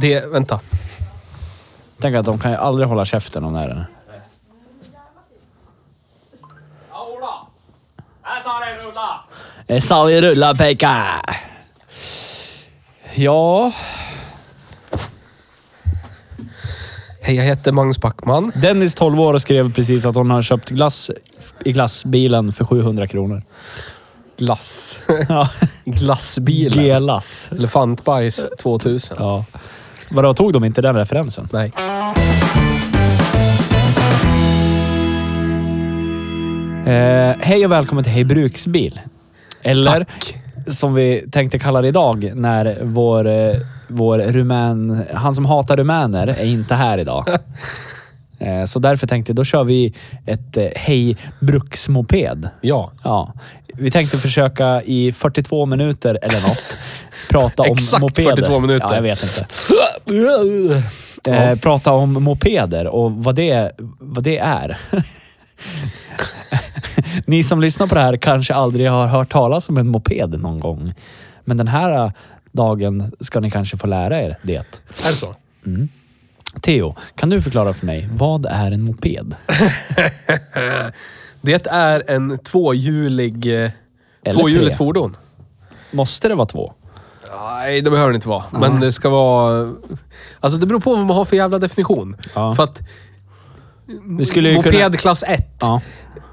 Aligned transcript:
Det, 0.00 0.26
vänta. 0.26 0.60
Tänk 2.00 2.16
att 2.16 2.26
de 2.26 2.38
kan 2.38 2.50
ju 2.50 2.56
aldrig 2.56 2.88
hålla 2.88 3.04
käften 3.04 3.44
om 3.44 3.52
det 3.52 3.58
här. 3.58 3.86
Det 9.66 9.80
sa 9.80 10.04
vi 10.04 10.20
rulla 10.20 10.54
Pekka! 10.54 11.06
Ja, 13.14 13.72
Hej, 17.22 17.36
jag 17.36 17.44
heter 17.44 17.72
Magnus 17.72 18.00
Backman. 18.00 18.52
Dennis 18.56 18.94
12 18.94 19.20
år 19.20 19.34
och 19.34 19.42
skrev 19.42 19.72
precis 19.72 20.06
att 20.06 20.14
hon 20.14 20.30
har 20.30 20.42
köpt 20.42 20.68
glass 20.68 21.10
i 21.64 21.72
glassbilen 21.72 22.52
för 22.52 22.64
700 22.64 23.06
kronor. 23.06 23.42
Glass. 24.36 25.00
Ja. 25.28 25.48
Glassbilen. 25.84 26.84
Gelas. 26.84 27.48
Elefantbajs 27.52 28.46
2000. 28.58 29.16
Ja. 29.20 29.44
Vadå, 30.12 30.34
tog 30.34 30.52
de 30.52 30.64
inte 30.64 30.82
den 30.82 30.96
referensen? 30.96 31.48
Nej. 31.52 31.72
Eh, 36.86 37.36
hej 37.40 37.64
och 37.64 37.72
välkommen 37.72 38.04
till 38.04 38.12
Hej 38.12 38.24
Bruksbil. 38.24 39.00
Eller 39.62 40.06
som 40.66 40.94
vi 40.94 41.24
tänkte 41.32 41.58
kalla 41.58 41.82
det 41.82 41.88
idag 41.88 42.32
när 42.34 42.78
vår, 42.82 43.26
eh, 43.26 43.54
vår 43.88 44.18
rumän, 44.18 45.04
han 45.14 45.34
som 45.34 45.46
hatar 45.46 45.76
rumäner 45.76 46.26
är 46.26 46.44
inte 46.44 46.74
här 46.74 46.98
idag. 46.98 47.28
eh, 48.38 48.64
så 48.64 48.78
därför 48.78 49.06
tänkte 49.06 49.30
jag, 49.30 49.36
då 49.36 49.44
kör 49.44 49.64
vi 49.64 49.94
ett 50.26 50.56
eh, 50.56 50.66
Hej 50.76 51.16
Bruksmoped. 51.40 52.48
Ja. 52.60 52.92
Ja. 53.04 53.34
Vi 53.74 53.90
tänkte 53.90 54.16
försöka 54.16 54.82
i 54.82 55.12
42 55.12 55.66
minuter 55.66 56.18
eller 56.22 56.40
något 56.40 56.78
prata 57.30 57.62
om 57.62 57.68
Exakt 57.72 58.00
mopeder. 58.00 58.36
42 58.36 58.58
minuter. 58.58 58.86
Ja, 58.88 58.94
jag 58.94 59.02
vet 59.02 59.22
inte. 59.22 59.46
Eh, 61.26 61.58
prata 61.58 61.92
om 61.92 62.12
mopeder 62.12 62.86
och 62.86 63.12
vad 63.12 63.34
det, 63.34 63.72
vad 63.98 64.24
det 64.24 64.38
är. 64.38 64.78
Ni 67.26 67.42
som 67.44 67.60
lyssnar 67.60 67.86
på 67.86 67.94
det 67.94 68.00
här 68.00 68.16
kanske 68.16 68.54
aldrig 68.54 68.90
har 68.90 69.06
hört 69.06 69.32
talas 69.32 69.68
om 69.68 69.78
en 69.78 69.88
moped 69.88 70.40
någon 70.40 70.60
gång. 70.60 70.94
Men 71.44 71.56
den 71.56 71.68
här 71.68 72.04
eh, 72.04 72.10
dagen 72.52 73.12
ska 73.20 73.40
ni 73.40 73.50
kanske 73.50 73.76
få 73.78 73.86
lära 73.86 74.22
er 74.22 74.38
det. 74.42 74.56
Är 74.56 74.64
det 75.10 75.16
så? 75.16 75.34
Theo, 76.60 76.96
kan 77.14 77.30
du 77.30 77.42
förklara 77.42 77.72
för 77.72 77.86
mig, 77.86 78.08
vad 78.12 78.46
är 78.46 78.70
en 78.70 78.82
moped? 78.84 79.34
Det 81.42 81.66
är 81.66 82.10
en 82.10 82.38
tvåhjulig... 82.38 83.46
eh, 83.64 83.70
Eller 84.24 84.40
Tvåhjuligt 84.40 84.68
tre. 84.70 84.76
fordon. 84.78 85.16
Måste 85.90 86.28
det 86.28 86.34
vara 86.34 86.46
två? 86.46 86.72
Nej, 87.44 87.80
det 87.80 87.90
behöver 87.90 88.10
det 88.12 88.14
inte 88.14 88.28
vara. 88.28 88.44
Men 88.52 88.80
det 88.80 88.92
ska 88.92 89.08
vara... 89.08 89.72
Alltså 90.40 90.58
det 90.60 90.66
beror 90.66 90.80
på 90.80 90.90
vad 90.96 91.06
man 91.06 91.16
har 91.16 91.24
för 91.24 91.36
jävla 91.36 91.58
definition. 91.58 92.16
Ja. 92.34 92.54
För 92.54 92.64
att 92.64 92.82
Vi 94.04 94.24
skulle 94.24 94.48
ju 94.48 94.54
moped 94.56 94.72
kunna... 94.72 94.96
klass 94.96 95.24
1. 95.26 95.44
Ja. 95.60 95.80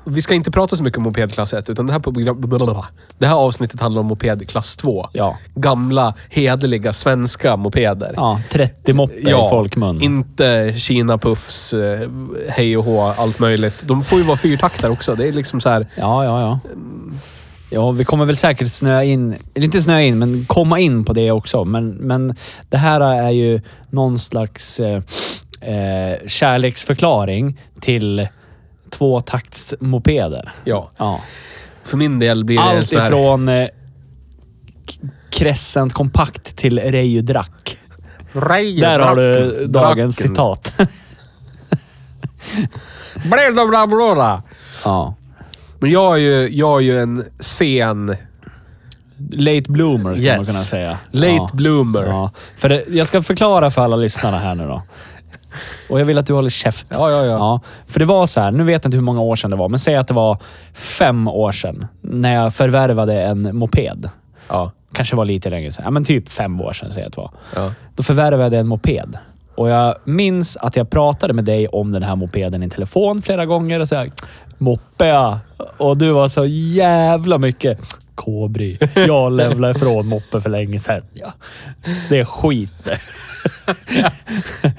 Vi 0.10 0.22
ska 0.22 0.34
inte 0.36 0.52
prata 0.52 0.76
så 0.76 0.84
mycket 0.84 0.98
om 0.98 1.04
moped 1.04 1.34
klass 1.34 1.54
1, 1.54 1.70
utan 1.70 1.86
det 1.88 1.94
här, 1.94 2.00
program- 2.00 2.84
det 3.18 3.26
här 3.28 3.36
avsnittet 3.36 3.80
handlar 3.82 4.00
om 4.02 4.06
moped 4.08 4.50
klass 4.50 4.76
2. 4.76 5.10
Ja. 5.14 5.38
Gamla, 5.56 6.14
hederliga, 6.30 6.94
svenska 6.94 7.56
mopeder. 7.56 8.14
Ja, 8.16 8.42
30 8.50 8.94
moppe 8.94 9.14
i 9.14 9.32
folkmun. 9.50 10.02
inte 10.02 10.74
Kina-puffs, 10.76 11.74
eh, 11.74 12.10
hej 12.50 12.78
och 12.78 12.86
hå, 12.86 13.02
allt 13.18 13.40
möjligt. 13.40 13.84
De 13.88 14.04
får 14.04 14.20
ju 14.20 14.26
vara 14.26 14.38
fyrtaktare 14.38 14.92
också. 14.92 15.16
Det 15.16 15.28
är 15.28 15.32
liksom 15.32 15.62
så 15.62 15.70
här... 15.70 15.88
Ja, 15.96 16.24
ja, 16.26 16.42
ja. 16.42 16.60
Ja, 17.70 17.92
vi 17.92 18.06
kommer 18.06 18.26
väl 18.26 18.38
säkert 18.38 18.72
snöa 18.72 19.04
in, 19.04 19.36
eller 19.54 19.66
inte 19.66 19.82
snöa 19.82 20.02
in, 20.02 20.20
men 20.20 20.46
komma 20.46 20.80
in 20.80 21.06
på 21.06 21.14
det 21.14 21.32
också. 21.32 21.64
Men, 21.64 21.90
men 21.90 22.36
det 22.70 22.78
här 22.78 23.02
är 23.02 23.30
ju 23.30 23.62
någon 23.90 24.20
slags 24.20 24.80
eh, 24.80 25.02
eh, 25.62 26.28
kärleksförklaring 26.28 27.60
till 27.82 28.28
tvåtaktsmopeder. 28.90 30.52
Ja. 30.64 30.92
Ja. 30.98 31.22
För 31.84 31.98
min 31.98 32.20
del 32.20 32.46
blir 32.46 32.58
det 32.58 32.64
Allt 32.64 32.88
så 32.88 33.00
här... 33.00 33.08
ifrån 33.08 33.48
eh, 33.50 33.68
Crescent 35.30 35.94
kompakt 35.94 36.56
till 36.56 36.80
Reijo 36.80 37.22
Drack. 37.22 37.78
Där 38.34 39.00
har 39.00 39.16
du 39.16 39.66
dagens 39.68 40.16
citat. 40.16 40.74
Bla, 43.24 43.52
bla, 43.52 43.68
bla, 43.68 43.88
bla. 43.88 44.44
ja. 44.86 45.16
Men 45.80 45.92
jag 45.92 46.14
är 46.14 46.18
ju, 46.22 46.50
jag 46.52 46.78
är 46.78 46.82
ju 46.86 47.00
en 47.00 47.26
sen... 47.40 48.16
Late 49.32 49.72
bloomer 49.72 50.16
skulle 50.16 50.32
man 50.32 50.40
Yes. 50.40 50.48
kunna 50.48 50.60
säga. 50.60 50.98
Late 51.12 51.34
ja. 51.34 51.50
bloomer. 51.54 52.04
Ja. 52.04 52.32
För 52.58 52.70
det, 52.70 52.84
jag 52.90 53.08
ska 53.08 53.24
förklara 53.24 53.72
för 53.72 53.82
alla 53.82 53.96
lyssnarna 53.96 54.38
här 54.40 54.56
nu 54.56 54.68
då. 54.68 54.82
Och 55.90 56.00
jag 56.00 56.06
vill 56.06 56.18
att 56.18 56.26
du 56.26 56.34
håller 56.34 56.50
käft. 56.50 56.88
Ja, 56.92 57.12
ja, 57.12 57.26
ja. 57.26 57.32
Ja, 57.32 57.62
för 57.88 58.00
det 58.00 58.06
var 58.06 58.28
så 58.28 58.42
här, 58.42 58.52
nu 58.52 58.64
vet 58.64 58.84
jag 58.84 58.88
inte 58.90 58.98
hur 58.98 59.04
många 59.04 59.22
år 59.22 59.36
sedan 59.36 59.52
det 59.52 59.58
var, 59.58 59.70
men 59.70 59.80
säg 59.80 59.96
att 59.96 60.08
det 60.08 60.14
var 60.14 60.38
fem 60.74 61.28
år 61.28 61.52
sedan 61.52 61.88
när 62.02 62.34
jag 62.34 62.54
förvärvade 62.54 63.22
en 63.22 63.56
moped. 63.58 64.10
Ja. 64.48 64.72
Kanske 64.94 65.16
var 65.16 65.26
lite 65.26 65.50
längre 65.50 65.72
sedan. 65.72 65.84
Ja, 65.86 65.92
men 65.92 66.06
typ 66.06 66.30
fem 66.30 66.62
år 66.62 66.74
sedan 66.74 66.92
säger 66.92 67.06
jag 67.06 67.08
att 67.08 67.16
det 67.16 67.22
var. 67.62 67.66
Ja. 67.66 67.74
Då 67.96 68.04
förvärvade 68.04 68.56
jag 68.56 68.62
en 68.62 68.68
moped. 68.68 69.18
Och 69.56 69.70
jag 69.70 69.96
minns 70.04 70.58
att 70.58 70.76
jag 70.76 70.90
pratade 70.90 71.34
med 71.34 71.46
dig 71.46 71.68
om 71.68 71.92
den 71.92 72.04
här 72.04 72.16
mopeden 72.16 72.64
i 72.64 72.70
telefon 72.70 73.22
flera 73.22 73.46
gånger 73.46 73.80
och 73.80 73.88
här, 73.92 74.10
moppe 74.58 75.06
ja. 75.06 75.40
Och 75.78 75.98
du 75.98 76.12
var 76.12 76.28
så 76.28 76.46
jävla 76.46 77.38
mycket 77.38 77.80
Kobry. 78.16 78.78
Jag 78.96 79.32
lämnade 79.32 79.72
ifrån 79.72 80.08
moppe 80.08 80.42
för 80.42 80.50
länge 80.50 80.80
sedan. 80.80 81.02
Ja. 81.14 81.34
Det 82.10 82.20
är 82.20 82.26
skit 82.26 82.74
det. 82.84 83.00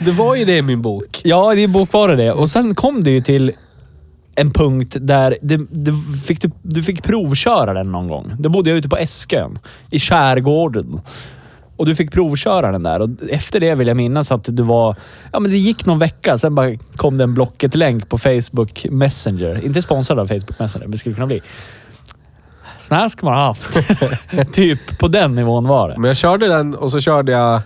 Det 0.04 0.10
var 0.10 0.36
ju 0.36 0.44
det 0.44 0.56
i 0.56 0.62
min 0.62 0.82
bok. 0.82 1.20
Ja, 1.24 1.54
det 1.54 1.60
är 1.60 1.68
bok 1.68 1.92
var 1.92 2.08
det 2.08 2.16
det. 2.16 2.32
Och 2.32 2.50
sen 2.50 2.74
kom 2.74 3.04
det 3.04 3.10
ju 3.10 3.20
till 3.20 3.52
en 4.34 4.50
punkt 4.50 4.96
där 5.00 5.36
det, 5.42 5.60
det 5.70 5.92
fick 6.26 6.42
du, 6.42 6.50
du 6.62 6.82
fick 6.82 7.02
provköra 7.02 7.74
den 7.74 7.92
någon 7.92 8.08
gång. 8.08 8.32
Då 8.38 8.48
bodde 8.48 8.70
jag 8.70 8.78
ute 8.78 8.88
på 8.88 8.96
Eskön, 8.96 9.58
i 9.90 9.98
skärgården. 9.98 11.00
Och 11.78 11.86
du 11.86 11.94
fick 11.94 12.12
provköra 12.12 12.72
den 12.72 12.82
där. 12.82 13.00
Och 13.00 13.08
efter 13.30 13.60
det 13.60 13.74
vill 13.74 13.88
jag 13.88 13.96
minnas 13.96 14.32
att 14.32 14.44
du 14.56 14.62
var... 14.62 14.96
Ja, 15.32 15.40
men 15.40 15.50
det 15.50 15.56
gick 15.58 15.86
någon 15.86 15.98
vecka, 15.98 16.38
sen 16.38 16.54
bara 16.54 16.76
kom 16.96 17.18
det 17.18 17.24
en 17.24 17.34
Blocket-länk 17.34 18.08
på 18.08 18.18
Facebook 18.18 18.86
Messenger. 18.90 19.64
Inte 19.64 19.82
sponsrad 19.82 20.18
av 20.18 20.26
Facebook 20.26 20.58
Messenger, 20.58 20.84
men 20.86 20.90
det 20.92 20.98
skulle 20.98 21.14
kunna 21.14 21.26
bli. 21.26 21.42
Sån 22.78 22.96
här 22.98 23.08
ska 23.08 23.26
man 23.26 23.34
ha 23.34 23.44
haft. 23.46 23.78
typ 24.52 24.98
på 24.98 25.08
den 25.08 25.34
nivån 25.34 25.66
var 25.68 25.88
det. 25.88 25.98
Men 25.98 26.08
jag 26.08 26.16
körde 26.16 26.48
den 26.48 26.74
och 26.74 26.92
så 26.92 27.00
körde 27.00 27.32
jag... 27.32 27.60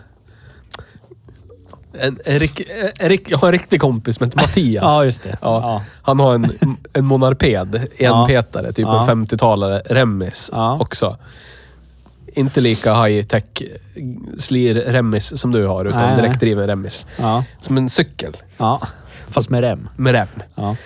En, 1.99 2.19
en, 2.25 2.38
rik- 2.38 2.67
en, 3.00 3.09
rik- 3.09 3.26
jag 3.31 3.38
har 3.38 3.49
en 3.49 3.53
riktig 3.53 3.81
kompis 3.81 4.17
som 4.17 4.25
heter 4.26 4.37
Mattias. 4.37 4.82
Ja, 4.82 5.05
just 5.05 5.23
det. 5.23 5.29
Ja. 5.29 5.37
Ja. 5.41 5.82
Han 6.03 6.20
har 6.20 6.35
en, 6.35 6.47
en 6.93 7.05
monarped, 7.05 7.87
enpetare, 7.99 8.73
typ 8.73 8.87
Ja. 8.87 9.11
en 9.11 9.26
50-talare, 9.26 9.82
remmis 9.87 10.50
också. 10.79 11.17
Inte 12.34 12.61
lika 12.61 13.02
high 13.05 13.23
tech 13.26 13.44
slir-remmis 14.38 15.37
som 15.37 15.52
du 15.52 15.67
har, 15.67 15.84
utan 15.84 16.00
Nej, 16.00 16.17
direktdriven 16.17 16.67
remmis. 16.67 17.06
Ja. 17.19 17.44
Som 17.61 17.76
en 17.76 17.88
cykel 17.88 18.37
ja. 18.56 18.81
Fast 19.29 19.50
med 19.50 19.61
rem. 19.61 19.88
med 19.96 20.12
rem. 20.12 20.29
Ja. 20.55 20.76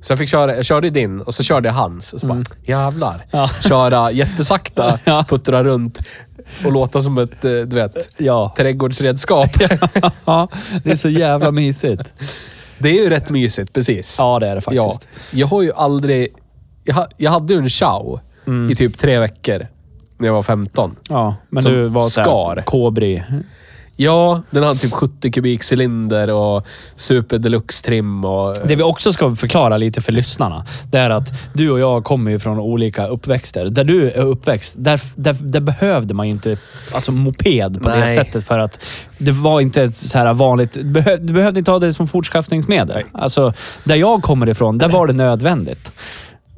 Så 0.00 0.12
jag 0.12 0.18
fick 0.18 0.28
köra, 0.28 0.56
jag 0.56 0.64
körde 0.64 0.90
din 0.90 1.20
och 1.20 1.34
så 1.34 1.42
körde 1.42 1.68
jag 1.68 1.74
hans. 1.74 2.12
Och 2.12 2.20
så 2.20 2.26
bara, 2.26 2.42
jävlar. 2.64 3.14
Mm. 3.14 3.26
Ja. 3.30 3.48
Köra 3.68 4.10
jättesakta, 4.10 4.98
Ja. 5.04 5.24
puttra 5.28 5.64
runt 5.64 5.98
och 6.64 6.72
låta 6.72 7.00
som 7.00 7.18
ett, 7.18 7.44
eh, 7.44 7.50
du 7.50 7.76
vet, 7.76 8.10
Ja. 8.16 8.54
trädgårdsredskap. 8.56 9.50
ja, 10.24 10.48
det 10.84 10.90
är 10.90 10.94
så 10.96 11.08
jävla 11.08 11.50
mysigt. 11.50 12.14
Det 12.78 12.88
är 12.88 13.02
ju 13.02 13.10
rätt 13.10 13.30
mysigt, 13.30 13.72
precis. 13.72 14.16
Ja, 14.18 14.38
det 14.38 14.48
är 14.48 14.54
det 14.54 14.60
faktiskt. 14.60 15.08
Ja, 15.30 15.38
jag 15.38 15.46
har 15.46 15.62
ju 15.62 15.72
aldrig... 15.72 16.28
Jag, 16.84 16.94
ha- 16.94 17.08
jag 17.16 17.30
hade 17.30 17.52
ju 17.54 17.58
en 17.58 17.68
chow 17.70 18.20
Mm. 18.46 18.70
i 18.72 18.74
typ 18.74 18.98
tre 18.98 19.18
veckor 19.18 19.66
när 20.18 20.26
jag 20.26 20.34
var 20.34 20.42
15. 20.42 20.96
Ja, 21.08 21.34
men 21.50 21.62
Som 21.62 21.72
du 21.72 21.88
var 21.88 22.00
skar. 22.00 22.24
såhär, 22.24 22.62
kobry. 22.62 23.22
Ja, 23.96 24.42
den 24.50 24.62
hade 24.62 24.78
typ 24.78 24.92
70 24.92 25.30
kubik 25.32 25.72
cylinder 25.72 26.30
och 26.32 26.66
super 26.96 27.38
deluxe 27.38 27.84
trim 27.84 28.24
och... 28.24 28.54
Det 28.66 28.76
vi 28.76 28.82
också 28.82 29.12
ska 29.12 29.34
förklara 29.36 29.76
lite 29.76 30.00
för 30.00 30.12
lyssnarna, 30.12 30.66
det 30.90 30.98
är 30.98 31.10
att 31.10 31.28
du 31.54 31.70
och 31.70 31.78
jag 31.80 32.04
kommer 32.04 32.30
ju 32.30 32.38
från 32.38 32.58
olika 32.58 33.06
uppväxter. 33.06 33.64
Där 33.66 33.84
du 33.84 34.10
är 34.10 34.18
uppväxt, 34.22 34.74
där, 34.78 35.00
där, 35.16 35.36
där 35.40 35.60
behövde 35.60 36.14
man 36.14 36.26
ju 36.26 36.32
inte 36.32 36.56
alltså 36.94 37.12
moped 37.12 37.82
på 37.82 37.88
det 37.88 37.96
Nej. 37.98 38.14
sättet 38.14 38.44
för 38.44 38.58
att 38.58 38.84
det 39.18 39.32
var 39.32 39.60
inte 39.60 39.82
ett 39.82 39.96
så 39.96 40.18
här 40.18 40.32
vanligt... 40.34 40.72
Du, 40.72 40.82
behö, 40.84 41.16
du 41.16 41.32
behövde 41.32 41.58
inte 41.58 41.70
ha 41.70 41.78
det 41.78 41.92
som 41.92 42.08
fortskaffningsmedel. 42.08 42.96
Nej. 42.96 43.06
Alltså, 43.12 43.52
där 43.84 43.96
jag 43.96 44.22
kommer 44.22 44.48
ifrån, 44.48 44.78
där 44.78 44.88
var 44.88 45.06
det 45.06 45.12
nödvändigt. 45.12 45.92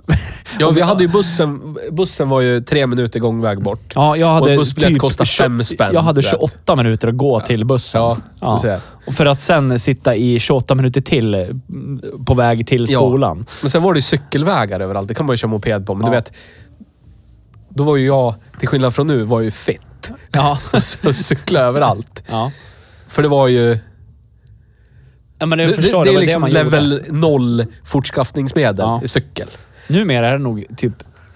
Ja, 0.58 0.70
vi 0.70 0.80
hade 0.80 1.02
ju 1.02 1.08
bussen. 1.08 1.76
Bussen 1.92 2.28
var 2.28 2.40
ju 2.40 2.60
tre 2.60 2.86
minuter 2.86 3.20
gångväg 3.20 3.62
bort. 3.62 3.92
Ja, 3.94 4.16
jag 4.16 4.28
Och 4.28 4.34
hade 4.34 4.50
en 4.50 4.56
bussbiljett 4.58 4.92
typ 4.92 5.00
kostar 5.00 5.24
tjo- 5.24 5.42
fem 5.42 5.64
spänn, 5.64 5.90
Jag 5.94 6.00
hade 6.02 6.18
vet. 6.20 6.30
28 6.30 6.76
minuter 6.76 7.08
att 7.08 7.16
gå 7.16 7.40
till 7.40 7.64
bussen. 7.64 8.00
Ja, 8.40 8.54
du 8.54 8.60
ser. 8.62 8.80
Och 9.06 9.14
för 9.14 9.26
att 9.26 9.40
sen 9.40 9.78
sitta 9.78 10.14
i 10.16 10.38
28 10.38 10.74
minuter 10.74 11.00
till 11.00 11.34
mm, 11.34 12.00
på 12.26 12.34
väg 12.34 12.66
till 12.66 12.86
Ja. 12.88 12.98
skolan. 12.98 13.46
Men 13.60 13.70
sen 13.70 13.82
var 13.82 13.94
det 13.94 13.98
ju 13.98 14.02
cykelvägar 14.02 14.80
överallt. 14.80 15.08
Det 15.08 15.14
kan 15.14 15.26
man 15.26 15.32
ju 15.32 15.36
köra 15.36 15.50
moped 15.50 15.86
på. 15.86 15.94
Men 15.94 16.06
Ja. 16.06 16.10
du 16.12 16.16
vet, 16.16 16.32
då 17.68 17.84
var 17.84 17.96
ju 17.96 18.06
jag, 18.06 18.34
till 18.58 18.68
skillnad 18.68 18.94
från 18.94 19.06
nu, 19.06 19.24
var 19.24 19.40
ju 19.40 19.50
fit. 19.50 20.10
Ja. 20.32 20.58
Så 20.80 21.12
cykla 21.12 21.60
överallt. 21.60 22.24
ja. 22.28 22.52
För 23.08 23.22
det 23.22 23.28
var 23.28 23.48
ju... 23.48 23.78
Ja, 25.38 25.46
men 25.46 25.58
Det, 25.58 25.64
jag 25.64 25.72
det, 25.72 25.76
förstår, 25.76 26.04
det 26.04 26.10
är 26.10 26.14
var 26.14 26.20
liksom 26.20 26.40
man 26.40 26.50
level 26.50 26.92
gjorde. 26.92 27.18
noll 27.18 27.66
fortskaffningsmedel 27.84 28.84
Ja. 28.86 29.00
i 29.04 29.08
cykel. 29.08 29.48
Numera 29.88 30.28
är 30.28 30.32
det 30.32 30.38
nog 30.38 30.64
typ 30.76 30.92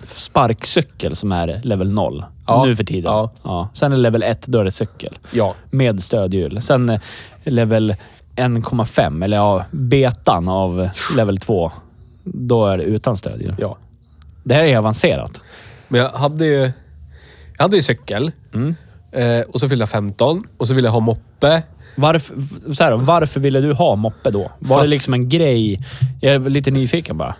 sparkcykel 0.06 1.16
som 1.16 1.32
är 1.32 1.60
level 1.64 1.90
0. 1.90 2.24
Ja. 2.46 2.64
Nu 2.64 2.76
för 2.76 2.84
tiden. 2.84 3.12
Ja. 3.42 3.68
Sen 3.74 3.92
är 3.92 3.96
level 3.96 4.22
1, 4.22 4.46
då 4.46 4.58
är 4.60 4.64
det 4.64 4.70
cykel. 4.70 5.18
Ja. 5.30 5.54
Med 5.70 6.02
stödhjul. 6.02 6.62
Sen 6.62 6.88
eh, 6.90 7.00
level 7.44 7.94
1,5, 8.36 9.24
eller 9.24 9.36
ja, 9.36 9.64
betan 9.70 10.48
av 10.48 10.88
level 11.16 11.36
2. 11.36 11.72
Då 12.24 12.66
är 12.66 12.78
det 12.78 12.84
utan 12.84 13.16
stödhjul. 13.16 13.54
ja. 13.58 13.76
Det 14.44 14.54
här 14.54 14.64
är 14.64 14.78
avancerat. 14.78 15.40
Men 15.88 16.00
jag 16.00 16.08
hade 16.08 16.46
ju... 16.46 16.72
Jag 17.56 17.64
hade 17.64 17.76
ju 17.76 17.82
cykel. 17.82 18.32
Mm. 18.54 18.74
Eh, 19.12 19.40
och 19.40 19.60
så 19.60 19.68
fyllde 19.68 19.82
jag 19.82 19.88
15. 19.90 20.42
Och 20.56 20.68
så 20.68 20.74
ville 20.74 20.88
jag 20.88 20.92
ha 20.92 21.00
moppe. 21.00 21.62
Varför, 21.96 22.34
så 22.74 22.84
här, 22.84 22.96
varför 22.96 23.40
ville 23.40 23.60
du 23.60 23.72
ha 23.72 23.96
moppe 23.96 24.30
då? 24.30 24.50
Var 24.58 24.76
För- 24.76 24.82
det 24.82 24.88
liksom 24.88 25.14
en 25.14 25.28
grej? 25.28 25.80
Jag 26.20 26.34
är 26.34 26.38
lite 26.38 26.70
nyfiken 26.70 27.16
bara. 27.16 27.34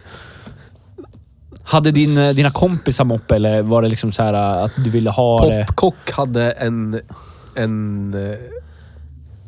Hade 1.70 1.90
din, 1.90 2.34
dina 2.37 2.50
kompisar 2.50 3.05
moppe 3.05 3.37
eller 3.37 3.62
var 3.62 3.82
det 3.82 3.88
liksom 3.88 4.12
så 4.12 4.22
här 4.22 4.34
att 4.34 4.72
du 4.84 4.90
ville 4.90 5.11
ha 5.11 5.49
det? 5.49 5.67
Popkock 5.67 6.11
hade 6.11 6.50
en... 6.50 7.00
En... 7.55 8.14
Eh, 8.14 8.38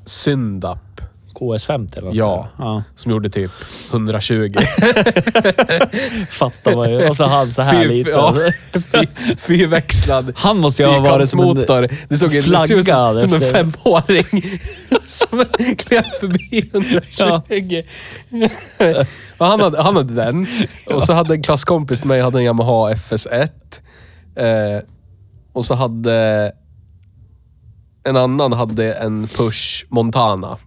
Syndap. 0.05 0.92
KS50 1.35 1.99
eller 1.99 2.07
något 2.07 2.15
Ja. 2.15 2.49
sånt 2.49 2.59
där. 2.59 2.65
ja. 2.65 2.83
Som 2.97 3.13
gjorde 3.13 3.31
typ 3.31 3.51
120. 3.93 4.53
Fattar 6.29 6.75
vad 6.75 6.91
jag... 6.93 7.11
Och 7.11 7.17
så 7.17 7.25
han 7.25 7.53
så 7.53 7.63
här 7.63 7.83
Fy- 7.83 7.89
lite. 7.89 8.11
ja. 8.11 8.35
Fy- 8.73 9.37
Fyrväxlad 9.39 10.33
Han 10.37 10.59
måste 10.59 10.83
ju 10.83 10.89
ha 10.89 11.01
varit 11.01 11.29
som 11.31 11.41
en 11.41 11.47
fyrkantsmotor. 11.47 11.89
Det 12.09 12.19
såg 12.19 12.35
en, 12.35 12.43
det 12.43 12.59
såg 12.59 12.79
ut 12.79 12.85
som, 12.85 12.85
flaggad 12.85 13.31
som 13.31 13.37
en 13.37 13.43
efter- 13.43 13.65
femåring 13.65 14.27
som 15.07 15.45
gled 15.89 16.05
förbi 16.21 16.71
120. 16.75 17.83
Ja. 19.39 19.47
han, 19.47 19.61
hade, 19.61 19.83
han 19.83 19.97
hade 19.97 20.15
den. 20.15 20.47
Och 20.91 21.03
så 21.03 21.13
hade 21.13 21.35
en 21.35 21.43
klasskompis 21.43 21.99
till 22.01 22.09
mig 22.09 22.21
hade 22.21 22.39
en 22.39 22.45
Yamaha 22.45 22.93
FS1. 22.93 23.49
Eh, 24.37 24.83
och 25.53 25.65
så 25.65 25.75
hade 25.75 26.53
en 28.05 28.17
annan 28.17 28.53
hade 28.53 28.93
en 28.95 29.29
Push 29.29 29.85
Montana. 29.89 30.59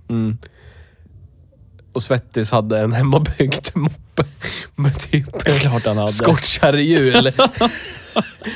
Och 1.95 2.01
Svettis 2.01 2.51
hade 2.51 2.79
en 2.79 2.91
hemmabyggd 2.93 3.67
moppe 3.73 4.23
med 4.75 4.99
typ 4.99 5.43
klart 5.43 5.85
han 5.85 5.97
hade. 5.97 6.11
skottkärrehjul. 6.11 7.31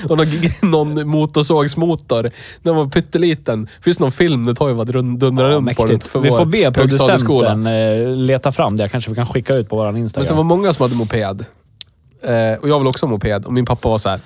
och 0.09 0.17
någon, 0.17 0.27
någon 0.61 1.07
motorsågsmotor. 1.07 2.31
Den 2.63 2.75
var 2.75 2.85
pytteliten. 2.85 3.67
Finns 3.81 3.97
det 3.97 4.03
någon 4.03 4.11
film 4.11 4.45
när 4.45 4.53
Toivad 4.53 4.89
rund- 4.89 5.17
dundrar 5.19 5.49
Ja, 5.51 5.55
runt 5.57 5.77
på 5.77 5.85
den 5.85 5.99
för 5.99 6.19
Vi 6.19 6.29
får 6.29 6.45
be 6.45 6.71
producenten 6.71 7.65
eh, 7.67 8.15
leta 8.15 8.51
fram 8.51 8.75
det. 8.75 8.89
Kanske 8.89 9.09
vi 9.09 9.15
kan 9.15 9.25
skicka 9.25 9.53
ut 9.53 9.69
på 9.69 9.75
vår 9.75 9.85
Men 9.85 9.93
sen 9.93 10.01
Instagram. 10.01 10.37
var 10.37 10.43
många 10.43 10.73
som 10.73 10.83
hade 10.83 10.95
moped. 10.95 11.45
Eh, 12.23 12.59
och 12.61 12.69
jag 12.69 12.79
vill 12.79 12.87
också 12.87 13.05
ha 13.05 13.11
moped. 13.11 13.45
Och 13.45 13.53
min 13.53 13.65
pappa 13.65 13.89
var 13.89 13.97
så 13.97 14.09
här. 14.09 14.19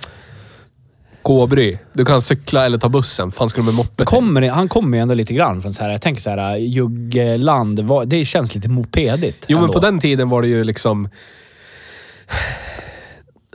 K-bry, 1.23 1.77
du 1.93 2.05
kan 2.05 2.21
cykla 2.21 2.65
eller 2.65 2.77
ta 2.77 2.89
bussen. 2.89 3.31
fan 3.31 3.49
ska 3.49 3.61
du 3.61 3.65
med 3.65 3.75
moppe 3.75 3.95
till? 3.97 4.05
Kommer, 4.05 4.41
det- 4.41 4.47
han 4.49 4.69
kommer 4.69 4.97
ju 4.97 5.01
ändå 5.01 5.13
lite 5.15 5.33
grann 5.33 5.61
från 5.61 5.73
så 5.73 5.83
här, 5.83 5.91
jag 5.91 6.01
tänker 6.01 6.21
så 6.21 6.29
här, 6.29 6.55
Juggeland, 6.57 7.79
vad- 7.79 8.07
det 8.07 8.25
känns 8.25 8.55
lite 8.55 8.69
mopedigt. 8.69 9.45
Jo, 9.47 9.57
men 9.57 9.63
ändå. 9.63 9.73
på 9.73 9.79
den 9.79 9.99
tiden 9.99 10.29
var 10.29 10.41
det 10.41 10.47
ju 10.47 10.63
liksom... 10.63 11.09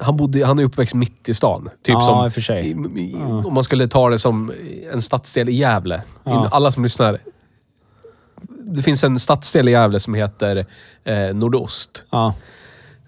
Han, 0.00 0.16
bodde, 0.16 0.46
han 0.46 0.58
är 0.58 0.62
uppväxt 0.64 0.94
mitt 0.94 1.28
i 1.28 1.34
stan. 1.34 1.64
Typ 1.64 1.72
Ja, 1.94 2.00
som, 2.00 2.24
i 2.24 2.28
och 2.28 2.32
för 2.32 2.40
sig. 2.40 2.66
i- 2.66 3.00
i- 3.00 3.14
Om 3.44 3.54
man 3.54 3.62
skulle 3.64 3.88
ta 3.88 4.08
det 4.10 4.18
som 4.18 4.52
en 4.92 5.02
stadsdel 5.02 5.48
i 5.48 5.54
Gävle. 5.54 6.02
Ja. 6.24 6.48
Alla 6.52 6.70
som 6.70 6.82
lyssnar. 6.82 7.18
Det 8.62 8.82
finns 8.82 9.04
en 9.04 9.18
stadsdel 9.18 9.68
i 9.68 9.72
Gävle 9.72 10.00
som 10.00 10.14
heter 10.14 10.66
eh, 11.04 11.34
Nordost. 11.34 12.04
Ja. 12.10 12.34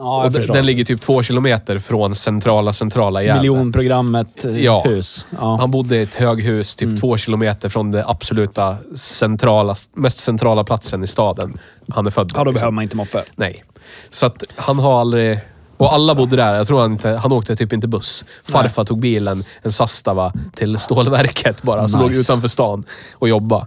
Ja, 0.02 0.22
jag 0.22 0.32
den, 0.32 0.40
förstår. 0.40 0.54
den 0.54 0.66
ligger 0.66 0.84
typ 0.84 1.00
två 1.00 1.22
kilometer 1.22 1.78
från 1.78 2.14
centrala, 2.14 2.72
centrala 2.72 3.22
Gävle. 3.22 3.40
Miljonprogrammet 3.40 4.44
eh, 4.44 4.58
Ja. 4.64 4.82
hus. 4.86 5.26
Ja. 5.40 5.56
Han 5.60 5.70
bodde 5.70 5.96
i 5.96 6.02
ett 6.02 6.14
höghus 6.14 6.76
typ 6.76 7.00
två 7.00 7.16
kilometer 7.16 7.68
från 7.68 7.90
det 7.90 8.04
absoluta 8.06 8.76
centrala, 8.94 9.74
mest 9.94 10.18
centrala 10.18 10.64
platsen 10.64 11.02
i 11.02 11.06
staden 11.06 11.58
han 11.88 12.06
är 12.06 12.10
född. 12.10 12.32
ja, 12.34 12.38
då 12.38 12.50
liksom. 12.50 12.54
behöver 12.54 12.70
man 12.74 12.82
inte 12.82 12.96
moppe. 12.96 13.24
Nej. 13.36 13.62
Så 14.10 14.26
att 14.26 14.44
han 14.56 14.78
har 14.78 15.00
aldrig... 15.00 15.38
Och 15.76 15.94
alla 15.94 16.14
bodde 16.14 16.36
där. 16.36 16.54
Jag 16.56 16.66
tror 16.66 16.80
han 16.80 16.92
inte... 16.92 17.08
Han 17.10 17.32
åkte 17.32 17.56
typ 17.56 17.72
inte 17.72 17.88
buss. 17.88 18.24
Farfar 18.44 18.84
tog 18.84 19.00
bilen, 19.00 19.44
en 19.62 19.72
Sastava, 19.72 20.32
till 20.54 20.78
stålverket 20.78 21.62
bara. 21.62 21.88
Som 21.88 22.00
Nice. 22.00 22.12
låg 22.12 22.20
utanför 22.20 22.48
stan 22.48 22.84
och 23.12 23.28
jobbade. 23.28 23.66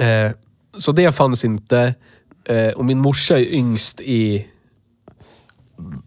Eh, 0.00 0.32
så 0.78 0.92
det 0.92 1.12
fanns 1.12 1.44
inte. 1.44 1.94
Eh, 2.44 2.68
och 2.68 2.84
min 2.84 2.98
morsa 2.98 3.38
är 3.38 3.54
yngst 3.54 4.00
i... 4.00 4.46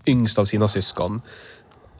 Yngst 0.05 0.39
av 0.39 0.45
sina 0.45 0.67
syskon. 0.67 1.21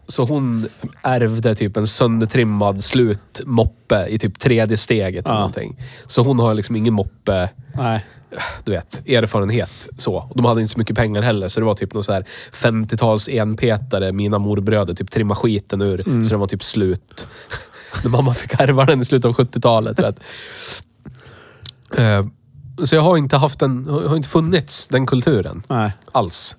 Så 0.07 0.25
hon 0.25 0.67
ärvde 1.01 1.55
typ 1.55 1.77
en 1.77 1.87
söndertrimmad 1.87 2.83
slutmoppe 2.83 4.05
i 4.09 4.19
typ 4.19 4.39
tredje 4.39 4.77
steget 4.77 5.25
Ja. 5.27 5.33
någonting. 5.33 5.79
Så 6.05 6.21
hon 6.23 6.39
har 6.39 6.53
liksom 6.53 6.75
ingen 6.75 6.93
moppe 6.93 7.49
Nej. 7.75 8.05
du 8.63 8.71
vet, 8.71 9.07
erfarenhet. 9.09 9.87
Så. 9.97 10.15
Och 10.15 10.35
de 10.35 10.45
hade 10.45 10.61
inte 10.61 10.73
så 10.73 10.79
mycket 10.79 10.95
pengar 10.95 11.21
heller, 11.21 11.47
så 11.47 11.59
det 11.59 11.65
var 11.65 11.73
typ 11.73 11.93
någon 11.93 12.03
så 12.03 12.13
här 12.13 12.25
50-tals 12.51 13.29
enpetare 13.29 14.11
mina 14.11 14.39
morbröder 14.39 14.93
typ 14.93 15.11
trimma 15.11 15.35
skiten 15.35 15.81
ur, 15.81 16.23
så 16.23 16.29
den 16.29 16.39
var 16.39 16.47
typ 16.47 16.63
slut. 16.63 17.27
När 18.03 18.09
mamma 18.11 18.33
fick 18.33 18.59
ärva 18.59 18.85
den 18.85 19.01
i 19.01 19.05
slutet 19.05 19.25
av 19.25 19.33
70-talet. 19.35 19.99
vet. 19.99 20.19
Eh, 21.97 22.25
Så 22.83 22.95
jag 22.95 23.01
har 23.01 23.17
inte 23.17 23.37
haft 23.37 23.59
den, 23.59 23.87
har 23.89 24.15
inte 24.15 24.29
funnits, 24.29 24.87
den 24.87 25.05
kulturen. 25.05 25.63
Nej. 25.69 25.91
Alls. 26.11 26.55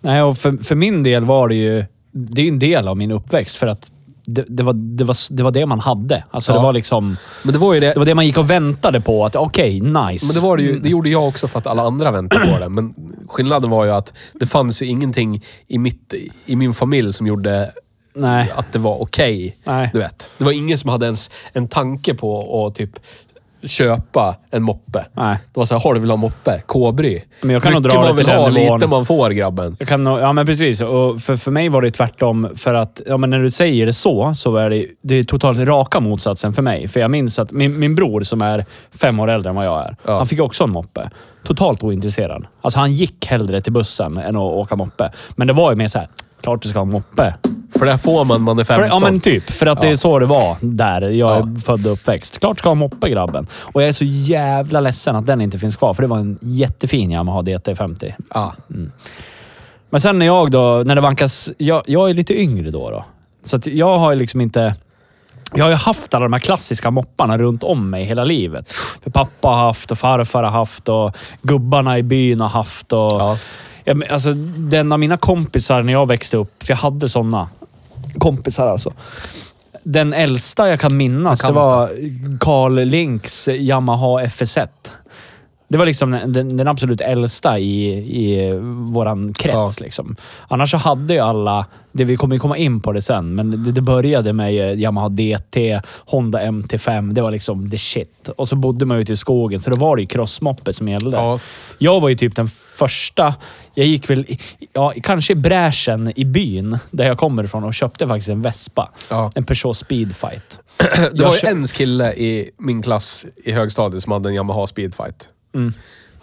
Nej, 0.00 0.22
och 0.22 0.38
för, 0.38 0.64
för 0.64 0.74
min 0.74 1.02
del 1.02 1.24
var 1.24 1.48
det 1.48 1.54
ju... 1.54 1.84
Det 2.12 2.40
är 2.40 2.44
ju 2.44 2.48
en 2.50 2.58
del 2.58 2.88
av 2.88 2.96
min 2.96 3.10
uppväxt 3.10 3.56
för 3.56 3.66
att 3.66 3.90
det, 4.26 4.44
det, 4.48 4.62
var, 4.62 4.72
det, 4.72 5.04
var, 5.04 5.16
det 5.36 5.42
var 5.42 5.50
det 5.50 5.66
man 5.66 5.80
hade. 5.80 6.24
Alltså 6.30 6.52
Ja. 6.52 6.56
det 6.56 6.62
var 6.62 6.72
liksom... 6.72 7.16
Men 7.42 7.52
det 7.52 7.58
var 7.58 7.74
ju 7.74 7.80
det. 7.80 7.92
Det 7.92 7.98
var 7.98 8.06
det 8.06 8.14
man 8.14 8.26
gick 8.26 8.38
och 8.38 8.50
väntade 8.50 9.00
på. 9.00 9.24
Att 9.24 9.36
okej, 9.36 9.80
nice. 9.80 10.26
Men 10.26 10.34
det, 10.34 10.40
var 10.40 10.56
det, 10.56 10.62
ju, 10.62 10.78
det 10.78 10.88
gjorde 10.88 11.08
jag 11.10 11.28
också 11.28 11.48
för 11.48 11.58
att 11.58 11.66
alla 11.66 11.82
andra 11.82 12.10
väntade 12.10 12.46
på 12.46 12.58
det. 12.58 12.68
Men 12.68 12.94
skillnaden 13.28 13.70
var 13.70 13.84
ju 13.84 13.90
att 13.90 14.12
det 14.32 14.46
fanns 14.46 14.82
ju 14.82 14.86
ingenting 14.86 15.44
i, 15.68 15.78
mitt, 15.78 16.14
i 16.46 16.56
min 16.56 16.74
familj 16.74 17.12
som 17.12 17.26
gjorde 17.26 17.72
Nej. 18.14 18.52
att 18.56 18.72
det 18.72 18.78
var 18.78 19.02
okej. 19.02 19.56
Nej. 19.64 19.90
Du 19.92 19.98
vet. 19.98 20.32
Det 20.38 20.44
var 20.44 20.52
ingen 20.52 20.78
som 20.78 20.90
hade 20.90 21.06
ens 21.06 21.30
en 21.52 21.68
tanke 21.68 22.14
på 22.14 22.66
att 22.66 22.74
typ 22.74 22.90
köpa 23.62 24.36
en 24.50 24.62
moppe. 24.62 25.04
Nej. 25.12 25.36
Det 25.52 25.60
var 25.60 25.64
så 25.64 25.74
här, 25.74 25.80
har 25.82 25.94
du 25.94 26.00
vill 26.00 26.10
ha 26.10 26.16
moppe? 26.16 26.62
K-bry. 26.66 27.22
Men 27.40 27.50
jag 27.50 27.62
kan 27.62 27.72
nog 27.72 27.82
Mycket 27.84 27.94
dra 27.98 28.06
man 28.06 28.16
vill 28.16 28.26
ha, 28.26 28.48
lite 28.48 28.86
man 28.86 29.06
får 29.06 29.30
grabben. 29.30 29.76
Jag 29.78 29.88
kan, 29.88 30.06
ja 30.06 30.32
men 30.32 30.46
precis. 30.46 30.80
Och 30.80 31.20
för, 31.20 31.36
för 31.36 31.50
mig 31.50 31.68
var 31.68 31.82
det 31.82 31.90
tvärtom. 31.90 32.48
För 32.56 32.74
att 32.74 33.00
ja, 33.06 33.16
men 33.16 33.30
när 33.30 33.38
du 33.38 33.50
säger 33.50 33.86
det 33.86 33.92
så, 33.92 34.34
så 34.34 34.56
är 34.56 34.70
det, 34.70 34.86
det 35.02 35.18
är 35.18 35.24
totalt 35.24 35.58
raka 35.58 36.00
motsatsen 36.00 36.52
för 36.52 36.62
mig. 36.62 36.88
För 36.88 37.00
jag 37.00 37.10
minns 37.10 37.38
att 37.38 37.52
min, 37.52 37.78
min 37.78 37.94
bror 37.94 38.20
som 38.20 38.42
är 38.42 38.64
fem 39.00 39.20
år 39.20 39.30
äldre 39.30 39.50
än 39.50 39.56
vad 39.56 39.66
jag 39.66 39.80
är, 39.80 39.96
Ja. 40.04 40.16
han 40.16 40.26
fick 40.26 40.40
också 40.40 40.64
en 40.64 40.70
moppe. 40.70 41.10
Totalt 41.44 41.82
ointresserad. 41.82 42.46
Alltså 42.62 42.78
han 42.78 42.92
gick 42.92 43.26
hellre 43.26 43.60
till 43.60 43.72
bussen 43.72 44.16
än 44.16 44.36
att 44.36 44.42
åka 44.42 44.76
moppe. 44.76 45.10
Men 45.30 45.46
det 45.46 45.52
var 45.52 45.70
ju 45.70 45.76
mer 45.76 45.88
så 45.88 45.98
här, 45.98 46.08
klart 46.42 46.62
du 46.62 46.68
ska 46.68 46.78
ha 46.78 46.86
en 46.86 46.92
moppe. 46.92 47.34
För 47.78 47.86
där 47.86 47.96
får 47.96 48.24
man, 48.24 48.42
man 48.42 48.58
är 48.58 48.64
15. 48.64 48.84
För, 48.84 48.94
ja 48.94 49.00
men 49.00 49.20
typ, 49.20 49.50
för 49.50 49.66
att 49.66 49.80
det 49.80 49.86
är 49.86 49.90
Ja. 49.90 49.96
så 49.96 50.18
det 50.18 50.26
var 50.26 50.56
där 50.60 51.02
jag 51.02 51.36
är 51.36 51.40
Ja. 51.40 51.60
född 51.64 51.86
och 51.86 51.92
uppväxt. 51.92 52.40
Klart 52.40 52.58
ska 52.58 52.68
ha 52.68 52.74
moppe 52.74 53.10
grabben. 53.10 53.46
Och 53.52 53.82
jag 53.82 53.88
är 53.88 53.92
så 53.92 54.04
jävla 54.04 54.80
ledsen 54.80 55.16
att 55.16 55.26
den 55.26 55.40
inte 55.40 55.58
finns 55.58 55.76
kvar, 55.76 55.94
för 55.94 56.02
det 56.02 56.08
var 56.08 56.18
en 56.18 56.38
jättefin 56.42 57.10
Yamaha 57.10 57.42
DT50. 57.42 58.14
Ja. 58.34 58.54
Men 59.90 60.00
sen 60.00 60.18
när 60.18 60.26
jag 60.26 60.50
då, 60.50 60.82
när 60.86 60.94
det 60.94 61.00
vankas... 61.00 61.50
Jag, 61.58 61.82
jag 61.86 62.10
är 62.10 62.14
lite 62.14 62.40
yngre 62.40 62.70
då. 62.70 62.90
då. 62.90 63.04
Så 63.42 63.58
jag 63.64 63.98
har 63.98 64.12
ju 64.12 64.18
liksom 64.18 64.40
inte... 64.40 64.74
Jag 65.54 65.64
har 65.64 65.70
ju 65.70 65.76
haft 65.76 66.14
alla 66.14 66.22
de 66.22 66.32
här 66.32 66.40
klassiska 66.40 66.90
mopparna 66.90 67.38
runt 67.38 67.62
om 67.62 67.90
mig 67.90 68.04
hela 68.04 68.24
livet. 68.24 68.72
För 69.02 69.10
pappa 69.10 69.48
har 69.48 69.56
haft 69.66 69.90
och 69.90 69.98
farfar 69.98 70.42
har 70.42 70.50
haft 70.50 70.88
och 70.88 71.16
gubbarna 71.42 71.98
i 71.98 72.02
byn 72.02 72.40
har 72.40 72.48
haft. 72.48 72.92
Och, 72.92 72.98
Ja. 72.98 73.38
Ja, 73.84 73.94
men 73.94 74.10
alltså, 74.10 74.32
den 74.56 74.92
av 74.92 74.98
mina 74.98 75.16
kompisar 75.16 75.82
när 75.82 75.92
jag 75.92 76.08
växte 76.08 76.36
upp, 76.36 76.62
för 76.62 76.72
jag 76.72 76.78
hade 76.78 77.08
sådana 77.08 77.48
kompisar 78.18 78.66
alltså. 78.66 78.92
Den 79.84 80.12
äldsta 80.12 80.68
jag 80.68 80.80
kan 80.80 80.96
minnas, 80.96 81.42
Jag 81.42 81.48
kan 81.48 81.54
det 81.54 81.60
var 81.60 81.90
Carl 82.40 82.84
Links 82.84 83.48
Yamaha 83.48 84.22
FS1. 84.22 84.68
Det 85.70 85.78
var 85.78 85.86
liksom 85.86 86.10
den, 86.10 86.56
den 86.56 86.68
absolut 86.68 87.00
äldsta 87.00 87.58
i, 87.58 87.90
i 88.26 88.52
våran 88.92 89.32
krets. 89.32 89.80
Ja. 89.80 89.84
Liksom. 89.84 90.16
Annars 90.48 90.70
så 90.70 90.76
hade 90.76 91.14
ju 91.14 91.20
alla, 91.20 91.66
det 91.92 92.04
vi 92.04 92.16
kommer 92.16 92.38
komma 92.38 92.56
in 92.56 92.80
på 92.80 92.92
det 92.92 93.02
sen, 93.02 93.34
men 93.34 93.64
det, 93.64 93.72
det 93.72 93.80
började 93.80 94.32
med 94.32 94.80
Yamaha 94.80 95.08
DT, 95.08 95.80
Honda 96.06 96.40
MT5. 96.40 97.12
Det 97.12 97.22
var 97.22 97.30
liksom 97.30 97.70
the 97.70 97.78
shit. 97.78 98.28
Och 98.36 98.48
så 98.48 98.56
bodde 98.56 98.86
man 98.86 98.98
ute 98.98 99.12
i 99.12 99.16
skogen, 99.16 99.60
så 99.60 99.70
då 99.70 99.76
var 99.76 99.96
det 99.96 100.02
ju 100.02 100.08
crossmoppet 100.08 100.76
som 100.76 100.88
gällde. 100.88 101.16
Ja. 101.16 101.38
Jag 101.78 102.00
var 102.00 102.08
ju 102.08 102.14
typ 102.14 102.36
den 102.36 102.48
första. 102.76 103.34
Jag 103.74 103.86
gick 103.86 104.10
väl, 104.10 104.26
ja, 104.72 104.92
kanske 105.02 105.32
i 105.32 105.36
bräschen 105.36 106.12
i 106.16 106.24
byn, 106.24 106.78
där 106.90 107.04
jag 107.06 107.18
kommer 107.18 107.44
ifrån, 107.44 107.64
och 107.64 107.74
köpte 107.74 108.08
faktiskt 108.08 108.28
en 108.28 108.42
Vespa. 108.42 108.90
Ja. 109.10 109.30
En 109.34 109.44
Peugeot 109.44 109.76
Speedfight. 109.76 110.58
Det 111.12 111.24
var 111.24 111.34
ju 111.42 111.48
en 111.48 111.66
kille 111.66 112.12
i 112.12 112.50
min 112.58 112.82
klass 112.82 113.26
i 113.44 113.52
högstadiet 113.52 114.02
som 114.02 114.12
hade 114.12 114.28
en 114.28 114.34
Yamaha 114.34 114.66
Speedfight. 114.66 115.28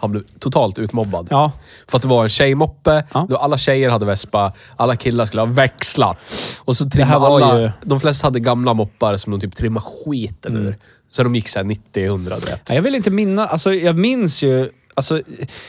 Han 0.00 0.10
blev 0.10 0.22
totalt 0.38 0.78
utmobbad. 0.78 1.26
Ja. 1.30 1.52
För 1.88 1.96
att 1.96 2.02
det 2.02 2.08
var 2.08 2.22
en 2.22 2.28
tjejmoppe. 2.28 3.04
Ja. 3.14 3.26
Då 3.30 3.36
alla 3.36 3.58
tjejer 3.58 3.90
hade 3.90 4.06
Vespa. 4.06 4.52
Alla 4.76 4.96
killar 4.96 5.24
skulle 5.24 5.42
ha 5.42 5.46
växlat. 5.46 6.18
Och 6.64 6.76
så 6.76 6.90
trimmade 6.90 7.26
alla... 7.26 7.60
ju- 7.60 7.70
De 7.82 8.00
flesta 8.00 8.26
hade 8.26 8.40
gamla 8.40 8.74
moppar 8.74 9.16
som 9.16 9.32
de 9.32 9.40
typ 9.40 9.56
trimmade 9.56 9.86
skiten 10.04 10.52
Mm. 10.56 10.66
ur. 10.66 10.76
Så 11.10 11.22
de 11.22 11.34
gick 11.34 11.48
såhär 11.48 11.64
90-100, 11.66 12.24
du 12.24 12.50
vet. 12.50 12.62
Ja, 12.68 12.74
Jag 12.74 12.82
vill 12.82 12.94
inte 12.94 13.10
minnas... 13.10 13.50
Alltså, 13.50 13.74
jag 13.74 13.96
minns 13.98 14.42
ju... 14.42 14.70
Alltså, 14.94 15.20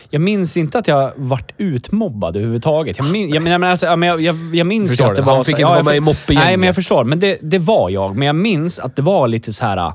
jag 0.09 0.21
minns 0.21 0.57
inte 0.57 0.77
att 0.79 0.87
jag 0.87 1.11
vart 1.15 1.51
utmobbad 1.57 2.35
överhuvudtaget. 2.35 2.97
Jag, 2.97 3.11
min, 3.11 3.29
jag, 3.29 3.43
men, 3.43 3.63
alltså, 3.63 3.85
jag, 3.85 4.21
jag, 4.21 4.55
jag 4.55 4.67
minns 4.67 4.89
Förstår 4.89 5.07
ju 5.07 5.09
att 5.11 5.15
det 5.15 5.21
var... 5.21 5.35
Han 5.35 5.43
fick 5.43 5.55
så- 5.55 5.61
inte 5.61 5.61
ja, 5.61 5.69
vara 5.73 5.83
med 5.83 5.95
i 5.95 5.99
moppegänget. 5.99 6.45
Nej, 6.45 6.57
men 6.57 6.65
jag 6.67 6.75
förstår. 6.75 7.03
Men 7.03 7.19
det, 7.19 7.37
det 7.41 7.59
var 7.59 7.89
jag. 7.89 8.15
Men 8.15 8.25
jag 8.25 8.35
minns 8.35 8.79
att 8.79 8.95
det 8.95 9.01
var 9.01 9.27
lite 9.27 9.53
så 9.53 9.65
här... 9.65 9.93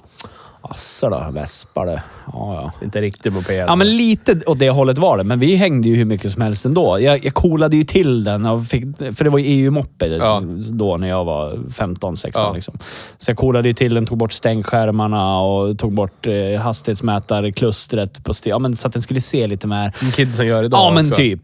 Asså 0.71 1.09
då, 1.09 1.26
Vespa 1.33 1.85
det. 1.85 2.02
Ja, 2.33 2.54
ja. 2.54 2.73
Inte 2.85 3.00
riktigt 3.00 3.33
moped. 3.33 3.64
Ja, 3.68 3.76
men 3.76 3.97
lite 3.97 4.40
åt 4.47 4.59
det 4.59 4.71
hållet 4.71 4.99
var 4.99 5.18
det. 5.18 5.25
Men 5.25 5.38
vi 5.38 5.56
hängde 5.56 5.88
ju 5.88 5.94
hur 5.97 6.04
mycket 6.04 6.33
som 6.33 6.42
helst 6.42 6.64
ändå. 6.66 7.00
Jag, 7.00 7.25
jag 7.25 7.35
coolade 7.35 7.76
ju 7.76 7.85
till 7.85 8.25
den, 8.25 8.47
och 8.47 8.64
fick, 8.66 8.85
för 8.99 9.25
det 9.25 9.30
var 9.30 9.38
ju 9.38 9.44
EU-moppe 9.44 10.06
Ja. 10.06 10.42
då 10.71 10.97
när 10.97 11.09
jag 11.09 11.25
var 11.25 11.52
15-16. 11.52 12.30
Ja. 12.35 12.52
Liksom. 12.52 12.78
Så 13.18 13.30
jag 13.30 13.37
coolade 13.38 13.68
ju 13.68 13.75
till 13.75 13.94
den, 13.94 14.06
tog 14.06 14.18
bort 14.18 14.33
stängskärmarna 14.33 15.38
och 15.40 15.78
tog 15.78 15.94
bort 15.94 16.26
eh, 16.26 16.61
hastighetsmätarklustret 16.61 18.25
på 18.25 18.35
styr. 18.35 18.50
Ja, 18.50 18.59
men 18.59 18.76
så 18.76 18.87
att 18.87 18.92
den 18.92 19.02
skulle 19.02 19.21
se 19.21 19.47
lite 19.47 19.66
mer... 19.66 19.92
Som 19.94 20.11
kidsen 20.11 20.47
gör 20.47 20.62
idag 20.64 20.78
Ja, 20.78 20.90
men 20.94 21.04
också. 21.04 21.14
typ. 21.14 21.40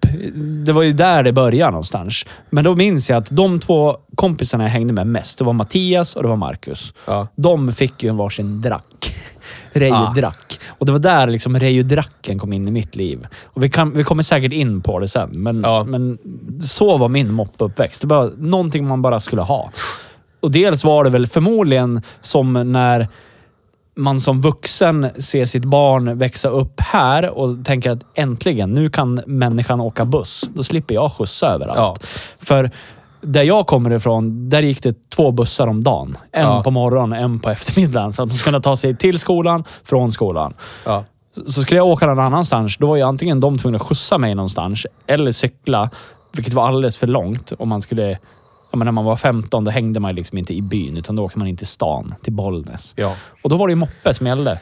Det 0.66 0.72
var 0.72 0.82
ju 0.82 0.92
där 0.92 1.22
det 1.22 1.32
började 1.32 1.70
någonstans. 1.70 2.24
Men 2.50 2.64
då 2.64 2.74
minns 2.74 3.10
jag 3.10 3.16
att 3.16 3.28
de 3.30 3.58
två 3.60 3.96
kompisarna 4.14 4.64
jag 4.64 4.70
hängde 4.70 4.92
med 4.94 5.06
mest, 5.06 5.38
det 5.38 5.44
var 5.44 5.52
Mattias 5.52 6.16
och 6.16 6.22
det 6.22 6.28
var 6.28 6.36
Marcus. 6.36 6.94
Ja. 7.06 7.28
De 7.36 7.72
fick 7.72 8.02
ju 8.02 8.08
en 8.08 8.16
varsin 8.16 8.60
drack. 8.60 8.84
Reijo-drack. 9.72 10.60
Och 10.68 10.86
det 10.86 10.92
var 10.92 10.98
där 10.98 11.26
liksom 11.26 11.58
Reijo-dracken 11.58 12.38
kom 12.38 12.52
in 12.52 12.68
i 12.68 12.70
mitt 12.70 12.96
liv. 12.96 13.26
Och 13.44 13.62
vi, 13.62 13.68
kan, 13.68 13.92
vi 13.96 14.04
kommer 14.04 14.22
säkert 14.22 14.52
in 14.52 14.80
på 14.80 14.98
det 14.98 15.08
sen, 15.08 15.30
men, 15.34 15.60
Ja. 15.62 15.84
men 15.84 16.18
så 16.64 16.96
var 16.96 17.08
min 17.08 17.34
moppeuppväxt. 17.34 18.00
Det 18.00 18.06
var 18.06 18.32
någonting 18.38 18.86
man 18.88 19.02
bara 19.02 19.20
skulle 19.20 19.42
ha. 19.42 19.70
Och 20.40 20.50
dels 20.50 20.84
var 20.84 21.04
det 21.04 21.10
väl 21.10 21.26
förmodligen 21.26 22.02
som 22.20 22.72
när 22.72 23.08
man 23.96 24.20
som 24.20 24.40
vuxen 24.40 25.10
ser 25.18 25.44
sitt 25.44 25.64
barn 25.64 26.18
växa 26.18 26.48
upp 26.48 26.80
här 26.80 27.30
och 27.38 27.64
tänker 27.64 27.90
att 27.90 28.00
äntligen, 28.14 28.72
nu 28.72 28.88
kan 28.90 29.20
människan 29.26 29.80
åka 29.80 30.04
buss. 30.04 30.50
Då 30.54 30.62
slipper 30.62 30.94
jag 30.94 31.12
skjutsa 31.12 31.46
överallt. 31.46 31.76
Ja. 31.78 31.96
För 32.38 32.70
där 33.22 33.42
jag 33.42 33.66
kommer 33.66 33.92
ifrån, 33.92 34.48
där 34.48 34.62
gick 34.62 34.82
det 34.82 35.10
två 35.10 35.32
bussar 35.32 35.66
om 35.66 35.84
dagen. 35.84 36.16
En 36.32 36.42
Ja. 36.42 36.62
på 36.62 36.70
morgonen, 36.70 37.18
en 37.24 37.40
på 37.40 37.50
eftermiddagen. 37.50 38.12
Så 38.12 38.22
att 38.22 38.28
man 38.28 38.36
skulle 38.36 38.60
ta 38.60 38.76
sig 38.76 38.96
till 38.96 39.18
skolan, 39.18 39.64
från 39.84 40.12
skolan. 40.12 40.54
Ja. 40.84 41.04
Så 41.36 41.52
så 41.52 41.62
skulle 41.62 41.78
jag 41.80 41.86
åka 41.86 42.06
någon 42.06 42.18
annanstans, 42.18 42.76
då 42.78 42.86
var 42.86 42.96
ju 42.96 43.02
antingen 43.02 43.40
de 43.40 43.58
tvungna 43.58 43.76
att 43.76 43.82
skjutsa 43.82 44.18
mig 44.18 44.34
någonstans 44.34 44.86
eller 45.06 45.32
cykla, 45.32 45.90
vilket 46.32 46.54
var 46.54 46.68
alldeles 46.68 46.96
för 46.96 47.06
långt. 47.06 47.52
Om 47.58 47.68
man 47.68 47.80
skulle... 47.80 48.18
Ja, 48.72 48.76
men 48.78 48.84
när 48.84 48.92
man 48.92 49.04
var 49.04 49.16
15, 49.16 49.64
då 49.64 49.70
hängde 49.70 50.00
man 50.00 50.14
liksom 50.14 50.38
inte 50.38 50.54
i 50.54 50.62
byn, 50.62 50.96
utan 50.96 51.16
då 51.16 51.24
åkte 51.24 51.38
man 51.38 51.48
in 51.48 51.56
till 51.56 51.66
stan, 51.66 52.14
till 52.22 52.32
Bollnäs. 52.32 52.92
ja. 52.96 53.14
Och 53.42 53.50
då 53.50 53.56
var 53.56 53.66
det 53.68 53.72
ju 53.72 53.76
moppe 53.76 54.14
som 54.14 54.26
gällde. 54.26 54.60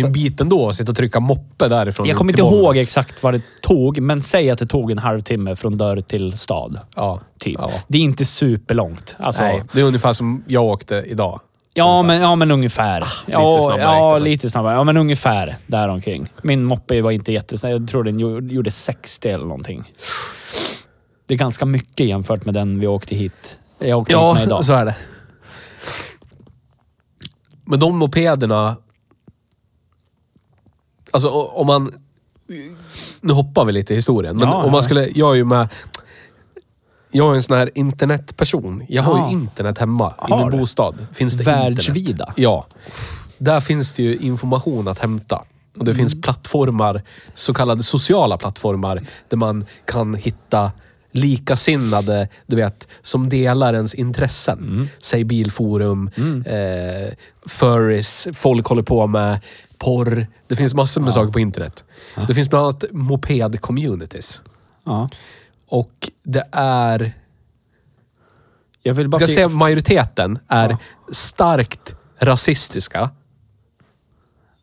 Det 0.00 0.04
är 0.04 0.06
en 0.06 0.12
bit 0.12 0.40
ändå 0.40 0.68
att 0.68 0.74
sitta 0.74 0.90
och 0.92 0.96
trycka 0.96 1.20
moppe 1.20 1.68
därifrån. 1.68 2.06
Jag 2.06 2.16
kommer 2.16 2.32
inte 2.32 2.42
ihåg 2.42 2.50
Bollnäs. 2.64 2.82
exakt 2.82 3.22
vad 3.22 3.34
det 3.34 3.40
tog, 3.62 4.00
men 4.00 4.22
säg 4.22 4.50
att 4.50 4.58
det 4.58 4.66
tog 4.66 4.90
en 4.90 4.98
halvtimme 4.98 5.56
från 5.56 5.78
dörr 5.78 6.00
till 6.00 6.38
stad. 6.38 6.80
Ja. 6.96 7.20
Typ. 7.38 7.56
Ja. 7.58 7.70
Det 7.88 7.98
är 7.98 8.02
inte 8.02 8.24
superlångt. 8.24 9.16
Alltså, 9.18 9.42
Nej, 9.42 9.62
det 9.72 9.80
är 9.80 9.84
ungefär 9.84 10.12
som 10.12 10.44
jag 10.46 10.64
åkte 10.64 10.94
idag. 11.06 11.40
Ja, 11.74 12.02
men, 12.02 12.20
ja, 12.20 12.34
men 12.36 12.50
ungefär. 12.50 13.00
ja, 13.26 13.58
snabbare 13.60 13.76
gick 13.76 13.82
ja, 13.86 14.10
men- 14.12 14.22
lite 14.22 14.50
snabbare. 14.50 14.74
Ja, 14.74 14.84
men 14.84 14.96
ungefär 14.96 15.56
däromkring. 15.66 16.28
Min 16.42 16.64
moppe 16.64 17.02
var 17.02 17.10
inte 17.10 17.32
jättesnabb. 17.32 17.72
Jag 17.72 17.88
tror 17.88 18.04
den 18.04 18.20
gjo- 18.20 18.52
gjorde 18.52 18.70
60 18.70 19.28
eller 19.28 19.44
någonting. 19.44 19.92
Det 21.28 21.34
är 21.34 21.38
ganska 21.38 21.64
mycket 21.64 22.06
jämfört 22.06 22.44
med 22.44 22.54
den 22.54 22.80
vi 22.80 22.86
åkte 22.86 23.14
hit. 23.16 23.58
Jag 23.78 23.98
åkte 23.98 24.16
hit 24.18 24.34
med 24.34 24.42
idag. 24.42 24.64
så 24.64 24.72
är 24.72 24.84
det. 24.84 24.96
Men 27.64 27.78
de 27.80 27.98
mopederna... 27.98 28.76
Alltså 31.10 31.28
om 31.30 31.66
man... 31.66 31.92
Nu 33.20 33.32
hoppar 33.32 33.64
vi 33.64 33.72
lite 33.72 33.92
i 33.92 33.96
historien. 33.96 34.36
Men 34.38 34.48
Ja, 34.48 34.54
om 34.54 34.64
ja. 34.64 34.70
man 34.72 34.82
skulle... 34.82 35.08
Jag 35.14 35.30
är 35.30 35.34
ju 35.34 35.44
med... 35.44 35.68
Jag 37.10 37.30
är 37.30 37.34
en 37.34 37.42
sån 37.42 37.56
här 37.58 37.70
internetperson. 37.74 38.82
Jag 38.88 39.02
har 39.02 39.18
Ja. 39.18 39.26
ju 39.28 39.32
internet 39.32 39.78
hemma 39.78 40.14
i 40.28 40.30
Har 40.32 40.38
min 40.42 40.50
du? 40.50 40.58
bostad. 40.58 41.06
Finns 41.12 41.34
det 41.34 41.44
Världsvida? 41.44 42.10
Internet. 42.10 42.34
Ja. 42.36 42.66
Där 43.38 43.60
finns 43.60 43.94
det 43.94 44.02
ju 44.02 44.16
information 44.16 44.88
att 44.88 44.98
hämta. 44.98 45.36
Och 45.78 45.84
det 45.84 45.90
Mm. 45.90 45.96
finns 45.96 46.20
plattformar, 46.22 47.02
så 47.34 47.54
kallade 47.54 47.82
sociala 47.82 48.38
plattformar, 48.38 49.02
där 49.28 49.36
man 49.36 49.66
kan 49.84 50.14
hitta 50.14 50.72
likasinnade, 51.12 52.28
du 52.46 52.56
vet, 52.56 52.88
som 53.02 53.28
delar 53.28 53.74
ens 53.74 53.94
intressen. 53.94 54.58
Mm. 54.58 54.88
Säg 54.98 55.24
bilforum, 55.24 56.10
eh, 56.46 57.12
furries, 57.46 58.28
folk 58.32 58.66
håller 58.66 58.82
på 58.82 59.06
med 59.06 59.40
porr. 59.78 60.26
Det 60.48 60.56
finns 60.56 60.74
massor 60.74 61.00
med 61.00 61.12
saker 61.12 61.32
på 61.32 61.40
internet. 61.40 61.84
Det 62.26 62.34
finns 62.34 62.50
bland 62.50 62.64
annat 62.64 62.84
moped-communities. 62.92 64.40
Ja. 64.84 65.08
Och 65.68 66.10
det 66.24 66.44
är... 66.52 67.12
Jag 68.82 68.94
vill 68.94 69.08
bara... 69.08 69.22
Jag 69.22 69.28
ska 69.28 69.34
säga 69.34 69.48
majoriteten 69.48 70.38
är 70.48 70.70
Ja. 70.70 70.78
starkt 71.12 71.94
rasistiska 72.20 73.10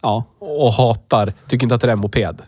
Ja. 0.02 0.24
och 0.40 0.74
hatar, 0.74 1.34
tycker 1.48 1.66
inte 1.66 1.76
att 1.76 1.82
det 1.82 1.88
är 1.88 1.92
en 1.92 2.00
moped. 2.00 2.42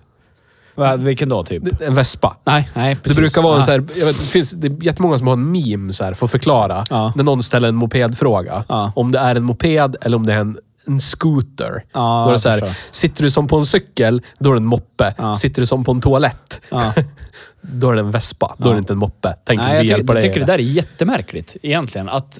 Va, 0.75 0.95
vilken 0.95 1.29
då, 1.29 1.43
typ? 1.43 1.81
En 1.81 1.95
vespa. 1.95 2.37
Nej, 2.43 2.69
nej, 2.73 2.95
precis. 2.95 3.15
Det 3.15 3.21
brukar 3.21 3.41
vara 3.41 3.55
en 3.57 3.63
så 3.63 3.71
här, 3.71 3.77
jag 3.95 4.05
vet, 4.05 4.19
det, 4.19 4.25
finns, 4.25 4.51
det 4.51 4.67
är 4.67 4.83
jättemånga 4.83 5.17
som 5.17 5.27
har 5.27 5.33
en 5.33 5.51
meme 5.51 5.93
så 5.93 6.03
här, 6.03 6.13
för 6.13 6.25
att 6.25 6.31
förklara. 6.31 6.85
Ja. 6.89 7.13
När 7.15 7.23
någon 7.23 7.43
ställer 7.43 7.67
en 7.67 7.75
mopedfråga. 7.75 8.63
Ja. 8.69 8.91
Om 8.95 9.11
det 9.11 9.19
är 9.19 9.35
en 9.35 9.43
moped 9.43 9.95
eller 10.01 10.17
om 10.17 10.25
det 10.25 10.33
är 10.33 10.37
en, 10.37 10.57
en 10.87 10.99
scooter. 10.99 11.83
Ja, 11.93 11.99
då 11.99 12.23
är 12.23 12.25
det 12.25 12.31
jag 12.31 12.39
så 12.41 12.49
här, 12.49 12.77
sitter 12.91 13.23
du 13.23 13.31
som 13.31 13.47
på 13.47 13.57
en 13.57 13.65
cykel, 13.65 14.21
då 14.39 14.49
är 14.49 14.53
det 14.53 14.59
en 14.59 14.65
moppe. 14.65 15.13
Ja. 15.17 15.33
Sitter 15.33 15.61
du 15.61 15.65
som 15.65 15.83
på 15.83 15.91
en 15.91 16.01
toalett, 16.01 16.61
Ja. 16.69 16.93
då 17.61 17.91
är 17.91 17.95
det 17.95 18.01
en 18.01 18.11
vespa. 18.11 18.55
Då 18.57 18.69
är 18.69 18.73
det 18.73 18.79
inte 18.79 18.93
en 18.93 18.99
moppe. 18.99 19.35
Tänk 19.43 19.61
Nej, 19.61 19.75
jag, 19.87 19.99
jag 19.99 20.05
dig. 20.05 20.21
tycker 20.21 20.39
det 20.39 20.45
där 20.45 20.53
är 20.53 20.59
jättemärkligt 20.59 21.57
egentligen. 21.61 22.09
Att, 22.09 22.39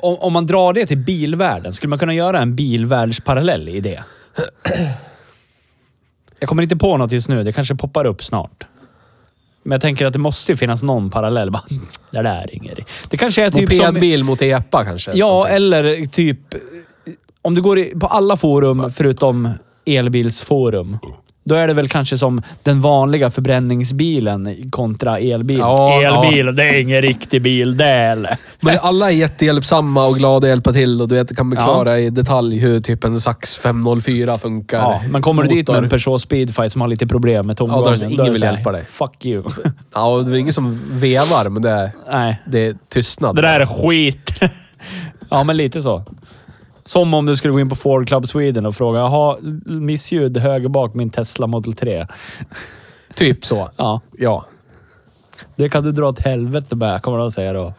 om, 0.00 0.16
om 0.18 0.32
man 0.32 0.46
drar 0.46 0.72
det 0.72 0.86
till 0.86 0.98
bilvärlden, 0.98 1.72
skulle 1.72 1.88
man 1.88 1.98
kunna 1.98 2.14
göra 2.14 2.40
en 2.40 2.56
bilvärldsparallell 2.56 3.68
i 3.68 3.80
det? 3.80 4.02
Jag 6.40 6.48
kommer 6.48 6.62
inte 6.62 6.76
på 6.76 6.96
något 6.96 7.12
just 7.12 7.28
nu. 7.28 7.44
Det 7.44 7.52
kanske 7.52 7.74
poppar 7.74 8.04
upp 8.04 8.24
snart. 8.24 8.64
Men 9.62 9.72
jag 9.72 9.80
tänker 9.80 10.06
att 10.06 10.12
det 10.12 10.18
måste 10.18 10.52
ju 10.52 10.56
finnas 10.56 10.82
någon 10.82 11.10
parallell. 11.10 11.50
Bara, 11.52 11.62
det 12.10 12.22
där 12.22 12.42
är 12.42 12.54
inget. 12.54 12.78
Det 13.08 13.16
kanske 13.16 13.44
är 13.44 13.50
typ 13.50 13.72
som... 13.72 13.86
Mopedbil 13.86 14.24
mot 14.24 14.42
epa 14.42 14.84
kanske? 14.84 15.10
Ja, 15.14 15.48
eller 15.48 16.06
typ... 16.06 16.40
Om 17.48 17.54
du 17.54 17.62
går 17.62 17.78
i, 17.78 17.84
på 18.00 18.06
alla 18.06 18.36
forum 18.36 18.92
förutom 18.94 19.50
elbilsforum. 19.86 20.98
Då 21.44 21.54
är 21.54 21.66
det 21.68 21.74
väl 21.74 21.88
kanske 21.88 22.18
som 22.18 22.42
den 22.62 22.80
vanliga 22.80 23.30
förbränningsbilen 23.30 24.70
kontra 24.70 25.18
elbil. 25.18 25.58
Ja, 25.58 26.02
elbil, 26.02 26.56
det 26.56 26.64
är 26.64 26.80
ingen 26.80 27.02
riktig 27.02 27.42
bil 27.42 27.76
det 27.76 27.84
eller? 27.84 28.36
Men 28.60 28.78
alla 28.82 29.10
är 29.10 29.14
jättehjälpsamma 29.14 30.06
och 30.06 30.14
glada 30.16 30.46
att 30.46 30.48
hjälpa 30.48 30.72
till 30.72 31.00
och 31.00 31.08
du 31.08 31.14
vet, 31.14 31.36
kan 31.36 31.50
förklara 31.50 31.98
i 31.98 32.10
detalj 32.10 32.58
hur 32.58 32.80
typ 32.80 33.04
en 33.04 33.20
Sax 33.20 33.56
504 33.56 34.38
funkar. 34.38 34.78
Ja, 34.78 35.02
men 35.10 35.22
kommer 35.22 35.42
du 35.42 35.48
dit 35.48 35.68
med 35.68 35.76
en 35.76 35.82
Motor. 35.82 35.98
Peugeot 35.98 36.20
Speedfight 36.20 36.72
som 36.72 36.80
har 36.80 36.88
lite 36.88 37.06
problem 37.06 37.46
med 37.46 37.60
Ja, 37.60 37.64
då 37.64 37.72
är 37.72 37.74
tomgången, 37.74 37.98
det 37.98 38.06
ingen 38.06 38.16
då 38.16 38.22
är 38.22 38.26
det 38.26 38.32
vill 38.32 38.42
hjälpa 38.42 38.72
dig. 38.72 38.84
Fuck 38.84 39.26
you. 39.26 39.44
Ja, 39.94 40.06
och 40.08 40.24
det 40.24 40.30
är 40.30 40.36
ingen 40.36 40.52
som 40.52 40.80
vevar, 40.92 41.48
men 41.48 41.62
det 41.62 41.70
är, 41.70 41.92
Nej. 42.10 42.42
det 42.46 42.66
är 42.66 42.76
tystnad. 42.88 43.36
Det 43.36 43.42
där 43.42 43.60
är 43.60 43.66
skit. 43.66 44.40
ja, 45.30 45.44
men 45.44 45.56
lite 45.56 45.82
så. 45.82 46.04
Som 46.88 47.14
om 47.14 47.26
du 47.26 47.36
skulle 47.36 47.52
gå 47.52 47.60
in 47.60 47.68
på 47.68 47.76
Ford 47.76 48.08
Club 48.08 48.28
Sweden 48.28 48.66
och 48.66 48.76
fråga, 48.76 48.98
jaha, 48.98 49.38
missljud 49.64 50.36
höger 50.36 50.68
bak 50.68 50.94
min 50.94 51.10
Tesla 51.10 51.46
Model 51.46 51.72
3. 51.72 52.06
Typ 53.14 53.44
så. 53.44 53.70
Ja. 53.76 54.00
Ja. 54.18 54.46
Det 55.56 55.68
kan 55.68 55.84
du 55.84 55.92
dra 55.92 56.08
åt 56.08 56.18
helvete 56.18 56.76
med, 56.76 57.02
kommer 57.02 57.18
de 57.18 57.30
säga 57.30 57.52
då. 57.52 57.74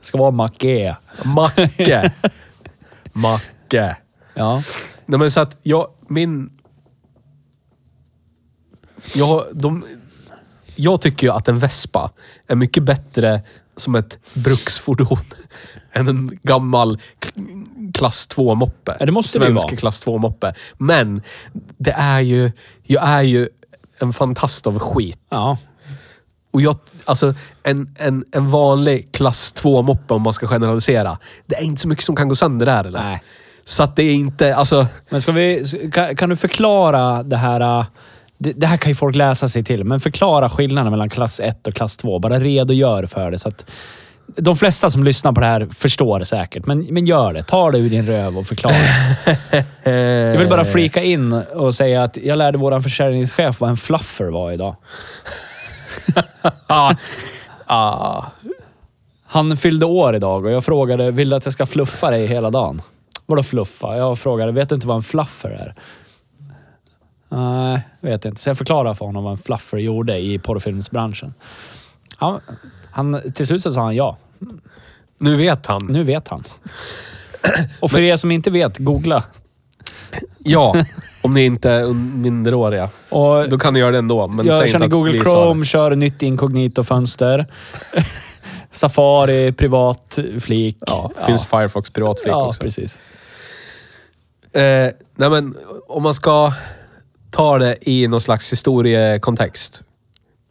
Det 0.00 0.06
ska 0.06 0.18
vara 0.18 0.50
E. 0.62 0.94
Macke. 1.24 2.12
Macke. 3.12 3.96
Ja. 4.34 4.62
Nej 5.06 5.18
men 5.18 5.30
så 5.30 5.40
att 5.40 5.58
jag, 5.62 5.86
min... 6.08 6.50
Jag, 9.14 9.42
de, 9.52 9.84
jag 10.76 11.00
tycker 11.00 11.26
ju 11.26 11.32
att 11.32 11.48
en 11.48 11.58
Vespa 11.58 12.10
är 12.46 12.54
mycket 12.54 12.82
bättre 12.82 13.42
som 13.76 13.94
ett 13.94 14.18
bruksfordon 14.34 15.18
än 15.92 16.08
en 16.08 16.38
gammal 16.42 16.98
klass 17.94 18.28
2-moppe. 18.36 18.96
Ja, 19.00 19.06
det 19.06 19.12
måste 19.12 19.38
det 19.38 19.44
Svensk 19.44 19.64
vara. 19.70 19.76
klass 19.76 20.06
2-moppe. 20.06 20.52
Men 20.78 21.22
det 21.78 21.90
är 21.92 22.20
ju... 22.20 22.52
Jag 22.82 23.08
är 23.08 23.22
ju 23.22 23.48
en 23.98 24.12
fantast 24.12 24.66
av 24.66 24.78
skit. 24.78 25.18
Ja. 25.30 25.58
Och 26.52 26.60
jag, 26.62 26.76
alltså 27.04 27.34
en, 27.62 27.94
en, 27.98 28.24
en 28.32 28.48
vanlig 28.48 29.12
klass 29.12 29.54
2-moppe 29.56 30.14
om 30.14 30.22
man 30.22 30.32
ska 30.32 30.46
generalisera. 30.46 31.18
Det 31.46 31.56
är 31.56 31.62
inte 31.62 31.82
så 31.82 31.88
mycket 31.88 32.04
som 32.04 32.16
kan 32.16 32.28
gå 32.28 32.34
sönder 32.34 32.66
där 32.66 32.84
eller? 32.84 33.02
Nej. 33.02 33.22
Så 33.64 33.82
att 33.82 33.96
det 33.96 34.02
är 34.02 34.14
inte, 34.14 34.54
alltså... 34.56 34.86
Men 35.10 35.22
ska 35.22 35.32
vi, 35.32 35.64
kan, 35.92 36.16
kan 36.16 36.28
du 36.28 36.36
förklara 36.36 37.22
det 37.22 37.36
här... 37.36 37.60
äh, 37.80 37.86
Det, 38.42 38.52
det 38.52 38.66
här 38.66 38.76
kan 38.76 38.90
ju 38.90 38.94
folk 38.96 39.16
läsa 39.16 39.48
sig 39.48 39.64
till, 39.64 39.84
men 39.84 40.00
förklara 40.00 40.48
skillnaden 40.48 40.90
mellan 40.90 41.08
klass 41.10 41.40
1 41.40 41.66
och 41.66 41.74
klass 41.74 41.96
2. 41.96 42.18
Bara 42.18 42.38
redogör 42.40 43.06
för 43.06 43.30
det. 43.30 43.38
Så 43.38 43.48
att 43.48 43.70
de 44.36 44.56
flesta 44.56 44.90
som 44.90 45.04
lyssnar 45.04 45.32
på 45.32 45.40
det 45.40 45.46
här 45.46 45.68
förstår 45.76 46.24
säkert, 46.24 46.66
men, 46.66 46.86
men 46.90 47.06
gör 47.06 47.32
det. 47.32 47.42
Ta 47.42 47.70
det 47.70 47.78
ur 47.78 47.90
din 47.90 48.06
röv 48.06 48.38
och 48.38 48.46
förklara. 48.46 48.74
Jag 50.32 50.38
vill 50.38 50.48
bara 50.48 50.64
flika 50.64 51.02
in 51.02 51.32
och 51.32 51.74
säga 51.74 52.02
att 52.02 52.16
jag 52.16 52.38
lärde 52.38 52.58
vår 52.58 52.80
försäljningschef 52.80 53.60
vad 53.60 53.70
en 53.70 53.76
fluffer 53.76 54.24
var 54.24 54.52
idag. 54.52 54.76
Ah, 56.66 56.94
ah. 57.66 58.24
Han 59.24 59.56
fyllde 59.56 59.86
år 59.86 60.16
idag 60.16 60.44
och 60.44 60.50
jag 60.50 60.64
frågade, 60.64 61.10
vill 61.10 61.30
du 61.30 61.36
att 61.36 61.44
jag 61.44 61.52
ska 61.52 61.66
fluffa 61.66 62.10
dig 62.10 62.26
hela 62.26 62.50
dagen? 62.50 62.80
Vadå 63.26 63.42
fluffa? 63.42 63.96
Jag 63.96 64.18
frågade, 64.18 64.52
vet 64.52 64.68
du 64.68 64.74
inte 64.74 64.86
vad 64.86 64.96
en 64.96 65.02
fluffer 65.02 65.50
är? 65.50 65.74
Nej, 67.28 67.80
vet 68.00 68.24
inte. 68.24 68.40
Så 68.40 68.50
jag 68.50 68.58
förklarade 68.58 68.94
för 68.94 69.06
honom 69.06 69.24
vad 69.24 69.32
en 69.32 69.38
fluffer 69.38 69.78
gjorde 69.78 70.18
i 70.18 70.38
porrfilmsbranschen. 70.38 71.34
Han, 72.16 72.40
han, 72.92 73.20
till 73.34 73.46
slut 73.46 73.62
så 73.62 73.70
sa 73.70 73.80
han 73.80 73.96
ja. 73.96 74.18
Nu 75.18 75.36
vet 75.36 75.66
han. 75.66 75.86
Nu 75.86 76.02
vet 76.04 76.28
han. 76.28 76.44
Och 77.80 77.90
för 77.90 78.02
er 78.02 78.16
som 78.16 78.30
inte 78.30 78.50
vet, 78.50 78.78
googla. 78.78 79.24
Ja, 80.38 80.74
om 81.22 81.34
ni 81.34 81.44
inte 81.44 81.70
är 81.70 81.92
minderåriga. 81.94 82.88
Och 83.08 83.48
Då 83.48 83.58
kan 83.58 83.74
ni 83.74 83.80
göra 83.80 83.90
det 83.90 83.98
ändå. 83.98 84.28
Men 84.28 84.46
säg 84.46 84.54
jag 84.54 84.60
inte 84.60 84.72
känner 84.72 84.84
att 84.86 84.90
Google 84.92 85.20
Chrome, 85.24 85.64
kör 85.64 85.94
nytt 85.94 86.22
inkognito-fönster. 86.22 87.46
Safari, 88.72 89.52
privat 89.52 90.18
flik. 90.40 90.76
Ja, 90.80 91.10
finns 91.26 91.46
Firefox 91.46 91.90
piratflik 91.90 92.32
Ja, 92.32 92.46
också. 92.46 92.62
precis. 92.62 93.00
Eh, 94.52 94.60
nej 95.16 95.30
men, 95.30 95.54
om 95.88 96.02
man 96.02 96.14
ska 96.14 96.52
ta 97.30 97.58
det 97.58 97.88
i 97.88 98.08
någon 98.08 98.20
slags 98.20 98.52
historiekontext. 98.52 99.82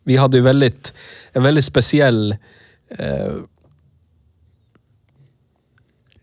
Vi 0.09 0.17
hade 0.17 0.37
ju 0.37 0.43
väldigt, 0.43 0.93
en 1.31 1.43
väldigt 1.43 1.65
speciell... 1.65 2.37
Eh, 2.97 3.33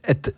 ett, 0.03 0.29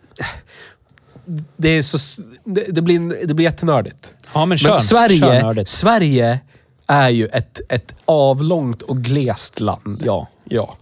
det, 1.57 1.69
är 1.69 1.81
så, 1.81 2.21
det, 2.43 2.65
det, 2.69 2.81
blir, 2.81 3.27
det 3.27 3.33
blir 3.33 3.45
jättenördigt. 3.45 4.15
Ja, 4.33 4.45
men 4.45 4.57
kör. 4.57 4.69
Men 4.69 4.79
Kör 4.79 4.85
Sverige, 4.85 5.43
nördigt. 5.43 5.69
Sverige 5.69 6.39
är 6.87 7.09
ju 7.09 7.25
ett, 7.25 7.61
ett 7.69 7.95
avlångt 8.05 8.81
och 8.81 8.97
glest 9.03 9.59
land. 9.59 10.01
Ja. 10.05 10.27
Ja. 10.43 10.77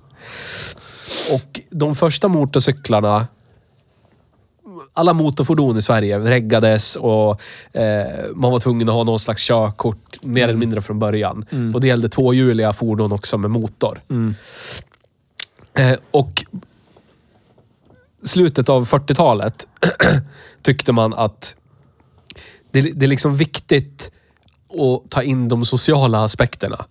Och 1.34 1.62
de 1.70 1.96
första 1.96 2.28
motorcyklarna, 2.28 3.28
alla 4.98 5.14
motorfordon 5.14 5.78
i 5.78 5.82
Sverige 5.82 6.20
reggades 6.20 6.96
och 6.96 7.42
eh, 7.72 8.08
man 8.36 8.52
var 8.52 8.60
tvungen 8.60 8.90
att 8.90 8.96
ha 8.96 9.04
någon 9.04 9.20
slags 9.20 9.48
körkort, 9.48 10.24
mer 10.24 10.48
eller 10.48 10.60
mindre 10.60 10.82
från 10.82 11.00
början. 11.00 11.46
Och 11.74 11.82
det 11.82 11.88
gällde 11.88 12.10
tvåhjuliga 12.10 12.74
fordon 12.74 13.12
också 13.12 13.38
med 13.38 13.52
motor. 13.52 14.02
Eh, 15.74 15.98
och 16.12 16.46
slutet 18.24 18.70
av 18.70 18.88
40-talet 18.88 19.68
tyckte 20.62 20.94
man 20.94 21.14
att 21.14 21.56
det, 22.72 22.82
det 22.82 23.06
är 23.06 23.10
liksom 23.10 23.36
viktigt 23.36 24.12
att 24.70 25.10
ta 25.10 25.24
in 25.24 25.48
de 25.48 25.66
sociala 25.66 26.24
aspekterna. 26.24 26.86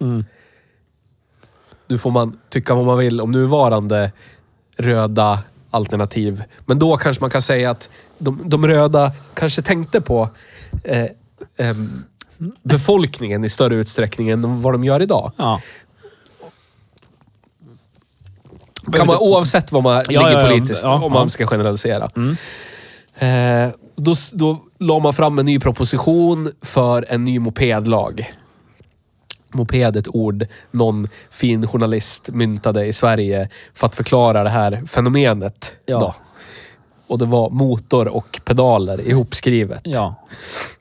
Nu 1.89 1.99
får 1.99 2.11
man 2.11 2.39
tycka 2.49 2.75
vad 2.75 2.85
man 2.85 2.99
vill 2.99 3.21
om 3.21 3.31
nuvarande 3.33 4.13
röda 4.77 5.39
alternativ. 5.71 6.45
Men 6.67 6.79
då 6.79 6.97
kanske 6.97 7.21
man 7.21 7.31
kan 7.31 7.43
säga 7.43 7.71
att 7.71 7.91
de, 8.19 8.41
de 8.45 8.67
röda 8.67 9.13
kanske 9.35 9.63
tänkte 9.63 10.01
på 10.01 10.29
eh, 10.85 11.07
ehm, 11.57 12.05
befolkningen 12.63 13.45
i 13.45 13.49
större 13.49 13.75
utsträckning 13.75 14.29
än 14.29 14.63
vad 14.63 14.75
de 14.75 14.85
gör 14.85 15.03
idag. 15.03 15.33
Ja. 15.37 15.61
Kan 18.93 19.07
man, 19.07 19.17
oavsett 19.17 19.73
vad 19.73 19.83
man 19.83 20.03
Ja, 20.09 20.27
ligger 20.27 20.41
ja, 20.41 20.49
politiskt, 20.49 20.85
om 20.85 21.13
man 21.13 21.31
ska 21.31 21.47
generalisera. 21.47 22.11
Eh, 23.19 23.71
då, 23.97 24.15
då 24.33 24.59
la 24.79 24.99
man 24.99 25.13
fram 25.13 25.39
en 25.39 25.47
ny 25.47 25.61
proposition 25.61 26.53
för 26.63 27.07
en 27.09 27.25
ny 27.25 27.39
mopedlag. 27.39 28.33
Moped 29.53 29.97
ett 29.97 30.09
ord 30.09 30.47
någon 30.71 31.09
fin 31.31 31.67
journalist 31.67 32.31
myntade 32.33 32.87
i 32.87 32.93
Sverige 32.93 33.49
för 33.75 33.87
att 33.87 33.95
förklara 33.95 34.43
det 34.45 34.51
här 34.51 34.83
fenomenet. 34.87 35.77
Ja. 35.87 35.99
Då. 35.99 36.15
Och 37.07 37.19
det 37.19 37.25
var 37.25 37.51
motor 37.51 38.09
och 38.09 38.41
pedaler 38.45 39.09
ihopskrivet 39.09 39.81
Ja. 39.85 40.27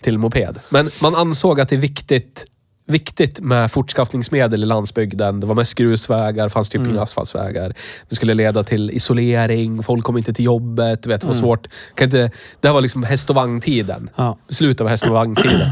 till 0.01 0.17
moped. 0.17 0.59
Men 0.69 0.89
man 1.01 1.15
ansåg 1.15 1.61
att 1.61 1.69
det 1.69 1.75
är 1.75 1.79
viktigt, 1.79 2.45
viktigt 2.87 3.39
med 3.39 3.71
fortskaffningsmedel 3.71 4.63
i 4.63 4.65
landsbygden. 4.65 5.39
Det 5.39 5.47
var 5.47 5.55
mest 5.55 5.75
grusvägar, 5.75 6.49
fanns 6.49 6.69
typ 6.69 6.87
inga 6.87 7.01
asfaltsvägar. 7.01 7.73
Det 8.09 8.15
skulle 8.15 8.33
leda 8.33 8.63
till 8.63 8.91
isolering, 8.91 9.83
folk 9.83 10.03
kom 10.05 10.17
inte 10.17 10.33
till 10.33 10.45
jobbet. 10.45 11.03
Du 11.03 11.09
vet, 11.09 11.21
det 11.21 11.27
var 11.27 11.33
svårt. 11.33 11.67
Kan 11.95 12.05
inte, 12.05 12.31
det 12.59 12.67
här 12.67 12.73
var 12.73 12.81
liksom 12.81 13.03
häst 13.03 13.29
och 13.29 13.35
vagntiden. 13.35 14.09
Ja. 14.15 14.37
Slutet 14.49 14.81
av 14.81 14.87
häst 14.87 15.07
och 15.07 15.13
vagntiden. 15.13 15.69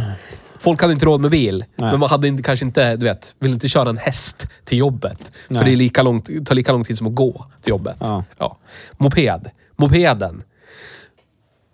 Folk 0.64 0.82
hade 0.82 0.94
inte 0.94 1.06
råd 1.06 1.22
med 1.22 1.32
bil, 1.32 1.66
Nej. 1.76 1.92
men 1.92 2.00
man 2.00 2.10
hade 2.10 2.28
inte, 2.28 2.44
kanske 2.44 2.66
inte, 2.66 2.96
du 2.96 3.06
vet, 3.06 3.36
ville 3.40 3.54
inte 3.54 3.68
köra 3.68 3.90
en 3.90 3.98
häst 3.98 4.48
till 4.64 4.78
jobbet. 4.78 5.32
Nej. 5.48 5.58
För 5.60 5.66
det 5.66 5.72
är 5.74 5.76
lika 5.76 6.04
långt, 6.04 6.46
tar 6.46 6.56
lika 6.56 6.72
lång 6.72 6.84
tid 6.84 6.98
som 6.98 7.08
att 7.08 7.16
gå 7.16 7.46
till 7.62 7.70
jobbet. 7.70 7.98
Ja. 8.00 8.24
Ja. 8.38 8.58
Moped. 8.98 9.50
Mopeden. 9.76 10.44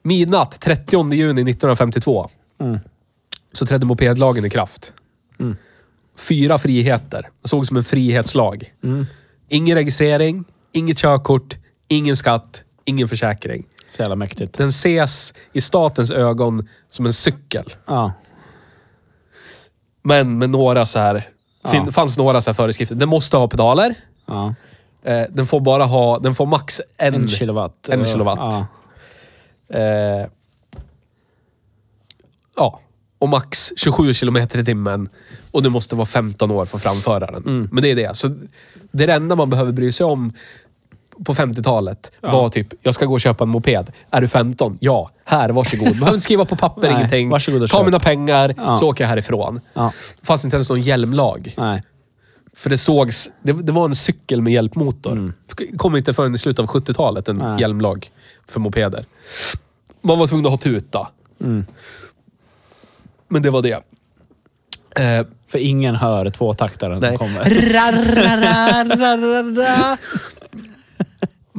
Midnatt 0.04 0.60
30 0.62 1.13
juni 1.13 1.41
1952 1.52 2.30
Mm. 2.62 2.80
så 3.52 3.65
trädde 3.65 3.86
mopedlagen 3.86 4.45
i 4.45 4.49
kraft. 4.49 4.93
Fyra 6.17 6.58
friheter. 6.58 7.30
Det 7.41 7.47
såg 7.49 7.67
som 7.67 7.78
en 7.78 7.84
frihetslag. 7.84 8.73
Mm. 8.84 9.06
Ingen 9.49 9.75
registrering, 9.78 10.43
inget 10.71 10.97
körkort, 10.97 11.58
ingen 11.88 12.15
skatt, 12.15 12.63
ingen 12.86 13.08
försäkring. 13.08 13.65
Så 13.89 14.02
jävla 14.02 14.15
mäktigt. 14.15 14.58
Den 14.58 14.69
ses 14.69 15.34
i 15.54 15.62
statens 15.62 16.12
ögon 16.12 16.67
som 16.89 17.06
en 17.06 17.13
cykel. 17.13 17.63
Ja. 17.88 18.13
Men 20.01 20.38
med 20.38 20.49
några 20.49 20.85
så 20.85 20.99
här... 20.99 21.29
Ja. 21.62 21.91
fanns 21.91 22.17
några 22.17 22.41
så 22.41 22.49
här 22.49 22.55
föreskrifter. 22.55 22.95
Den 22.95 23.09
måste 23.09 23.38
ha 23.38 23.47
pedaler. 23.47 23.95
Ja. 24.25 24.55
Eh, 25.03 25.21
den 25.29 25.45
får 25.45 25.59
bara 25.59 25.85
ha... 25.85 26.19
Den 26.19 26.35
får 26.35 26.45
max 26.45 26.81
en, 26.97 27.13
En 27.13 27.27
kilowatt. 27.27 27.89
En 27.89 28.05
kilowatt. 28.05 28.39
Ja. 28.39 29.77
Eh, 29.77 30.27
ja. 32.55 32.79
Och 33.19 33.29
max 33.29 33.73
27 33.75 34.13
kilometer 34.13 34.59
i 34.59 34.65
timmen. 34.65 35.09
Och 35.51 35.63
du 35.63 35.69
måste 35.69 35.95
vara 35.95 36.05
15 36.05 36.51
år 36.51 36.65
för 36.65 36.77
att 36.77 36.83
framföra 36.83 37.31
den. 37.31 37.43
Mm. 37.43 37.69
Men 37.71 37.83
det 37.83 37.91
är 37.91 37.95
det. 37.95 38.17
Så 38.17 38.27
det 38.91 39.03
är 39.03 39.07
det 39.07 39.13
enda 39.13 39.35
man 39.35 39.49
behöver 39.49 39.71
bry 39.71 39.91
sig 39.91 40.05
om 40.05 40.33
på 41.25 41.34
50-talet 41.34 42.12
var 42.21 42.49
typ, 42.49 42.67
jag 42.82 42.93
ska 42.93 43.05
gå 43.05 43.13
och 43.13 43.21
köpa 43.21 43.43
en 43.43 43.49
moped. 43.49 43.91
Är 44.12 44.21
du 44.21 44.27
15? 44.27 44.77
Ja. 44.82 45.10
Här, 45.25 45.49
varsågod. 45.49 45.88
Behöver 45.91 46.08
inte 46.08 46.19
skriva 46.19 46.45
på 46.45 46.55
papper, 46.55 46.82
Nej, 46.82 46.91
ingenting. 46.97 47.32
Ta 47.32 47.39
köp. 47.39 47.86
mina 47.86 47.99
pengar, 47.99 48.53
Ja. 48.58 48.75
så 48.75 48.88
åker 48.89 49.03
jag 49.03 49.10
härifrån. 49.10 49.60
Ja. 49.73 49.91
Det 50.19 50.25
fanns 50.27 50.45
inte 50.45 50.58
ens 50.58 50.69
någon 50.69 50.82
hjälmlag. 50.82 51.53
Nej. 51.58 51.84
För 52.55 52.69
det 52.69 52.77
sågs, 52.77 53.32
det, 53.41 53.53
det 53.53 53.71
var 53.71 53.86
en 53.86 53.95
cykel 53.95 54.41
med 54.41 54.53
hjälpmotor. 54.53 55.34
Det 55.58 55.77
kom 55.77 55.95
inte 55.95 56.13
förrän 56.13 56.36
i 56.36 56.38
slutet 56.38 56.60
av 56.60 56.67
70-talet 56.67 57.27
en 57.27 57.36
Nej. 57.36 57.62
hjälmlag 57.62 58.08
för 58.47 58.60
mopeder. 58.60 59.05
Man 60.01 60.19
var 60.19 60.27
tvungen 60.27 60.45
att 60.45 60.51
ha 60.51 60.58
tuta. 60.58 61.08
Men 63.27 63.41
det 63.41 63.49
var 63.49 63.62
det. 63.62 63.71
Eh, 64.95 65.25
För 65.47 65.60
ingen 65.60 65.95
hör 65.95 66.29
tvåtaktaren 66.29 67.01
som 67.01 67.17
kommer. 67.17 67.43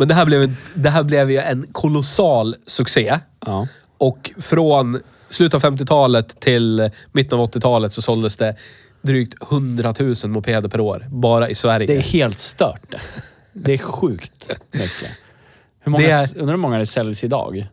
Men 0.01 0.09
det 0.09 0.15
här 0.15 0.27
blev, 0.27 0.57
det 0.75 0.89
här 0.89 1.03
blev 1.03 1.31
ju 1.31 1.39
en 1.39 1.67
kolossal 1.73 2.57
succé. 2.67 3.19
Ja. 3.47 3.67
Och 3.99 4.31
från 4.39 5.01
slutet 5.29 5.65
av 5.65 5.73
50-talet 5.77 6.41
till 6.41 6.91
mitten 7.13 7.39
av 7.39 7.51
80-talet 7.51 7.93
så 7.93 8.03
såldes 8.03 8.37
det 8.37 8.57
drygt 9.03 9.53
100 9.53 9.95
000 10.01 10.15
mopeder 10.25 10.69
per 10.69 10.81
år. 10.81 11.07
Bara 11.11 11.49
i 11.49 11.55
Sverige. 11.55 11.87
Det 11.87 11.97
är 11.97 12.01
helt 12.03 12.39
stört. 12.39 12.95
det. 13.53 13.73
Är 13.75 13.79
sjukt 13.79 14.49
mycket. 14.73 15.11
Hur 15.81 15.91
många, 15.93 16.05
Det 16.05 16.11
är- 16.11 16.39
Undrar 16.39 16.53
hur 16.55 16.61
många 16.61 16.79
det 16.79 16.87
säljs 16.87 17.25
idag? 17.25 17.67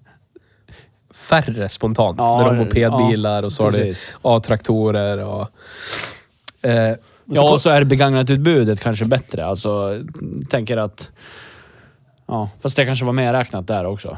färre 1.13 1.70
spontant. 1.70 2.18
Ja, 2.20 2.38
när 2.38 2.46
de 2.46 2.58
har 2.58 2.66
mopedbilar 2.66 3.40
ja, 3.42 3.46
och 3.46 3.52
så 3.52 3.63
har. 3.63 3.94
A-traktorer 4.22 5.18
och... 5.18 5.48
Eh, 6.62 6.96
Ja, 7.30 7.52
och 7.52 7.62
så 7.62 7.70
är 7.70 7.84
begagnat 7.84 8.30
utbudet 8.30 8.80
kanske 8.80 9.06
bättre. 9.06 9.46
Alltså, 9.46 10.00
tänker 10.50 10.78
att... 10.78 11.12
Ja, 12.28 12.50
fast 12.62 12.76
det 12.78 12.86
kanske 12.86 13.06
var 13.06 13.13
mer 13.13 13.34
räknat 13.34 13.68
där 13.68 13.86
också. 13.86 14.18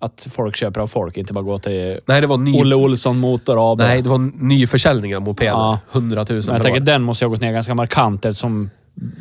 Att 0.00 0.26
folk 0.30 0.56
köper 0.56 0.80
av 0.80 0.86
folk, 0.86 1.16
inte 1.16 1.32
bara 1.32 1.44
går 1.44 1.58
till 1.58 2.00
nej, 2.06 2.20
det 2.20 2.26
var 2.26 2.36
ny... 2.36 2.60
Olle 2.60 2.74
Olsson 2.74 3.18
Motor 3.18 3.72
AB. 3.72 3.78
Nej, 3.78 4.02
det 4.02 4.08
var 4.08 4.42
nyförsäljning 4.44 5.16
av 5.16 5.22
mopeder. 5.22 5.50
Ja. 5.52 5.78
100 5.92 6.26
000 6.30 6.42
Men 6.46 6.54
jag 6.54 6.62
tänker 6.62 6.80
den 6.80 7.02
måste 7.02 7.24
ha 7.24 7.30
gått 7.30 7.40
ner 7.40 7.52
ganska 7.52 7.74
markant 7.74 8.24
eftersom 8.24 8.70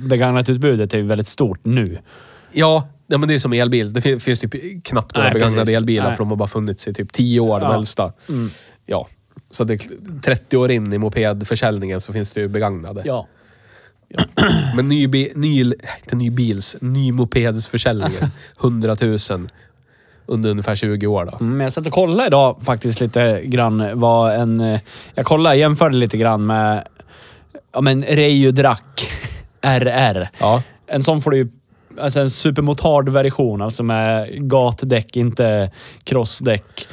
begagnat 0.10 0.50
utbudet 0.50 0.94
är 0.94 1.02
väldigt 1.02 1.28
stort 1.28 1.60
nu. 1.64 1.98
Ja, 2.54 2.88
ja, 3.08 3.18
men 3.18 3.28
det 3.30 3.34
är 3.36 3.38
som 3.38 3.54
elbil. 3.54 3.94
Det 3.94 4.02
fin- 4.02 4.20
finns 4.20 4.40
typ 4.40 4.84
knappt 4.84 5.16
några 5.16 5.28
Nej, 5.28 5.34
begagnade 5.34 5.62
precis. 5.62 5.78
elbilar 5.78 6.04
Nej. 6.06 6.12
för 6.14 6.18
de 6.20 6.30
har 6.30 6.36
bara 6.36 6.48
funnits 6.48 6.88
i 6.88 6.94
typ 6.94 7.14
10 7.14 7.40
år, 7.40 7.60
de 7.60 7.66
Ja. 7.66 7.76
äldsta. 7.76 8.14
Ja. 8.86 9.08
Så 9.52 9.64
det 9.64 9.74
är 9.74 10.22
30 10.22 10.58
år 10.58 10.72
in 10.72 10.94
i 10.94 10.98
mopedförsäljningen 10.98 12.02
så 12.02 12.14
finns 12.14 12.32
det 12.32 12.42
ju 12.42 12.48
begagnade. 12.48 13.02
Ja. 13.06 13.28
Men 14.76 14.88
ny, 14.88 15.08
bi- 15.08 15.32
ny, 15.36 15.62
inte 16.04 16.16
ny 16.16 16.30
bils, 16.30 16.78
ny 16.82 17.12
mopedsförsäljningen. 17.12 18.24
100 18.62 18.96
000 19.02 19.50
under 20.26 20.50
ungefär 20.50 20.76
20 20.76 21.08
år 21.08 21.26
då. 21.26 21.38
Mm, 21.46 21.62
jag 21.62 21.74
satt 21.74 21.88
och 21.88 21.94
kollade 21.94 22.28
idag 22.28 22.58
faktiskt 22.64 23.02
lite 23.02 23.42
grann 23.46 24.00
vad 24.00 24.34
en... 24.36 24.60
eh, 24.60 24.80
Jag 25.16 25.26
kollade, 25.26 25.56
jämförde 25.56 25.98
lite 25.98 26.18
grann 26.18 26.46
med 26.46 26.84
ja, 27.74 27.82
men 27.82 28.02
Reijo 28.04 28.52
Drac 28.52 28.80
RR. 29.62 30.30
Ja. 30.40 30.64
En 30.88 31.04
sån 31.04 31.22
får 31.22 31.32
du 31.32 31.38
ju... 31.38 31.48
Alltså 32.00 32.20
en 32.20 32.30
supermotard-version, 32.30 33.62
alltså 33.62 33.84
med 33.84 34.30
gatdäck, 34.50 35.16
inte 35.18 35.72
crossdäck. 36.04 36.88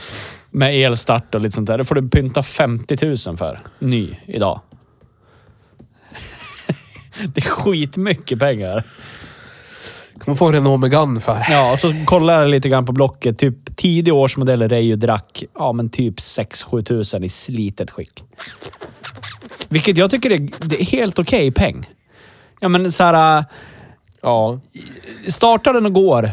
Med 0.50 0.74
elstart 0.74 1.34
och 1.34 1.40
lite 1.40 1.54
sånt 1.54 1.66
där. 1.66 1.78
Det 1.78 1.84
får 1.84 1.94
du 1.94 2.08
pynta 2.08 2.42
50 2.42 3.06
000 3.26 3.36
för. 3.36 3.60
Ny 3.78 4.16
idag. 4.26 4.60
det 7.34 7.40
är 7.40 7.48
skitmycket 7.48 8.38
pengar. 8.38 8.84
kan 10.12 10.24
man 10.26 10.36
få 10.36 10.46
en 10.46 10.52
Renault 10.52 10.80
Megane 10.80 11.20
för. 11.20 11.46
Ja, 11.50 11.72
och 11.72 11.78
så 11.78 11.92
kollar 12.06 12.38
jag 12.38 12.48
lite 12.48 12.68
grann 12.68 12.86
på 12.86 12.92
Blocket. 12.92 13.38
Typ 13.38 13.76
tidig 13.76 14.14
årsmodell 14.14 14.68
Reijo 14.68 14.96
Drac. 14.96 15.22
Ja, 15.54 15.72
men 15.72 15.90
typ 15.90 16.18
6-7 16.18 16.82
tusen 16.82 17.24
i 17.24 17.28
slitet 17.28 17.90
skick. 17.90 18.24
Vilket 19.68 19.96
jag 19.96 20.10
tycker 20.10 20.30
är, 20.30 20.68
det 20.68 20.80
är 20.80 20.84
helt 20.84 21.18
okej 21.18 21.50
peng. 21.50 21.86
Ja, 22.60 22.68
men 22.68 22.92
så 22.92 23.04
här... 23.04 23.44
Ja. 24.22 24.58
Startar 25.28 25.72
den 25.74 25.86
och 25.86 25.92
går 25.92 26.30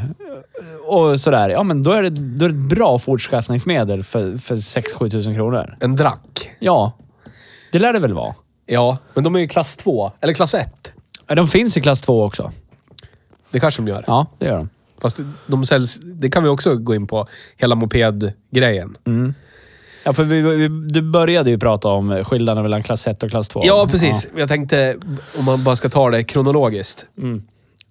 och 0.86 1.20
sådär. 1.20 1.50
Ja, 1.50 1.64
men 1.64 1.84
då 1.84 1.92
är 1.92 2.04
det, 2.04 2.10
då 2.10 2.46
är 2.46 2.50
det 2.50 2.56
ett 2.56 2.70
bra 2.70 3.00
fortskaffningsmedel 3.00 4.04
för, 4.04 4.38
för 4.38 4.56
6-7 4.56 5.10
tusen 5.10 5.36
kronor. 5.36 5.78
En 5.80 5.96
drack. 5.96 6.52
Ja, 6.60 6.98
det 7.72 7.80
lär 7.80 7.94
det 7.94 8.00
väl 8.00 8.14
vara. 8.14 8.36
Ja, 8.72 8.98
men 9.14 9.24
de 9.24 9.36
är 9.36 9.40
ju 9.40 9.48
klass 9.48 9.78
2. 9.78 10.12
Eller 10.22 10.34
klass 10.34 10.54
1. 10.54 10.94
Ja, 11.28 11.36
De 11.36 11.48
finns 11.48 11.78
i 11.78 11.82
klass 11.82 12.02
2 12.02 12.24
också. 12.24 12.52
Det 13.52 13.60
kanske 13.60 13.82
de 13.82 13.88
gör. 13.88 14.04
Ja, 14.08 14.26
det 14.40 14.46
gör 14.46 14.58
de. 14.58 14.70
Fast 15.02 15.20
de 15.48 15.66
säljs... 15.66 16.00
Det 16.04 16.30
kan 16.30 16.44
vi 16.44 16.50
också 16.50 16.76
gå 16.76 16.96
in 16.96 17.08
på. 17.08 17.28
Hela 17.58 17.76
mopedgrejen. 17.76 18.98
Ja, 20.04 20.14
för 20.14 20.24
vi, 20.24 20.42
vi, 20.42 20.68
du 20.68 21.02
började 21.02 21.50
ju 21.50 21.60
prata 21.60 21.90
om 21.90 22.24
skillnaden 22.26 22.64
mellan 22.64 22.84
klass 22.84 23.08
1 23.08 23.24
och 23.24 23.30
klass 23.30 23.48
2. 23.48 23.62
Ja, 23.64 23.88
precis. 23.92 24.28
Jag 24.38 24.50
tänkte, 24.50 24.98
om 25.40 25.46
man 25.46 25.64
bara 25.64 25.76
ska 25.76 25.90
ta 25.90 26.10
det 26.10 26.24
kronologiskt. 26.24 27.06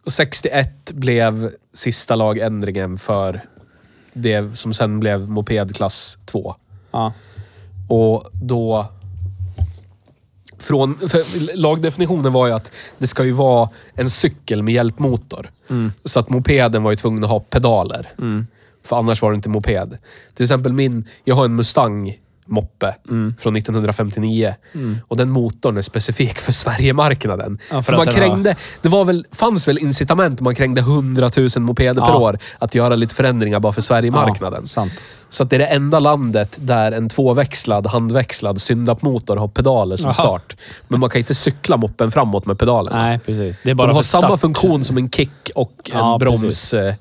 Och 0.05 0.13
61 0.13 0.93
blev 0.93 1.51
sista 1.75 2.15
lagändringen 2.15 2.99
för 2.99 3.45
det 4.13 4.59
som 4.59 4.75
sen 4.75 5.01
blev 5.01 5.29
mopedklass 5.29 6.19
2. 6.27 6.55
Ja. 6.91 7.13
Och 7.89 8.31
då... 8.33 8.87
Från, 10.61 10.99
lagdefinitionen 11.55 12.33
var 12.33 12.47
ju 12.47 12.53
att 12.53 12.73
det 12.99 13.07
ska 13.07 13.25
ju 13.25 13.33
vara 13.33 13.69
en 13.95 14.11
cykel 14.11 14.63
med 14.63 14.75
hjälpmotor. 14.75 15.51
Så 16.05 16.21
att 16.21 16.31
mopeden 16.31 16.83
var 16.83 16.91
ju 16.91 16.97
tvungen 16.97 17.25
att 17.25 17.31
ha 17.31 17.41
pedaler. 17.41 18.13
För 18.85 18.97
annars 18.97 19.23
var 19.23 19.31
det 19.31 19.35
inte 19.35 19.49
moped. 19.49 19.99
Till 20.35 20.45
exempel 20.45 20.73
min... 20.73 21.09
Jag 21.25 21.35
har 21.35 21.45
en 21.45 21.55
Mustang 21.55 22.19
moppe 22.51 22.95
från 23.39 23.57
1959. 23.57 24.55
Och 25.09 25.17
den 25.17 25.31
motorn 25.31 25.77
är 25.77 25.83
specifik 25.83 26.39
för 26.39 26.53
Sverigemarknaden. 26.53 27.59
Ja, 27.71 27.83
för 27.83 27.93
för 27.93 27.97
man 27.97 28.07
krängde, 28.07 28.57
det 28.83 28.89
var 28.89 29.05
väl, 29.05 29.27
fanns 29.33 29.69
väl 29.69 29.79
incitament 29.79 30.41
om 30.41 30.45
man 30.45 30.55
krängde 30.55 30.81
100 30.81 31.31
000 31.37 31.49
mopeder 31.57 32.03
per 32.03 32.09
Ja. 32.09 32.19
år 32.19 32.39
att 32.59 32.75
göra 32.75 32.95
lite 32.97 33.15
förändringar 33.15 33.61
bara 33.61 33.73
för 33.73 33.81
Sverigemarknaden. 33.83 34.67
Ja. 34.77 34.87
Så 35.29 35.43
att 35.43 35.51
det 35.51 35.57
är 35.57 35.61
det 35.61 35.67
enda 35.67 35.99
landet 35.99 36.59
där 36.63 36.93
en 36.93 37.09
tvåväxlad, 37.09 37.87
handväxlad 37.87 38.61
syndapmotor 38.61 39.37
har 39.37 39.49
pedaler 39.49 39.97
som 39.97 40.05
Jaha. 40.07 40.15
start. 40.15 40.57
Men 40.89 41.01
man 41.01 41.11
kan 41.11 41.19
inte 41.19 41.35
cykla 41.35 41.77
moppen 41.77 42.11
framåt 42.11 42.47
med 42.47 42.59
pedalerna. 42.59 43.03
Nej, 43.03 43.19
precis. 43.27 43.61
Det 43.65 43.71
är 43.71 43.75
bara 43.75 43.89
De 43.89 43.95
har 43.95 44.03
samma 44.03 44.37
funktion 44.37 44.85
som 44.85 44.97
en 44.97 45.11
kick 45.11 45.51
och 45.55 45.91
en 45.93 46.19
broms, 46.19 46.75
eh, 46.75 46.95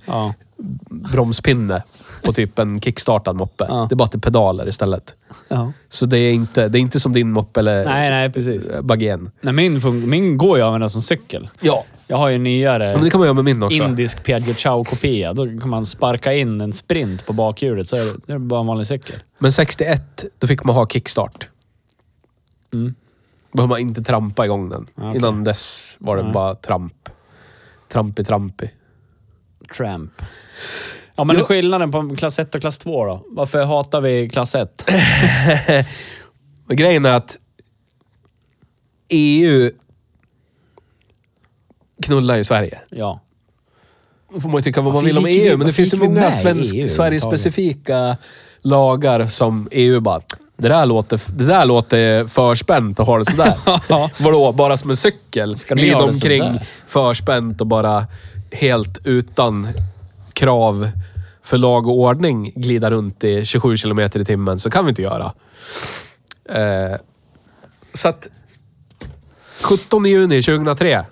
bromspinne 0.87 1.83
på 2.23 2.33
typ 2.33 2.59
en 2.59 2.81
kickstartad 2.81 3.35
moppe. 3.35 3.65
Ja. 3.69 3.85
Det 3.89 3.93
är 3.93 3.97
bara 3.97 4.09
är 4.13 4.17
pedaler 4.19 4.67
istället. 4.67 5.15
Ja. 5.47 5.71
Så 5.89 6.05
det 6.05 6.17
är 6.17 6.31
inte, 6.33 6.67
det 6.67 6.77
är 6.77 6.79
inte 6.79 6.99
som 6.99 7.13
din 7.13 7.31
moppe 7.31 7.59
eller 7.59 7.85
Nej, 7.85 8.09
nej, 8.09 8.29
precis. 8.31 8.67
eh, 8.67 8.81
Bagen. 8.81 9.31
Nej, 9.41 9.53
min, 9.53 9.79
fun- 9.79 10.05
min 10.05 10.37
går 10.37 10.57
ju 10.57 10.63
att 10.63 10.67
använda 10.67 10.89
som 10.89 11.01
cykel. 11.01 11.49
Ja. 11.59 11.83
Jag 12.07 12.17
har 12.17 12.29
ju 12.29 12.35
en 12.35 12.43
nyare 12.43 12.93
Men 12.93 13.03
det 13.03 13.09
kan 13.09 13.19
man 13.19 13.25
göra 13.27 13.33
med 13.33 13.45
min 13.45 13.63
också. 13.63 13.83
indisk 13.83 14.23
Piaggio 14.23 14.53
Ciao-kopia. 14.53 15.33
Då 15.33 15.45
kan 15.45 15.69
man 15.69 15.85
sparka 15.85 16.33
in 16.33 16.61
en 16.61 16.73
sprint 16.73 17.25
på 17.25 17.33
bakhjulet 17.33 17.87
så 17.87 17.95
är 17.95 17.99
det, 18.13 18.19
det 18.25 18.33
är 18.33 18.37
bara 18.37 18.59
en 18.59 18.65
vanlig 18.67 18.87
cykel. 18.87 19.15
Men 19.39 19.51
61, 19.51 20.25
då 20.39 20.47
fick 20.47 20.63
man 20.63 20.75
ha 20.75 20.87
kickstart. 20.87 21.49
Mm. 22.73 22.95
behöver 23.51 23.69
man 23.69 23.79
inte 23.79 24.01
trampa 24.03 24.45
igång 24.45 24.69
den. 24.69 24.87
Okej. 24.95 25.17
Innan 25.17 25.43
dess 25.43 25.97
var 25.99 26.17
det 26.17 26.23
Nej. 26.23 26.31
bara 26.33 26.55
tramp. 26.55 27.09
Trampi, 27.91 28.23
trampi. 28.23 28.71
Tramp. 29.77 30.11
Ja, 31.19 31.23
men 31.23 31.35
Jo. 31.39 31.45
skillnaden 31.45 31.91
på 31.91 32.15
klass 32.17 32.39
1 32.39 32.55
och 32.55 32.61
klass 32.61 32.79
2 32.79 33.05
då? 33.05 33.23
Varför 33.29 33.65
hatar 33.65 34.01
vi 34.01 34.29
klass 34.29 34.55
1? 34.55 34.85
Men 36.67 36.77
grejen 36.77 37.05
är 37.05 37.13
att 37.13 37.37
EU 39.09 39.71
knullar 42.03 42.37
ju 42.37 42.43
Sverige. 42.43 42.79
Ja. 42.89 43.21
Då 44.33 44.39
får 44.39 44.49
man 44.49 44.57
ju 44.57 44.63
tycka 44.63 44.81
vad 44.81 44.93
man 44.93 45.03
vill 45.05 45.17
om 45.17 45.23
vi- 45.23 45.41
EU, 45.49 45.57
men 45.57 45.67
det 45.67 45.73
finns 45.73 45.93
ju 45.93 45.97
många 45.97 46.31
EU 46.53 46.87
Sverige-specifika 46.87 48.17
lagar 48.61 49.27
som 49.27 49.67
EU 49.71 49.99
bara... 49.99 50.21
Det 50.57 50.67
där 50.67 50.85
låter, 50.85 51.21
det 51.33 51.45
där 51.45 51.65
låter 51.65 52.27
förspänt 52.27 52.99
att 52.99 53.07
ha 53.07 53.17
det 53.17 53.25
sådär. 53.25 53.53
Ja. 53.89 54.09
Vadå, 54.19 54.51
bara 54.51 54.77
som 54.77 54.89
en 54.89 54.95
cykel? 54.95 55.55
Glida 55.69 56.03
omkring 56.03 56.59
förspänt 56.87 57.61
och 57.61 57.67
bara 57.67 58.07
helt 58.51 58.97
utan 59.03 59.67
krav 60.39 60.89
för 61.41 61.57
lag 61.57 61.87
och 61.87 61.99
ordning 61.99 62.51
glida 62.55 62.91
runt 62.91 63.23
i 63.23 63.45
27 63.45 63.77
kilometer 63.77 64.19
i 64.19 64.25
timmen. 64.25 64.59
Så 64.59 64.69
kan 64.69 64.85
vi 64.85 64.89
inte 64.89 65.01
göra. 65.01 65.33
Eh, 66.49 66.97
så 67.93 68.07
att 68.07 68.27
17 69.61 70.05
juni 70.05 70.41
2003. 70.41 71.05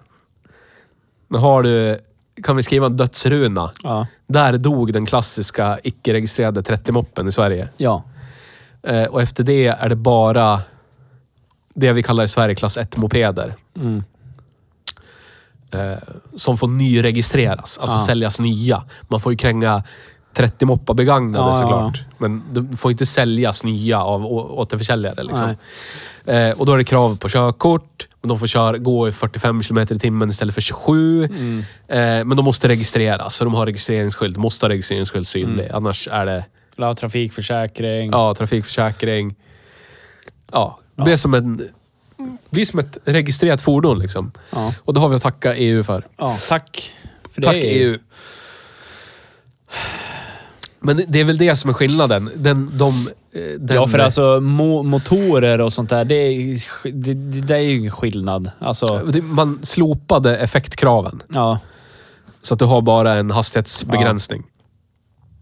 Nu 1.28 1.38
har 1.38 1.64
du, 1.64 2.00
kan 2.44 2.56
vi 2.56 2.64
skriva 2.64 2.86
en 2.86 2.98
dödsruna. 2.98 3.72
Ja. 3.84 4.08
Där 4.28 4.58
dog 4.58 4.94
den 4.94 5.06
klassiska 5.06 5.80
icke-registrerade 5.84 6.62
30-moppen 6.62 7.28
i 7.28 7.32
Sverige. 7.32 7.70
Ja. 7.78 8.04
Eh, 8.84 9.04
och 9.04 9.22
efter 9.22 9.44
det 9.44 9.68
är 9.68 9.90
det 9.90 9.96
bara 9.96 10.62
det 11.74 11.94
vi 11.94 12.04
kallar 12.04 12.24
i 12.24 12.28
Sverige 12.28 12.56
klass 12.56 12.78
1-mopeder. 12.78 13.54
Mm. 13.76 14.04
Eh, 15.72 15.98
som 16.36 16.58
får 16.58 16.68
nyregistreras. 16.68 17.78
Alltså 17.80 17.98
Ja. 17.98 18.06
säljas 18.06 18.40
nya. 18.40 18.84
Man 19.08 19.20
får 19.20 19.32
ju 19.34 19.38
kränga 19.38 19.84
30 20.34 20.66
moppar 20.66 20.94
begagnade 20.94 21.44
Ja, 21.44 21.50
ja, 21.50 21.56
såklart. 21.56 22.04
Men 22.18 22.44
de 22.52 22.78
får 22.78 22.92
inte 22.92 23.06
säljas 23.06 23.64
nya 23.64 24.04
av 24.04 24.26
återförsäljare. 24.32 25.24
Liksom. 25.24 25.56
Eh, 26.26 26.50
och 26.52 26.66
då 26.66 26.74
är 26.74 26.78
det 26.78 26.84
krav 26.84 27.18
på 27.18 27.30
körkort. 27.30 28.08
Men 28.22 28.30
de 28.30 28.40
får 28.40 28.48
köra, 28.48 28.78
gå 28.78 29.08
i 29.08 29.12
45 29.12 29.62
km 29.64 29.78
i 29.78 29.86
timmen 30.00 30.30
istället 30.30 30.54
för 30.56 30.62
27. 30.62 31.26
Mm. 31.26 31.60
Eh, 31.88 31.96
men 32.26 32.30
de 32.30 32.46
måste 32.46 32.68
registreras. 32.68 33.36
Så 33.36 33.44
de 33.44 33.54
har 33.54 33.66
registreringsskylt. 33.66 34.38
Måste 34.38 34.66
ha 34.66 34.70
registreringsskylt 34.70 35.28
synlig. 35.28 35.64
Mm. 35.64 35.76
Annars 35.76 36.08
är 36.12 36.26
det 36.26 36.46
La 36.76 36.96
trafikförsäkring. 36.96 38.12
ja, 38.12 38.36
trafikförsäkring. 38.36 39.36
Ja, 40.52 40.80
det 40.96 41.04
blir 41.04 41.16
som, 41.16 41.34
en, 41.34 41.62
blir 42.50 42.66
som 42.66 42.80
ett 42.80 42.98
registrerat 43.06 43.62
fordon. 43.62 44.00
Liksom. 44.00 44.32
Ja. 44.50 44.74
Och 44.84 44.94
det 44.94 45.00
har 45.00 45.10
vi 45.10 45.16
att 45.16 45.22
tacka 45.22 45.56
EU 45.56 45.84
för. 45.84 46.08
Ja, 46.18 46.38
tack. 46.50 46.94
För 47.32 47.42
Tack 47.42 47.54
det 47.54 47.84
är- 47.84 47.88
EU. 47.90 47.98
Men 50.80 51.04
det 51.08 51.20
är 51.20 51.24
väl 51.24 51.38
det 51.38 51.56
som 51.56 51.70
är 51.70 51.74
skillnaden. 51.74 52.30
Den, 52.36 52.78
de, 52.78 53.08
eh, 53.34 53.42
den, 53.60 53.76
Ja, 53.76 53.88
för 53.88 54.00
alltså 54.00 54.40
mo 54.42 54.84
motorer 54.84 55.62
och 55.62 55.74
sånt 55.74 55.90
där, 55.90 56.06
det 56.06 56.16
är, 56.16 56.58
det, 56.92 57.14
det, 57.42 57.56
är 57.56 57.60
ju 57.60 57.78
ingen 57.78 57.92
skillnad. 57.92 58.52
Alltså, 58.60 59.12
Man 59.22 59.60
slopade 59.64 60.38
effektkraven. 60.38 61.22
ja. 61.34 61.60
Så 62.42 62.54
att 62.54 62.60
du 62.60 62.66
har 62.66 62.82
bara 62.82 63.14
en 63.14 63.32
hastighetsbegränsning. 63.32 64.44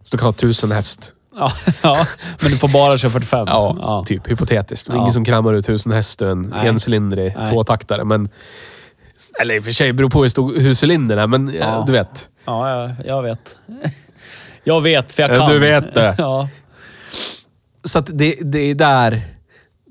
Så 0.03 0.09
du 0.11 0.17
kan 0.17 0.25
ha 0.25 0.31
1000 0.31 0.71
häst. 0.71 1.13
Ja, 1.37 1.51
ja, 1.81 2.07
men 2.41 2.51
du 2.51 2.57
får 2.57 2.67
bara 2.67 2.97
köra 2.97 3.11
45. 3.11 3.47
Ja, 3.47 4.03
typ 4.07 4.31
hypotetiskt. 4.31 4.89
Ja. 4.89 4.95
Ingen 4.95 5.11
som 5.11 5.25
kramar 5.25 5.53
ut 5.53 5.65
1000 5.65 5.91
häst 5.91 6.21
och 6.21 6.29
en 6.29 6.53
encylindrig 6.53 7.35
tvåtaktare. 7.49 8.03
Men, 8.03 8.29
eller 9.41 9.55
i 9.55 9.59
och 9.59 9.63
för 9.63 9.71
sig, 9.71 9.93
beror 9.93 10.09
på 10.09 10.21
hur 10.21 10.29
stor 10.29 10.59
hur 10.59 10.83
cylindern 10.83 11.19
är, 11.19 11.27
men 11.27 11.47
ja. 11.47 11.53
Ja. 11.59 11.83
du 11.87 11.91
vet. 11.91 12.29
Ja, 12.45 12.69
jag, 12.69 12.91
jag 13.05 13.21
vet. 13.23 13.57
Jag 14.67 14.81
vet, 14.81 15.11
för 15.11 15.23
jag 15.23 15.31
Ja, 15.31 15.35
kan. 15.37 15.49
du 15.49 15.59
vet 15.59 15.93
det. 15.93 16.15
Ja. 16.17 16.49
Så 17.83 17.99
att 17.99 18.09
det, 18.13 18.35
det 18.41 18.59
är 18.59 18.75
där 18.75 19.21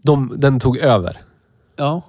de, 0.02 0.32
den 0.36 0.60
tog 0.60 0.78
över. 0.78 1.20
Ja. 1.76 2.02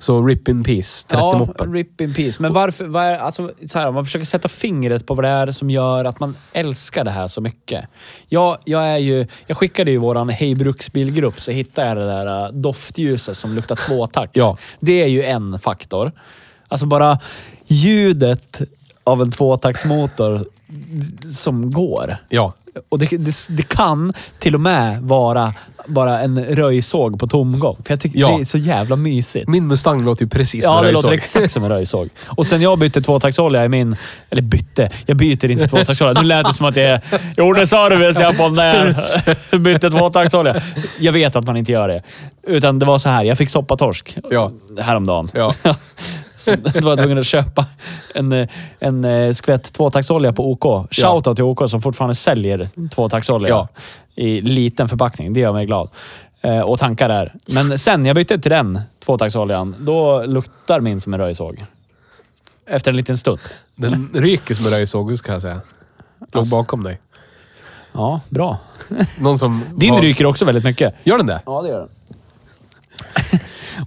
Så 0.00 0.26
rip 0.26 0.48
in 0.48 0.64
peace, 0.64 1.06
30 1.08 1.20
ja, 1.20 1.38
moppen. 1.38 1.72
rip 1.72 2.00
in 2.00 2.14
peace. 2.14 2.42
Men 2.42 2.52
varför... 2.52 2.84
Vad 2.84 3.04
är, 3.04 3.18
alltså, 3.18 3.50
så 3.66 3.78
här, 3.78 3.88
om 3.88 3.94
man 3.94 4.04
försöker 4.04 4.26
sätta 4.26 4.48
fingret 4.48 5.06
på 5.06 5.14
vad 5.14 5.24
det 5.24 5.28
är 5.28 5.50
som 5.50 5.70
gör 5.70 6.04
att 6.04 6.20
man 6.20 6.36
älskar 6.52 7.04
det 7.04 7.10
här 7.10 7.26
så 7.26 7.40
mycket. 7.40 7.84
Jag, 8.28 8.58
jag, 8.64 8.88
är 8.88 8.98
ju, 8.98 9.26
jag 9.46 9.56
skickade 9.56 9.90
ju 9.90 9.98
våran 9.98 10.28
Hej 10.28 10.54
Bruksbilgrupp 10.54 11.40
så 11.40 11.50
hittade 11.50 11.88
jag 11.88 11.96
det 11.96 12.06
där 12.06 12.46
uh, 12.46 12.52
doftljuset 12.52 13.36
som 13.36 13.54
luktar 13.54 13.76
tvåtakt. 13.76 14.36
Ja. 14.36 14.56
Det 14.80 15.02
är 15.02 15.08
ju 15.08 15.22
en 15.22 15.58
faktor. 15.58 16.12
Alltså 16.68 16.86
bara 16.86 17.18
ljudet 17.66 18.62
av 19.04 19.22
en 19.22 19.30
tvåtaktsmotor 19.30 20.44
som 21.30 21.70
går. 21.70 22.16
Ja. 22.28 22.54
Och 22.88 22.98
det, 22.98 23.06
det, 23.16 23.34
det 23.50 23.62
kan 23.62 24.12
till 24.38 24.54
och 24.54 24.60
med 24.60 25.02
vara 25.02 25.54
bara 25.86 26.20
en 26.20 26.44
röjsåg 26.44 27.18
på 27.20 27.26
tomgång. 27.26 27.76
För 27.84 27.92
jag 27.92 28.00
tycker 28.00 28.18
Ja. 28.18 28.28
det 28.36 28.42
är 28.42 28.44
så 28.44 28.58
jävla 28.58 28.96
mysigt. 28.96 29.48
Min 29.48 29.66
Mustang 29.66 30.02
låter 30.04 30.22
ju 30.24 30.28
precis 30.28 30.64
Ja, 30.64 30.74
som 30.74 30.82
det 30.82 30.88
en 30.88 30.94
låter 30.94 31.08
röjsåg. 31.08 31.18
exakt 31.38 31.52
som 31.52 31.64
en 31.64 31.70
röjsåg. 31.70 32.08
Och 32.26 32.46
sen 32.46 32.60
jag 32.62 32.78
bytte 32.78 33.00
tvåtaktsolja 33.02 33.64
i 33.64 33.68
min... 33.68 33.96
Eller 34.30 34.42
bytte. 34.42 34.90
Jag 35.06 35.16
byter 35.16 35.50
inte 35.50 35.68
tvåtaktsolja. 35.68 36.12
Nu 36.22 36.26
lät 36.28 36.46
det 36.46 36.52
som 36.54 36.66
att 36.66 36.76
jag 36.76 37.00
gjorde 37.36 37.66
service 37.66 38.20
jag 38.20 38.36
på 38.36 38.42
den 38.42 38.54
där. 38.54 39.58
Bytte 39.58 39.90
tvåtaktsolja. 39.90 40.62
Jag 41.00 41.12
vet 41.12 41.36
att 41.36 41.46
man 41.46 41.56
inte 41.56 41.72
gör 41.72 41.88
det. 41.88 42.02
Utan 42.46 42.78
det 42.78 42.86
var 42.86 42.98
så 42.98 43.08
här. 43.08 43.24
Jag 43.24 43.38
fick 43.38 43.50
soppatorsk 43.50 44.18
Ja. 44.30 44.52
häromdagen. 44.80 45.28
Ja. 45.34 45.52
Så 46.40 46.56
då 46.74 46.80
var 46.80 46.90
jag 46.90 46.98
tvungen 46.98 47.18
att 47.18 47.26
köpa 47.26 47.66
en, 48.14 48.32
eh, 48.32 48.48
en 48.78 49.04
eh, 49.04 49.32
skvätt 49.32 49.72
tvåtaktsolja 49.72 50.32
på 50.32 50.50
OK. 50.52 50.86
Shoutout 50.90 51.36
till 51.36 51.44
OK 51.44 51.70
som 51.70 51.82
fortfarande 51.82 52.14
säljer 52.14 52.68
tvåtaktsolja 52.94 53.48
Ja. 53.48 53.68
i 54.14 54.40
liten 54.40 54.88
förpackning. 54.88 55.32
Det 55.32 55.40
gör 55.40 55.52
mig 55.52 55.66
glad. 55.66 55.88
Eh, 56.40 56.60
och 56.60 56.78
tankar 56.78 57.08
där. 57.08 57.34
Men 57.48 57.78
sen 57.78 58.06
jag 58.06 58.16
bytte 58.16 58.38
till 58.38 58.50
den 58.50 58.80
tvåtaktsoljan, 59.04 59.76
då 59.78 60.22
luktar 60.22 60.80
min 60.80 61.00
som 61.00 61.14
en 61.14 61.20
röjsåg. 61.20 61.64
Efter 62.66 62.90
en 62.90 62.96
liten 62.96 63.16
stund. 63.18 63.38
Den 63.76 64.10
ryker 64.14 64.54
som 64.54 64.66
en 64.66 64.72
röjsåg, 64.72 65.18
ska 65.18 65.32
jag 65.32 65.42
säga. 65.42 65.60
Låg 66.32 66.42
Ass. 66.42 66.50
bakom 66.50 66.82
dig. 66.82 67.00
Ja, 67.92 68.20
bra. 68.28 68.58
Någon 69.20 69.38
som... 69.38 69.64
Din 69.76 69.92
var- 69.94 70.00
ryker 70.02 70.26
också 70.26 70.44
väldigt 70.44 70.64
mycket. 70.64 70.94
Gör 71.02 71.16
den 71.16 71.26
det? 71.26 71.40
Ja, 71.46 71.62
det 71.62 71.68
gör 71.68 71.78
den. 71.78 71.88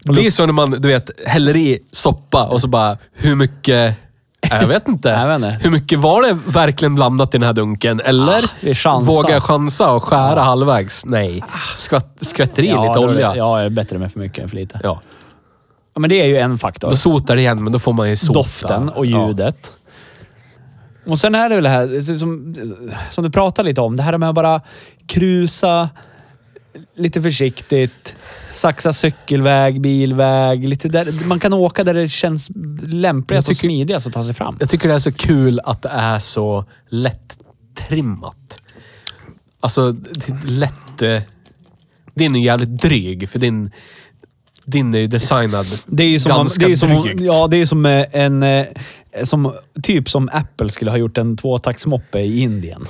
Det 0.03 0.11
blir 0.11 0.29
så 0.29 0.45
när 0.45 0.53
man, 0.53 0.71
du 0.71 0.87
vet, 0.87 1.11
häller 1.25 1.55
i 1.55 1.79
soppa 1.91 2.45
och 2.45 2.61
så 2.61 2.67
bara, 2.67 2.97
hur 3.13 3.35
mycket... 3.35 3.95
Nej, 4.51 4.61
Jag 4.61 4.67
vet 4.67 4.87
inte. 4.87 5.09
Jag 5.19 5.27
vet 5.27 5.35
inte. 5.35 5.59
Hur 5.63 5.69
mycket 5.69 5.99
var 5.99 6.21
det 6.21 6.37
verkligen 6.45 6.95
blandat 6.95 7.35
i 7.35 7.37
den 7.37 7.45
här 7.45 7.53
dunken? 7.53 8.01
Eller 8.05 9.01
vågar 9.05 9.31
jag 9.31 9.43
chansa 9.43 9.91
och 9.91 10.03
skära 10.03 10.41
halvvägs? 10.41 11.05
Nej. 11.05 11.43
Skvatt, 11.75 12.17
skvätter 12.21 12.63
i 12.63 12.69
ja, 12.69 12.87
lite 12.87 12.99
olja. 12.99 13.35
Ja, 13.35 13.57
jag 13.57 13.65
är 13.65 13.69
bättre 13.69 13.97
med 13.97 14.11
för 14.11 14.19
mycket 14.19 14.43
än 14.43 14.49
för 14.49 14.55
lite. 14.55 14.79
Ja. 14.83 15.01
Ja, 15.93 15.99
men 15.99 16.09
det 16.09 16.21
är 16.21 16.25
ju 16.25 16.37
en 16.37 16.57
faktor. 16.57 16.89
Då 16.89 16.95
sotar 16.95 17.35
det 17.35 17.41
igen, 17.41 17.63
men 17.63 17.73
då 17.73 17.79
får 17.79 17.93
man 17.93 18.09
ju 18.09 18.15
sota. 18.15 18.39
Doften 18.39 18.89
och 18.89 19.05
ljudet. 19.05 19.71
Och 21.05 21.19
sen 21.19 21.35
är 21.35 21.49
det 21.49 21.55
väl 21.55 21.63
det 21.63 21.69
här 21.69 22.01
som, 22.01 22.55
som 23.11 23.23
du 23.23 23.29
pratar 23.29 23.63
lite 23.63 23.81
om. 23.81 23.95
Det 23.95 24.03
här 24.03 24.17
med 24.17 24.29
att 24.29 24.35
bara 24.35 24.61
krusa 25.07 25.89
lite 26.95 27.21
försiktigt. 27.21 28.15
Saxa 28.51 28.93
cykelväg, 28.93 29.81
bilväg. 29.81 30.67
Lite 30.67 30.89
där, 30.89 31.27
man 31.27 31.39
kan 31.39 31.53
åka 31.53 31.83
där 31.83 31.93
det 31.93 32.09
känns 32.09 32.49
lämpligast 32.87 33.47
Jag 33.47 33.53
och 33.53 33.57
tycker- 33.57 33.67
smidigast 33.67 34.07
att 34.07 34.13
ta 34.13 34.23
sig 34.23 34.33
fram. 34.33 34.57
Jag 34.59 34.69
tycker 34.69 34.87
det 34.89 34.95
är 34.95 34.99
så 34.99 35.11
kul 35.11 35.59
att 35.63 35.81
det 35.81 35.89
är 35.89 36.19
så 36.19 36.65
lätt 36.89 37.37
trimmat. 37.87 38.59
Alltså, 39.59 39.91
det 39.91 40.29
är 40.29 40.47
lätt... 40.47 41.01
eh, 41.01 41.21
Din 42.15 42.35
är 42.35 42.39
jävligt 42.39 42.81
dryg, 42.81 43.29
för 43.29 43.39
din, 43.39 43.71
din 44.65 44.95
är 44.95 44.99
ju 44.99 45.07
designad 45.07 45.65
Det 45.87 46.03
är 46.03 46.19
som, 46.19 46.31
om- 46.31 46.37
ganska 46.37 46.65
det 46.67 46.71
är 46.71 46.75
som, 46.75 46.91
om- 46.95 47.01
drygt. 47.03 47.21
ja, 47.21 47.47
det 47.47 47.57
är 47.57 47.65
som 47.65 47.85
eh, 47.85 48.05
en... 48.11 48.43
eh, 48.43 48.65
Som, 49.23 49.53
typ 49.83 50.09
som 50.09 50.29
Apple 50.33 50.69
skulle 50.69 50.91
ha 50.91 50.97
gjort 50.97 51.17
en 51.17 51.37
tvåtaktsmoppe 51.37 52.19
i 52.19 52.39
Indien. 52.41 52.85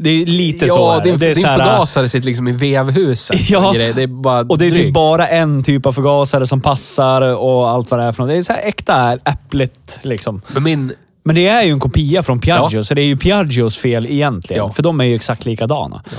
Det 0.00 0.10
är 0.10 0.26
lite 0.26 0.68
så. 0.68 0.78
Ja, 0.78 0.96
är 0.96 1.02
din, 1.04 1.18
det 1.18 1.26
är 1.30 1.46
här, 1.46 1.58
förgasare 1.58 2.08
sitter 2.08 2.26
liksom 2.26 2.48
i 2.48 2.52
vevhuset. 2.52 3.40
Ja. 3.50 3.72
Det 3.72 4.02
är 4.02 4.06
bara 4.06 4.40
Och 4.40 4.58
det 4.58 4.66
är 4.66 4.70
typ 4.70 4.94
bara 4.94 5.28
en 5.28 5.62
typ 5.62 5.86
av 5.86 5.92
förgasare 5.92 6.46
som 6.46 6.60
passar 6.60 7.22
och 7.22 7.68
allt 7.68 7.90
vad 7.90 8.00
det 8.00 8.06
är 8.06 8.12
för 8.12 8.22
något. 8.22 8.30
Det 8.30 8.36
är 8.36 8.42
så 8.42 8.52
här 8.52 8.62
äkta 8.64 9.12
äpplet 9.12 9.98
liksom. 10.02 10.42
Men 10.48 10.62
min... 10.62 10.92
Men 11.24 11.34
det 11.34 11.48
är 11.48 11.62
ju 11.62 11.72
en 11.72 11.80
kopia 11.80 12.22
från 12.22 12.40
Piaggio, 12.40 12.76
Ja. 12.78 12.82
så 12.82 12.94
det 12.94 13.00
är 13.00 13.06
ju 13.06 13.16
Piaggios 13.16 13.78
fel 13.78 14.06
egentligen. 14.06 14.64
Ja. 14.66 14.72
För 14.72 14.82
de 14.82 15.00
är 15.00 15.04
ju 15.04 15.14
exakt 15.14 15.44
likadana. 15.44 16.02
Ja. 16.04 16.16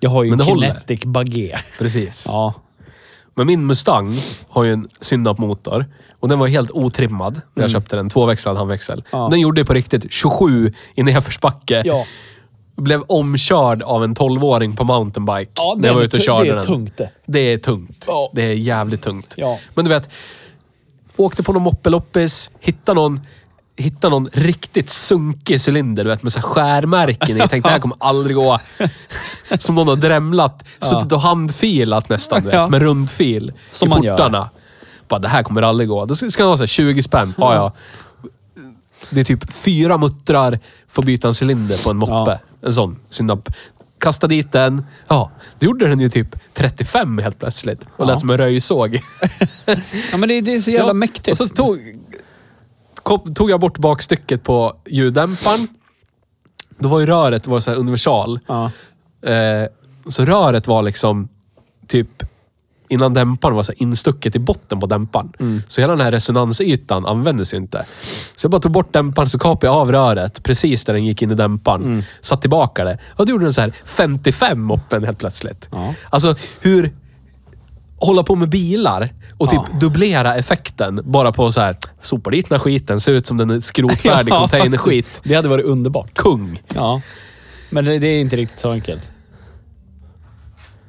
Jag 0.00 0.10
har 0.10 0.22
ju 0.24 0.32
en 0.32 0.38
det 0.38 0.44
håller. 0.44 0.68
Kinetic 0.68 1.04
Bagé. 1.04 1.54
Precis. 1.78 2.24
Ja. 2.28 2.54
Men 3.34 3.46
min 3.46 3.66
Mustang 3.66 4.16
har 4.48 4.64
ju 4.64 4.72
en 4.72 4.88
Synap-motor. 5.00 5.86
Och 6.20 6.28
den 6.28 6.38
var 6.38 6.46
helt 6.46 6.70
otrimmad 6.70 7.40
när 7.54 7.62
jag 7.62 7.70
köpte 7.70 7.96
den. 7.96 8.10
Tvåväxlad 8.10 8.56
handväxel. 8.56 8.94
Mm. 8.98 9.04
Ja. 9.22 9.28
Den 9.30 9.40
gjorde 9.40 9.60
ju 9.60 9.64
på 9.64 9.74
riktigt 9.74 10.12
27 10.12 10.72
i 10.94 11.02
nedförsbacke. 11.02 11.82
Ja. 11.86 12.04
Blev 12.76 13.02
omkörd 13.08 13.82
av 13.82 14.04
en 14.04 14.14
12-åring 14.14 14.76
på 14.76 14.84
mountainbike 14.84 15.50
Ja, 15.54 15.74
när 15.78 15.88
jag 15.88 15.94
var 15.94 16.02
ute 16.02 16.16
och 16.16 16.20
det 16.20 16.24
körde 16.26 16.50
är 16.50 16.54
den. 16.54 16.64
tungt 16.64 16.96
det. 16.96 17.10
Det 17.26 17.38
är 17.52 17.58
tungt. 17.58 18.04
Ja. 18.08 18.30
Det 18.34 18.42
är 18.42 18.52
jävligt 18.52 19.02
tungt. 19.02 19.34
Ja. 19.36 19.58
Men 19.74 19.84
du 19.84 19.88
vet, 19.88 20.10
åkte 21.16 21.42
på 21.42 21.52
någon 21.52 21.62
moppeloppis, 21.62 22.50
hittade 22.60 23.00
någon, 23.00 23.20
hittade 23.76 24.10
någon 24.10 24.28
riktigt 24.32 24.90
sunkig 24.90 25.60
cylinder 25.68 26.04
du 26.04 26.10
vet, 26.10 26.22
med 26.22 26.32
så 26.32 26.38
här 26.38 26.46
skärmärken 26.48 27.36
i. 27.36 27.40
Jag 27.40 27.50
tänkte 27.50 27.68
det 27.68 27.72
här 27.72 27.80
kommer 27.80 27.96
aldrig 28.00 28.36
gå. 28.36 28.58
Som 29.58 29.74
någon 29.74 29.88
har 29.88 29.96
drämlat, 29.96 30.64
suttit 30.80 31.12
och 31.12 31.20
handfilat 31.20 32.08
nästan, 32.08 32.42
du 32.42 32.48
vet, 32.50 32.70
med 32.70 32.82
rundfil 32.82 33.52
Som 33.72 33.88
i 33.88 33.90
man 33.90 34.02
gör. 34.02 34.16
portarna. 34.16 34.50
Bara, 35.08 35.20
det 35.20 35.28
här 35.28 35.42
kommer 35.42 35.62
aldrig 35.62 35.88
gå. 35.88 36.04
Då 36.06 36.14
ska 36.14 36.30
ska 36.30 36.42
det 36.42 36.46
vara 36.46 36.56
så 36.56 36.62
här 36.62 36.66
20 36.66 37.02
spänn. 37.02 37.34
Ja, 37.38 37.54
ja. 37.54 37.72
Det 39.10 39.20
är 39.20 39.24
typ 39.24 39.52
fyra 39.52 39.98
muttrar 39.98 40.58
för 40.88 41.02
att 41.02 41.06
byta 41.06 41.28
en 41.28 41.34
cylinder 41.42 41.84
på 41.84 41.90
en 41.90 41.96
moppe. 41.96 42.40
En 42.62 42.72
sån 42.72 42.98
synap. 43.10 43.48
Kasta 44.00 44.26
dit 44.26 44.52
den. 44.52 44.86
Ja, 45.08 45.30
då 45.58 45.66
gjorde 45.66 45.88
den 45.88 46.00
ju 46.00 46.10
typ 46.10 46.36
35 46.52 47.18
helt 47.18 47.38
plötsligt. 47.38 47.80
Och 47.96 48.06
lät 48.06 48.20
som 48.20 48.30
en 48.30 48.38
röjsåg. 48.38 48.94
ja, 50.12 50.16
men 50.16 50.28
det, 50.28 50.40
det 50.40 50.54
är 50.54 50.60
så 50.60 50.70
jävla 50.70 50.94
mäktigt. 50.94 51.28
Och 51.28 51.36
så 51.36 51.48
tog, 51.48 51.78
kom, 52.94 53.34
tog 53.34 53.50
jag 53.50 53.60
bort 53.60 53.78
bakstycket 53.78 54.42
på 54.42 54.76
ljuddämparen. 54.86 55.68
Då 56.78 56.88
var 56.88 57.00
ju 57.00 57.06
röret 57.06 57.46
var 57.46 57.60
så 57.60 57.72
universal. 57.72 58.40
Ja. 58.46 58.70
Eh, 59.30 59.68
så 60.08 60.24
röret 60.24 60.66
var 60.66 60.82
liksom 60.82 61.28
typ 61.86 62.22
innan 62.94 63.14
dämparen 63.14 63.56
var 63.56 63.62
så 63.62 63.72
här 63.72 63.82
instucket 63.82 64.36
i 64.36 64.38
botten 64.38 64.80
på 64.80 64.86
dämparen. 64.86 65.32
Mm. 65.40 65.62
Så 65.68 65.80
hela 65.80 65.92
den 65.96 66.04
här 66.04 66.10
resonansytan 66.10 67.06
användes 67.06 67.54
ju 67.54 67.56
inte. 67.58 67.84
Så 68.34 68.44
jag 68.44 68.50
bara 68.50 68.60
tog 68.60 68.72
bort 68.72 68.92
dämparen, 68.92 69.28
så 69.28 69.38
kapade 69.38 69.66
jag 69.66 69.74
av 69.76 69.92
röret 69.92 70.42
precis 70.42 70.84
där 70.84 70.94
den 70.94 71.04
gick 71.04 71.22
in 71.22 71.30
i 71.30 71.34
dämparen. 71.34 71.82
Mm. 71.82 72.02
Satt 72.20 72.40
tillbaka 72.40 72.84
det. 72.84 72.98
Och 73.16 73.26
då 73.26 73.30
gjorde 73.30 73.44
den 73.44 73.52
så 73.52 73.60
här 73.60 73.72
55 73.84 74.60
moppen 74.62 75.04
helt 75.04 75.18
plötsligt. 75.18 75.68
Ja. 75.72 75.94
Alltså 76.10 76.34
hur... 76.60 76.92
hålla 77.96 78.22
på 78.22 78.34
med 78.34 78.48
bilar 78.48 79.08
och 79.38 79.50
typ 79.50 79.60
Ja. 79.72 79.78
dubblera 79.80 80.34
effekten 80.34 81.00
bara 81.04 81.32
på 81.32 81.50
så 81.50 81.60
här 81.60 81.76
sopa 82.02 82.30
dit 82.30 82.48
den 82.48 82.58
här 82.58 82.64
skiten, 82.64 83.00
ser 83.00 83.12
ut 83.12 83.26
som 83.26 83.36
den 83.36 83.50
är 83.50 83.60
skrotfärdig 83.60 84.32
Ja, 84.32 84.40
containerskit. 84.40 85.20
Det 85.24 85.34
hade 85.34 85.48
varit 85.48 85.64
underbart. 85.64 86.14
Kung! 86.14 86.62
Ja. 86.74 87.00
Men 87.70 87.84
det, 87.84 87.98
det 87.98 88.06
är 88.06 88.20
inte 88.20 88.36
riktigt 88.36 88.58
så 88.58 88.70
enkelt. 88.70 89.10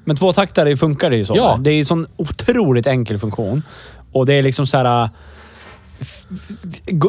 Men 0.06 0.16
tvåtaktare 0.16 0.78
funkar 0.78 1.10
det 1.10 1.18
ju 1.18 1.26
så. 1.26 1.34
Ja. 1.38 1.58
Det 1.62 1.72
är 1.72 1.80
en 1.80 1.86
sån 1.86 2.08
otroligt 2.18 2.88
enkel 2.88 3.18
funktion. 3.20 3.64
Och 4.12 4.26
det 4.26 4.34
är 4.34 4.44
liksom 4.44 4.68
så 4.68 4.78
här... 4.78 5.04
äh, 5.04 5.10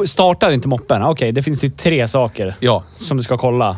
Startar 0.05 0.51
inte 0.51 0.67
moppen? 0.67 1.03
Okej, 1.03 1.31
det 1.31 1.43
finns 1.43 1.63
ju 1.63 1.69
tre 1.69 2.07
saker 2.07 2.55
Ja, 2.59 2.83
som 2.97 3.17
du 3.17 3.23
ska 3.23 3.37
kolla. 3.37 3.77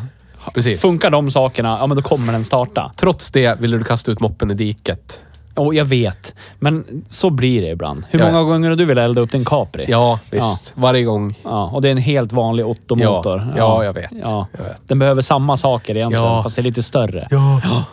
precis. 0.54 0.80
Funkar 0.80 1.10
de 1.10 1.30
sakerna, 1.30 1.76
ja 1.80 1.86
men 1.86 1.96
då 1.96 2.02
kommer 2.02 2.32
den 2.32 2.44
starta. 2.44 2.92
Trots 2.96 3.30
det 3.30 3.60
ville 3.60 3.78
du 3.78 3.84
kasta 3.84 4.12
ut 4.12 4.20
moppen 4.20 4.50
i 4.50 4.54
diket. 4.54 5.22
Och 5.54 5.74
jag 5.74 5.84
vet. 5.84 6.34
Men 6.58 7.02
så 7.08 7.30
blir 7.30 7.62
det 7.62 7.68
ibland. 7.68 8.04
Hur 8.10 8.18
Jag 8.18 8.26
många 8.32 8.42
vet. 8.44 8.52
gånger 8.52 8.68
har 8.68 8.76
du 8.76 8.84
velat 8.84 9.02
elda 9.04 9.20
upp 9.20 9.32
din 9.32 9.44
Capri? 9.44 9.84
Ja, 9.88 10.18
visst. 10.30 10.72
Varje 10.76 11.02
gång. 11.04 11.34
Ja, 11.44 11.70
och 11.70 11.82
det 11.82 11.88
är 11.88 11.92
en 11.92 11.98
helt 11.98 12.32
vanlig 12.32 12.66
Otto-motor. 12.66 13.38
Ja, 13.56 13.56
ja, 13.56 13.84
jag 13.84 13.92
vet. 13.92 14.10
Ja. 14.22 14.46
Jag 14.58 14.64
vet. 14.64 14.88
Den 14.88 14.98
behöver 14.98 15.22
samma 15.22 15.56
saker 15.56 15.96
egentligen, 15.96 16.24
Ja. 16.26 16.42
fast 16.42 16.56
det 16.56 16.60
är 16.62 16.64
lite 16.64 16.82
större. 16.82 17.26
Ja. 17.30 17.84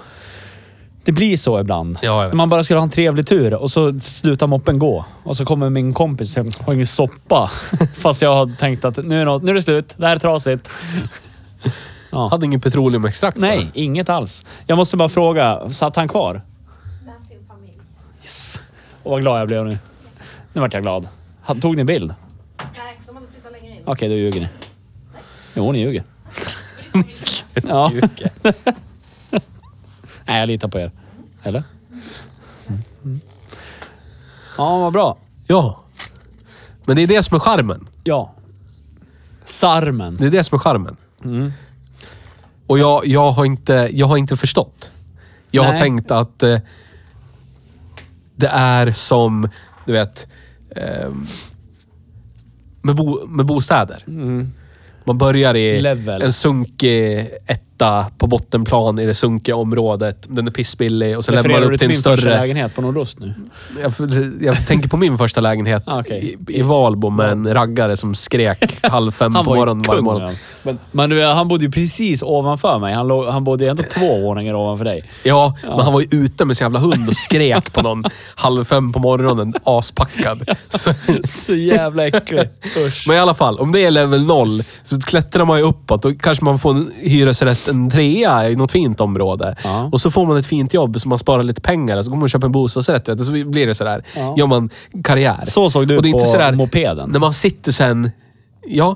Det 1.07 1.13
blir 1.13 1.37
så 1.37 1.59
ibland. 1.59 1.99
Ja, 2.01 2.07
jag 2.07 2.21
vet. 2.21 2.31
När 2.31 2.37
man 2.37 2.49
bara 2.49 2.63
skulle 2.63 2.79
ha 2.79 2.83
en 2.83 2.89
trevlig 2.89 3.27
tur 3.27 3.53
och 3.53 3.71
så 3.71 3.99
slutar 3.99 4.47
moppen 4.47 4.79
gå. 4.79 5.05
Och 5.23 5.37
så 5.37 5.45
kommer 5.45 5.69
min 5.69 5.93
kompis 5.93 6.37
och 6.37 6.45
har 6.65 6.73
ingen 6.73 6.87
soppa. 6.87 7.51
Fast 7.97 8.21
jag 8.21 8.33
har 8.35 8.55
tänkt 8.59 8.85
att 8.85 8.97
nu 8.97 9.21
är, 9.21 9.25
något, 9.25 9.43
nu 9.43 9.51
är 9.51 9.55
det 9.55 9.63
slut. 9.63 9.93
Det 9.97 10.05
här 10.07 10.15
är 10.15 10.19
trasigt. 10.19 10.69
Ja. 12.11 12.27
Hade 12.29 12.45
ingen 12.45 12.61
petroleumextrakt 12.61 13.37
Nej, 13.37 13.57
den. 13.57 13.71
inget 13.73 14.09
alls. 14.09 14.45
Jag 14.65 14.75
måste 14.75 14.97
bara 14.97 15.09
fråga, 15.09 15.69
satt 15.69 15.95
han 15.95 16.07
kvar? 16.07 16.33
med 17.05 17.13
sin 17.27 17.37
familj. 17.47 17.73
Yes. 18.23 18.61
Och 19.03 19.11
vad 19.11 19.21
glad 19.21 19.39
jag 19.41 19.47
blev 19.47 19.65
nu. 19.65 19.77
Nu 20.53 20.61
vart 20.61 20.73
jag 20.73 20.83
glad. 20.83 21.07
Tog 21.61 21.77
ni 21.77 21.83
bild? 21.83 22.13
Nej, 22.57 22.99
de 23.07 23.15
hade 23.15 23.27
flyttat 23.27 23.51
längre 23.51 23.75
in. 23.75 23.81
Okej, 23.85 24.09
då 24.09 24.15
ljuger 24.15 24.39
ni. 24.39 24.47
Jo, 25.55 25.71
ni 25.71 25.79
ljuger. 25.79 26.03
ja. 27.67 27.91
Nej, 30.27 30.39
jag 30.39 30.47
litar 30.47 30.67
på 30.67 30.79
er. 30.79 30.91
Eller? 31.43 31.63
Mm. 33.03 33.19
Ja, 34.57 34.77
vad 34.79 34.93
bra. 34.93 35.17
Ja. 35.47 35.83
Men 36.85 36.95
det 36.95 37.01
är 37.03 37.07
det 37.07 37.23
som 37.23 37.35
är 37.35 37.39
charmen. 37.39 37.87
Ja. 38.03 38.33
Sarmen. 39.45 40.15
Det 40.15 40.25
är 40.25 40.31
det 40.31 40.43
som 40.43 40.55
är 40.55 40.59
charmen. 40.59 40.97
Mm. 41.23 41.51
Och 42.67 42.79
jag, 42.79 43.05
jag, 43.07 43.31
har 43.31 43.45
inte, 43.45 43.89
jag 43.93 44.07
har 44.07 44.17
inte 44.17 44.37
förstått. 44.37 44.91
Jag 45.51 45.63
har 45.63 45.71
Nej. 45.71 45.81
tänkt 45.81 46.11
att 46.11 46.43
eh, 46.43 46.59
det 48.35 48.47
är 48.47 48.91
som, 48.91 49.49
du 49.85 49.93
vet, 49.93 50.27
ehm, 50.75 51.25
med, 52.81 52.95
bo, 52.95 53.27
med 53.27 53.45
bostäder. 53.45 54.03
Man 55.03 55.17
börjar 55.17 55.55
i 55.55 55.69
Mm. 55.69 55.83
Level. 55.83 56.21
en 56.21 56.31
sunkig 56.33 57.29
etta 57.77 58.05
på 58.17 58.27
bottenplan 58.27 58.99
i 58.99 59.05
det 59.05 59.13
sunkiga 59.13 59.55
området. 59.55 60.25
Den 60.29 60.47
är 60.47 60.51
pissbillig 60.51 61.17
och 61.17 61.25
sen 61.25 61.35
lämnar 61.35 61.49
man 61.49 61.51
Refererar 61.51 61.69
du 61.69 61.75
upp 61.75 61.79
till 61.79 62.01
till 62.01 62.09
en 62.09 62.13
min 62.13 62.15
första 62.15 62.17
större... 62.17 62.39
lägenhet 62.41 62.75
på 62.75 62.81
Nordost 62.81 63.19
nu? 63.19 63.33
Jag, 63.81 63.91
jag 64.41 64.67
tänker 64.67 64.89
på 64.89 64.97
min 64.97 65.17
första 65.17 65.41
lägenhet 65.41 65.83
Ah, 65.87 65.99
okej. 65.99 66.35
i, 66.47 66.59
i 66.59 66.61
Valbo 66.61 67.09
med 67.09 67.31
en 67.31 67.53
raggare 67.53 67.97
som 67.97 68.15
skrek 68.15 68.77
halv 68.83 69.11
fem 69.11 69.33
på 69.33 69.43
morgonen 69.43 69.83
varje 69.87 70.01
morgon. 70.01 70.21
han. 70.21 70.35
Men, 70.63 70.79
men 70.91 71.09
du, 71.09 71.23
han 71.25 71.47
bodde 71.47 71.65
ju 71.65 71.71
precis 71.71 72.23
ovanför 72.23 72.79
mig. 72.79 72.93
Han, 72.93 73.07
låg, 73.07 73.25
han 73.25 73.43
bodde 73.43 73.63
ju 73.65 73.69
ändå 73.69 73.83
två 73.93 74.19
våningar 74.21 74.53
ovanför 74.53 74.85
dig. 74.85 75.09
Ja, 75.23 75.55
men 75.63 75.79
han 75.79 75.93
var 75.93 76.01
ju 76.01 76.07
ute 76.11 76.45
med 76.45 76.57
sin 76.57 76.65
jävla 76.65 76.79
hund 76.79 77.09
och 77.09 77.15
skrek 77.15 77.73
på 77.73 77.81
någon 77.81 78.03
halv 78.35 78.63
fem 78.63 78.93
på 78.93 78.99
morgonen, 78.99 79.53
aspackad. 79.63 80.49
Så, 80.69 80.93
Så 81.23 81.53
jävla 81.55 82.07
äcklig. 82.07 82.49
Usch. 82.87 83.03
men 83.07 83.17
i 83.17 83.19
alla 83.19 83.33
fall, 83.33 83.59
om 83.59 83.71
det 83.71 83.85
är 83.85 83.91
level 83.91 84.25
noll 84.25 84.63
så 84.83 84.99
klättrar 85.01 85.45
man 85.45 85.57
ju 85.57 85.63
uppåt 85.63 86.05
och 86.05 86.21
kanske 86.21 86.45
man 86.45 86.59
får 86.59 86.71
en 86.71 86.91
hyresrätt, 87.01 87.66
en 87.67 87.89
trea 87.89 88.49
i 88.49 88.55
något 88.55 88.71
fint 88.71 88.99
område. 89.01 89.55
Ja. 89.63 89.89
Och 89.91 90.01
så 90.01 90.11
får 90.11 90.25
man 90.25 90.37
ett 90.37 90.45
fint 90.45 90.73
jobb 90.73 91.01
så 91.01 91.09
man 91.09 91.19
sparar 91.19 91.43
lite 91.43 91.61
pengar 91.61 91.97
och 91.97 92.03
så 92.05 92.09
går 92.11 92.17
man 92.17 92.23
och 92.23 92.29
köper 92.29 92.45
en 92.45 92.51
bostadsrätt. 92.51 93.09
Vet 93.09 93.17
du, 93.17 93.23
så 93.25 93.31
blir 93.31 93.67
det 93.67 93.75
sådär. 93.75 94.03
Ja. 94.15 94.33
Gör 94.37 94.47
man 94.47 94.69
karriär. 95.03 95.43
Så 95.45 95.69
såg 95.69 95.87
du 95.87 95.97
Och 95.97 96.03
det 96.03 96.09
är 96.09 96.11
på 96.11 96.17
inte 96.19 96.31
sådär- 96.31 96.51
mopeden. 96.51 97.09
När 97.11 97.19
man 97.19 97.33
sitter 97.33 97.71
sen... 97.71 98.11
Ja, 98.67 98.95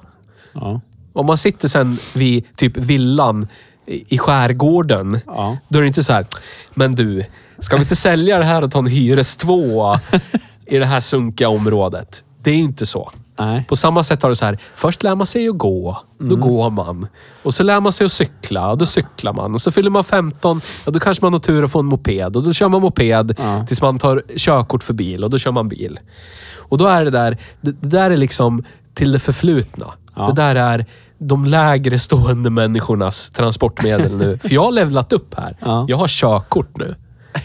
Ja. 0.54 0.82
om 1.14 1.26
man 1.26 1.38
sitter 1.38 1.68
sen 1.68 1.98
vid 2.16 2.56
typ 2.56 2.78
villan 2.78 3.48
i 3.88 4.16
i 4.16 4.18
skärgården. 4.18 5.20
Ja. 5.26 5.58
Då 5.70 5.78
är 5.80 5.82
det 5.82 5.88
inte 5.88 6.04
så 6.04 6.14
här, 6.14 6.26
men 6.74 6.96
du, 6.96 7.24
ska 7.60 7.76
vi 7.76 7.82
inte 7.82 7.96
sälja 7.96 8.38
det 8.40 8.46
här 8.46 8.62
och 8.64 8.72
ta 8.72 8.80
en 8.80 8.86
hyrestvåa 8.86 10.00
i 10.66 10.78
det 10.78 10.86
här 10.86 11.00
sunkiga 11.00 11.50
området? 11.50 12.24
Det 12.44 12.52
är 12.52 12.56
ju 12.56 12.62
inte 12.62 12.86
så. 12.86 13.12
Nej. 13.46 13.66
På 13.70 13.76
samma 13.76 14.04
sätt 14.04 14.22
har 14.22 14.30
du 14.30 14.36
så 14.36 14.46
här, 14.46 14.58
först 14.76 15.04
lär 15.04 15.16
man 15.16 15.28
sig 15.28 15.48
att 15.50 15.58
gå. 15.58 15.98
Då 16.20 16.26
Mm. 16.36 16.40
går 16.40 16.70
man. 16.70 17.08
Och 17.44 17.54
så 17.54 17.64
lär 17.64 17.80
man 17.80 17.92
sig 17.92 18.06
att 18.06 18.12
cykla. 18.12 18.70
Och 18.72 18.78
då 18.78 18.86
cyklar 18.86 19.34
man. 19.34 19.54
Och 19.54 19.62
så 19.62 19.72
fyller 19.72 19.90
man 19.90 20.04
15. 20.04 20.62
Och 20.86 20.92
då 20.92 21.00
kanske 21.00 21.26
man 21.26 21.34
har 21.34 21.40
tur 21.40 21.64
att 21.64 21.72
få 21.72 21.80
en 21.80 21.86
moped. 21.86 22.36
Och 22.36 22.44
då 22.44 22.54
kör 22.54 22.70
man 22.70 22.82
moped 22.82 23.36
Ja. 23.40 23.66
tills 23.68 23.82
man 23.82 24.00
tar 24.00 24.24
körkort 24.38 24.84
för 24.84 24.94
bil. 24.94 25.24
Och 25.24 25.30
då 25.30 25.38
kör 25.38 25.52
man 25.52 25.70
bil. 25.70 26.00
Och 26.58 26.78
då 26.78 26.86
är 26.88 27.06
det 27.06 27.12
där, 27.12 27.38
det, 27.62 27.72
det 27.82 27.88
där 27.88 28.12
är 28.12 28.18
liksom 28.18 28.64
till 28.94 29.12
det 29.12 29.20
förflutna. 29.20 29.86
Ja. 30.16 30.28
Det 30.28 30.34
där 30.42 30.56
är 30.56 30.86
de 31.18 31.46
lägre 31.46 32.00
stående 32.00 32.50
människornas 32.50 33.30
transportmedel 33.30 34.18
nu. 34.18 34.38
För 34.42 34.50
jag 34.54 34.64
har 34.64 34.72
levlat 34.72 35.14
upp 35.14 35.36
här. 35.38 35.56
Ja. 35.62 35.86
Jag 35.90 35.98
har 35.98 36.08
körkort 36.08 36.78
nu. 36.78 36.96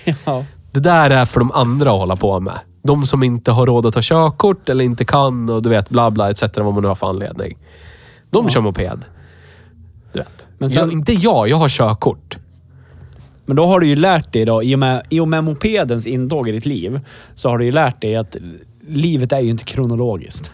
Ja. 0.25 0.45
Det 0.73 0.81
där 0.81 1.11
är 1.11 1.25
för 1.25 1.41
de 1.41 1.53
andra 1.53 1.91
att 1.93 1.99
hålla 1.99 2.17
på 2.17 2.41
med. 2.41 2.55
De 2.87 3.07
som 3.07 3.23
inte 3.23 3.53
har 3.53 3.67
råd 3.67 3.87
att 3.87 3.95
ta 3.95 4.01
körkort 4.03 4.69
eller 4.69 4.85
inte 4.85 5.05
kan 5.05 5.51
och 5.51 5.63
du 5.63 5.69
vet 5.69 5.89
bla 5.89 6.11
bla 6.11 6.31
etc. 6.31 6.43
vad 6.57 6.75
man 6.75 6.83
nu 6.83 6.89
har 6.89 6.95
för 6.95 7.07
anledning. 7.07 7.59
De 8.31 8.49
kör 8.49 8.61
moped. 8.61 9.05
Du 10.13 10.19
vet. 10.19 10.47
Men 10.59 10.71
sen- 10.71 10.83
jag, 10.83 10.93
inte 10.93 11.13
jag, 11.13 11.49
jag 11.49 11.57
har 11.57 11.69
körkort. 11.69 12.39
Men 13.47 13.57
då 13.57 13.67
har 13.67 13.81
du 13.81 13.87
ju 13.87 13.97
lärt 13.97 14.33
dig 14.33 14.45
då, 14.45 14.63
i 14.63 14.75
och, 14.75 14.79
med, 14.79 15.03
i 15.09 15.21
och 15.21 15.29
med 15.29 15.45
mopedens 15.45 16.07
intåg 16.07 16.49
i 16.49 16.53
ditt 16.53 16.67
liv, 16.67 17.01
så 17.35 17.49
har 17.49 17.59
du 17.59 17.65
ju 17.65 17.73
lärt 17.73 18.01
dig 18.01 18.17
att 18.17 18.37
livet 18.89 19.33
är 19.33 19.41
ju 19.41 19.51
inte 19.51 19.65
kronologiskt. 19.65 20.51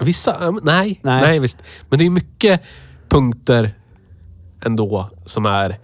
Vissa, 0.00 0.36
ja, 0.40 0.50
nej, 0.62 1.00
Nej. 1.02 1.20
nej. 1.22 1.38
visst. 1.38 1.58
Men 1.88 1.98
det 1.98 2.06
är 2.06 2.10
mycket 2.10 2.60
punkter 3.08 3.74
ändå 4.64 5.10
som 5.24 5.46
är... 5.46 5.78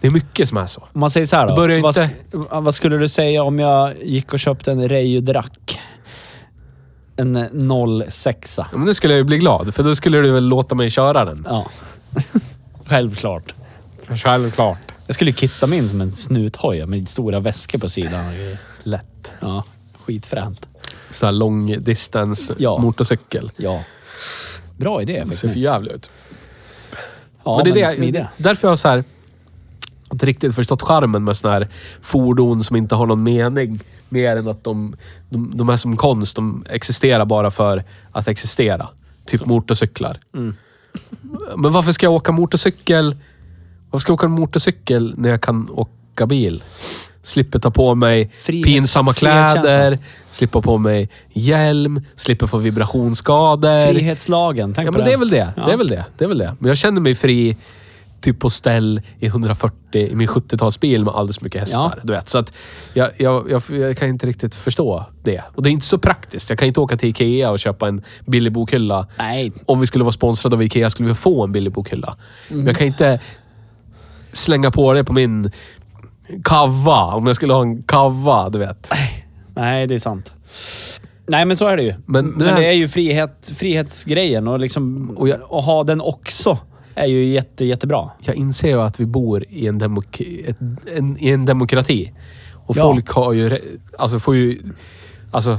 Det 0.00 0.06
är 0.06 0.10
mycket 0.10 0.48
som 0.48 0.58
är 0.58 0.66
så. 0.66 0.80
Om 0.92 1.00
man 1.00 1.10
säger 1.10 1.26
så 1.26 1.36
här 1.36 1.46
då. 1.48 1.54
Det 1.54 1.60
börjar 1.60 1.80
vad, 1.80 1.96
inte- 1.96 2.10
sk- 2.32 2.60
vad 2.60 2.74
skulle 2.74 2.96
du 2.96 3.08
säga 3.08 3.42
om 3.42 3.58
jag 3.58 3.92
gick 4.02 4.32
och 4.32 4.38
köpte 4.38 4.72
en 4.72 4.88
Reijo 4.88 5.20
Drack? 5.20 5.80
En 7.16 7.36
eh, 7.36 8.08
06 8.08 8.58
Ja, 8.58 8.66
men 8.72 8.84
nu 8.86 8.94
skulle 8.94 9.14
jag 9.14 9.18
ju 9.18 9.24
bli 9.24 9.38
glad, 9.38 9.74
för 9.74 9.82
då 9.82 9.94
skulle 9.94 10.18
du 10.18 10.30
väl 10.32 10.44
låta 10.48 10.74
mig 10.74 10.90
köra 10.90 11.24
den. 11.24 11.46
Ja. 11.50 11.66
Självklart. 12.86 13.54
Självklart. 14.08 14.78
Jag 15.06 15.14
skulle 15.14 15.32
kitta 15.32 15.66
min 15.66 15.88
som 15.88 16.00
en 16.00 16.12
snuthoj 16.12 16.86
med 16.86 17.08
stora 17.08 17.40
väskor 17.40 17.78
på 17.78 17.88
sidan. 17.88 18.24
Lätt. 18.82 19.34
Ja, 19.40 19.64
skitfränt. 20.04 20.68
Så 21.10 21.26
här 21.26 21.32
lång 21.32 21.66
distance 21.80 22.54
Ja. 22.58 22.78
motorcykel. 22.78 23.50
Ja. 23.56 23.80
Bra 24.76 25.02
idé 25.02 25.12
Det 25.12 25.18
ser 25.18 25.24
faktiskt. 25.26 25.52
för 25.52 25.60
jävligt 25.60 25.92
ut. 25.92 26.10
Ja, 27.44 27.56
men 27.64 27.72
det 27.74 27.80
är 27.80 27.86
det, 27.86 27.92
smidiga. 27.96 28.28
därför 28.36 28.68
jag 28.68 28.78
så 28.78 28.88
här, 28.88 29.04
inte 30.12 30.26
riktigt 30.26 30.54
förstått 30.54 30.82
charmen 30.82 31.24
med 31.24 31.36
såna 31.36 31.54
här 31.54 31.68
fordon 32.02 32.64
som 32.64 32.76
inte 32.76 32.94
har 32.94 33.06
någon 33.06 33.22
mening. 33.22 33.78
Mer 34.08 34.36
än 34.36 34.48
att 34.48 34.64
de, 34.64 34.96
de, 35.30 35.52
de 35.56 35.68
är 35.68 35.76
som 35.76 35.96
konst. 35.96 36.36
De 36.36 36.64
existerar 36.70 37.24
bara 37.24 37.50
för 37.50 37.84
att 38.12 38.28
existera. 38.28 38.88
Typ 39.26 39.46
motorcyklar. 39.46 40.16
Mm. 40.34 40.54
Men 41.56 41.72
varför 41.72 41.92
ska 41.92 42.06
jag 42.06 42.12
åka 42.12 42.32
motorcykel? 42.32 43.16
Varför 43.90 44.02
ska 44.02 44.10
jag 44.10 44.14
åka 44.14 44.28
motorcykel 44.28 45.14
när 45.16 45.28
jag 45.28 45.40
kan 45.40 45.70
åka 45.70 46.26
bil? 46.26 46.62
Slipper 47.22 47.58
ta 47.58 47.70
på 47.70 47.94
mig 47.94 48.30
Frihet- 48.34 48.64
pinsamma 48.64 49.12
kläder, 49.12 49.98
slipper 50.30 50.60
på 50.60 50.78
mig 50.78 51.10
hjälm, 51.32 52.02
slipper 52.16 52.46
få 52.46 52.58
vibrationsskador. 52.58 53.92
Frihetsslagen, 53.92 54.72
tänk 54.74 54.88
Ja, 54.88 54.92
på 54.92 54.98
men 54.98 55.06
det 55.06 55.12
är 55.12 55.18
väl 55.18 55.30
det. 55.30 55.52
Ja. 55.56 55.66
Det 55.66 55.72
är 55.72 55.76
väl 55.76 55.88
det. 55.88 56.04
Det 56.18 56.24
är 56.24 56.28
väl 56.28 56.38
det. 56.38 56.56
Men 56.58 56.68
jag 56.68 56.76
känner 56.76 57.00
mig 57.00 57.14
fri 57.14 57.56
typ 58.20 58.38
på 58.38 58.50
ställ 58.50 59.00
i 59.18 59.26
140 59.26 59.76
i 59.92 60.14
min 60.14 60.28
70-talsbil 60.28 61.04
med 61.04 61.14
alldeles 61.14 61.36
för 61.38 61.44
mycket 61.44 61.60
hästar. 61.60 61.92
Ja. 61.96 62.00
Du 62.02 62.12
vet. 62.12 62.28
Så 62.28 62.38
att 62.38 62.52
jag, 62.94 63.10
jag, 63.16 63.50
jag, 63.50 63.62
jag 63.70 63.96
kan 63.96 64.08
inte 64.08 64.26
riktigt 64.26 64.54
förstå 64.54 65.04
det. 65.22 65.42
Och 65.54 65.62
det 65.62 65.68
är 65.68 65.72
inte 65.72 65.86
så 65.86 65.98
praktiskt. 65.98 66.50
Jag 66.50 66.58
kan 66.58 66.68
inte 66.68 66.80
åka 66.80 66.96
till 66.96 67.08
Ikea 67.08 67.50
och 67.50 67.58
köpa 67.58 67.88
en 67.88 68.02
billig 68.26 68.52
bokhylla. 68.52 69.06
Nej. 69.18 69.52
Om 69.66 69.80
vi 69.80 69.86
skulle 69.86 70.04
vara 70.04 70.12
sponsrade 70.12 70.56
av 70.56 70.62
Ikea 70.62 70.90
skulle 70.90 71.08
vi 71.08 71.14
få 71.14 71.44
en 71.44 71.52
billig 71.52 71.72
bokhylla. 71.72 72.16
Men 72.48 72.66
jag 72.66 72.76
kan 72.76 72.86
inte 72.86 73.20
slänga 74.32 74.70
på 74.70 74.92
det 74.92 75.04
på 75.04 75.12
min 75.12 75.50
kava. 76.44 77.04
Om 77.14 77.26
jag 77.26 77.36
skulle 77.36 77.52
ha 77.52 77.62
en 77.62 77.82
kava, 77.82 78.48
du 78.50 78.58
vet. 78.58 78.90
Nej, 79.54 79.86
det 79.86 79.94
är 79.94 79.98
sant. 79.98 80.32
Nej, 81.28 81.44
men 81.44 81.56
så 81.56 81.66
är 81.66 81.76
det 81.76 81.82
ju. 81.82 81.94
Men 82.06 82.26
Men, 82.26 82.38
det 82.38 82.66
är 82.66 82.72
ju 82.72 82.88
frihet, 82.88 83.52
frihetsgrejen 83.54 84.48
och 84.48 84.58
liksom 84.60 85.10
Och 85.16 85.28
jag- 85.28 85.52
och 85.52 85.62
ha 85.62 85.84
den 85.84 86.00
också. 86.00 86.58
Är 86.96 87.06
ju 87.06 87.24
jätte, 87.24 87.64
jättebra. 87.64 88.10
Jag 88.20 88.36
inser 88.36 88.68
ju 88.68 88.80
att 88.82 89.00
vi 89.00 89.06
bor 89.06 89.44
i 89.48 89.66
en, 89.66 89.80
demok- 89.80 90.48
ett, 90.50 90.56
en, 90.96 91.18
i 91.18 91.28
en 91.30 91.44
demokrati. 91.44 92.12
Och 92.54 92.76
Ja. 92.76 92.82
folk 92.82 93.08
har 93.10 93.32
ju... 93.32 93.60
Alltså 93.98 94.18
får 94.18 94.36
ju... 94.36 94.58
Alltså... 95.30 95.58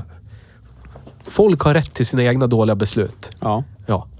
Folk 1.23 1.61
har 1.61 1.73
rätt 1.73 1.93
till 1.93 2.05
sina 2.05 2.23
egna 2.23 2.47
dåliga 2.47 2.75
beslut. 2.75 3.31
Ja. 3.39 3.63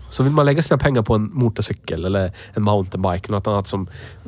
Så 0.10 0.24
vill 0.24 0.34
man 0.34 0.46
lägga 0.46 0.62
sina 0.62 0.78
pengar 0.78 1.02
på 1.02 1.16
en 1.16 1.30
motorcykel 1.34 2.06
eller 2.06 2.32
en 2.54 2.64
mountainbike, 2.64 3.32
något 3.32 3.48
annat 3.48 3.68
som 3.68 3.88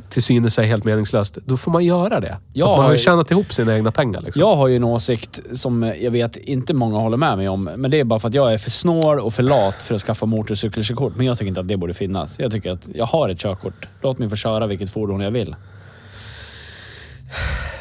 till 0.09 0.23
synes 0.23 0.59
är 0.59 0.63
helt 0.63 0.83
meningslöst, 0.83 1.37
då 1.45 1.57
får 1.57 1.71
man 1.71 1.85
göra 1.85 2.19
det. 2.19 2.27
För 2.27 2.37
Ja, 2.53 2.65
att 2.65 2.71
man 2.77 2.79
har 2.85 2.91
ju 2.91 2.95
jag- 2.95 2.99
tjänat 2.99 3.31
ihop 3.31 3.53
sina 3.53 3.75
egna 3.75 3.91
pengar. 3.91 4.21
Liksom. 4.21 4.39
Jag 4.39 4.55
har 4.55 4.67
ju 4.67 4.75
en 4.75 4.83
åsikt 4.83 5.39
som 5.53 5.93
jag 6.01 6.11
vet 6.11 6.35
inte 6.37 6.73
många 6.73 6.97
håller 6.99 7.17
med 7.17 7.37
mig 7.37 7.49
om. 7.49 7.63
Men 7.63 7.91
det 7.91 7.99
är 7.99 8.03
bara 8.03 8.19
för 8.19 8.27
att 8.27 8.33
jag 8.33 8.53
är 8.53 8.57
för 8.57 8.71
snål 8.71 9.19
och 9.19 9.33
för 9.33 9.43
lat 9.43 9.81
för 9.81 9.95
att 9.95 10.01
skaffa 10.01 10.25
motorcykelkörkort. 10.25 11.13
Men 11.15 11.25
jag 11.25 11.37
tycker 11.37 11.47
inte 11.47 11.61
att 11.61 11.67
det 11.67 11.77
borde 11.77 11.93
finnas. 11.93 12.39
Jag 12.39 12.51
tycker 12.51 12.71
att 12.71 12.87
jag 12.93 13.05
har 13.05 13.29
ett 13.29 13.39
körkort. 13.39 13.87
Låt 14.01 14.19
mig 14.19 14.29
få 14.29 14.35
köra 14.35 14.67
vilket 14.67 14.89
fordon 14.89 15.19
jag 15.21 15.31
vill. 15.31 15.55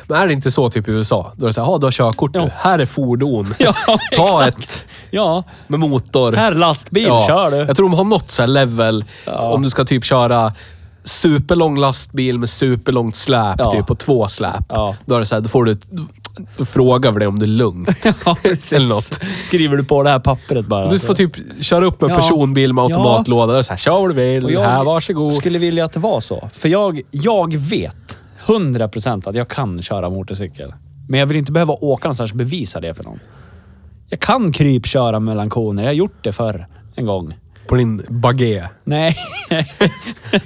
Men 0.09 0.23
är 0.23 0.27
det 0.27 0.33
inte 0.33 0.51
så 0.51 0.69
typ 0.71 0.89
i 0.89 0.91
USA? 0.91 1.33
Då 1.37 1.45
är 1.45 1.49
det 1.49 1.53
såhär, 1.53 1.73
ja 1.73 1.79
du 1.79 1.87
har 1.87 1.91
körkort 1.93 2.35
nu. 2.35 2.41
Ja. 2.41 2.49
Här 2.57 2.79
är 2.79 2.87
fordon. 2.87 3.55
Ja, 3.59 3.75
Ta 3.87 4.25
exakt. 4.25 4.59
ett 4.59 4.87
Ja, 5.11 5.45
med 5.67 5.81
motor. 5.81 6.33
här 6.33 6.55
lastbil, 6.55 7.05
Ja. 7.09 7.25
kör 7.27 7.51
du. 7.51 7.57
Jag 7.57 7.77
tror 7.77 7.89
de 7.91 7.97
har 7.97 8.05
något 8.05 8.31
så 8.31 8.43
här 8.43 8.47
level. 8.47 9.05
Om 9.27 9.63
du 9.63 9.71
ska 9.71 9.85
typ 9.85 10.05
köra 10.05 10.53
superlång 11.05 11.79
lastbil 11.79 12.39
med 12.39 12.49
superlångt 12.49 13.17
släp, 13.17 13.55
Ja. 13.59 13.71
typ 13.71 13.87
på 13.87 13.95
två 13.95 14.29
släp. 14.29 14.65
Ja. 14.69 14.95
Då 15.07 15.15
är 15.15 15.19
det 15.21 15.27
så 15.27 15.35
här, 15.35 15.43
då 15.43 15.49
får 15.49 15.65
du... 15.65 15.79
Då 16.57 16.65
frågar 16.65 17.11
vi 17.11 17.19
dig 17.19 17.29
om 17.29 17.39
det 17.39 17.45
är 17.45 17.47
lugnt. 17.47 18.07
Ja, 18.25 18.37
precis. 18.43 18.73
Eller 18.73 18.87
något. 18.89 19.21
Skriver 19.41 19.77
du 19.77 19.85
på 19.85 20.03
det 20.03 20.11
här 20.11 20.19
pappret 20.19 20.67
bara. 20.67 20.91
Du 20.91 20.99
får 20.99 21.15
typ 21.15 21.33
köra 21.65 21.87
upp 21.87 22.01
med 22.01 22.11
en 22.11 22.17
Ja. 22.17 22.21
personbil 22.23 22.73
med 22.73 22.83
automatlåda. 22.85 23.59
Är 23.59 23.63
så 23.63 23.73
här, 23.73 23.79
kör 23.79 24.09
du 24.09 24.15
vill. 24.15 24.45
Och 24.45 24.51
jag 24.51 24.61
här, 24.61 24.85
varsågod. 24.85 25.35
skulle 25.35 25.59
vilja 25.59 25.85
att 25.85 25.93
det 25.93 26.01
var 26.01 26.21
så. 26.21 26.49
För 26.55 26.69
jag, 26.69 27.01
jag 27.11 27.57
vet 27.57 27.95
100% 28.49 29.29
att 29.29 29.37
jag 29.37 29.49
kan 29.49 29.83
köra 29.83 30.11
motorcykel. 30.11 30.75
Men 31.09 31.21
jag 31.21 31.27
vill 31.27 31.37
inte 31.37 31.53
behöva 31.53 31.73
åka 31.73 32.09
någonstans 32.09 32.31
och 32.31 32.37
bevisa 32.37 32.81
det 32.81 32.95
för 32.95 33.05
någon. 33.05 33.19
Jag 34.09 34.21
kan 34.21 34.53
krypköra 34.53 35.21
mellan 35.21 35.51
koner. 35.51 35.83
Jag 35.83 35.91
har 35.91 35.95
gjort 35.95 36.25
det 36.25 36.33
förr 36.33 36.67
en 36.95 37.07
gång. 37.07 37.37
På 37.69 37.75
din 37.75 38.03
bagé. 38.09 38.69
Nej. 38.85 39.17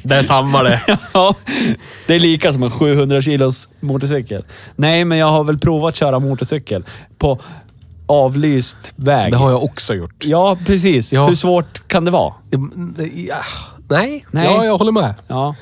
Det 0.03 0.15
är 0.15 0.23
samma 0.23 0.63
det. 0.63 0.81
ja, 1.15 1.35
det 2.07 2.15
är 2.15 2.21
lika 2.21 2.53
som 2.53 2.63
en 2.63 2.71
700 2.71 3.23
kilos 3.23 3.69
motorcykel. 3.81 4.45
Nej, 4.77 5.05
men 5.05 5.19
jag 5.19 5.27
har 5.27 5.45
väl 5.45 5.59
provat 5.59 5.97
köra 5.97 6.19
motorcykel 6.19 6.85
på 7.19 7.41
avlyst 8.07 8.93
väg. 8.97 9.33
Det 9.33 9.37
har 9.37 9.51
jag 9.51 9.65
också 9.65 9.95
gjort. 9.95 10.25
Ja, 10.25 10.59
precis. 10.67 11.13
Ja. 11.13 11.27
Hur 11.27 11.35
svårt 11.35 11.89
kan 11.89 12.05
det 12.05 12.11
vara? 12.11 12.35
Ja, 12.51 13.43
nej, 13.89 14.27
Nej. 14.31 14.45
Ja, 14.45 14.65
jag 14.65 14.79
håller 14.79 14.93
med. 14.93 15.15
Ja. 15.29 15.55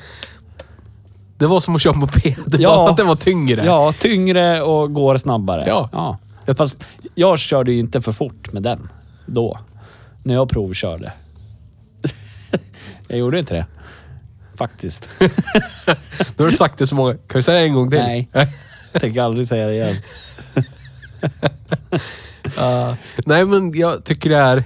Det 1.41 1.47
var 1.47 1.59
som 1.59 1.75
att 1.75 1.81
köra 1.81 1.93
moped. 1.93 2.35
Det 2.47 2.57
Ja. 2.57 2.75
bara 2.75 2.89
att 2.91 2.97
det 2.97 3.03
var 3.03 3.15
tyngre. 3.15 3.65
Ja, 3.65 3.93
tyngre 3.99 4.61
och 4.61 4.93
går 4.93 5.17
snabbare. 5.17 5.65
Ja. 5.67 5.89
ja. 6.45 6.53
Fast 6.53 6.87
jag 7.15 7.39
körde 7.39 7.71
ju 7.71 7.79
inte 7.79 8.01
för 8.01 8.11
fort 8.11 8.53
med 8.53 8.63
den 8.63 8.89
då. 9.25 9.59
När 10.23 10.33
jag 10.33 10.49
provkörde. 10.49 11.13
jag 13.07 13.19
gjorde 13.19 13.39
inte 13.39 13.53
det. 13.53 13.65
Faktiskt. 14.55 15.09
Nu 16.37 16.43
har 16.43 16.45
du 16.45 16.57
sagt 16.57 16.77
det 16.77 16.87
så 16.87 16.95
många... 16.95 17.13
Kan 17.13 17.21
du 17.27 17.41
säga 17.41 17.59
det 17.59 17.65
en 17.65 17.73
gång 17.73 17.89
till? 17.89 17.99
Nej. 17.99 18.29
Jag 18.91 19.01
tänker 19.01 19.21
aldrig 19.21 19.47
säga 19.47 19.67
det 19.67 19.73
igen. 19.73 19.95
Ja. 22.57 22.97
nej, 23.25 23.45
men 23.45 23.73
jag 23.73 24.03
tycker 24.03 24.29
det 24.29 24.37
är... 24.37 24.63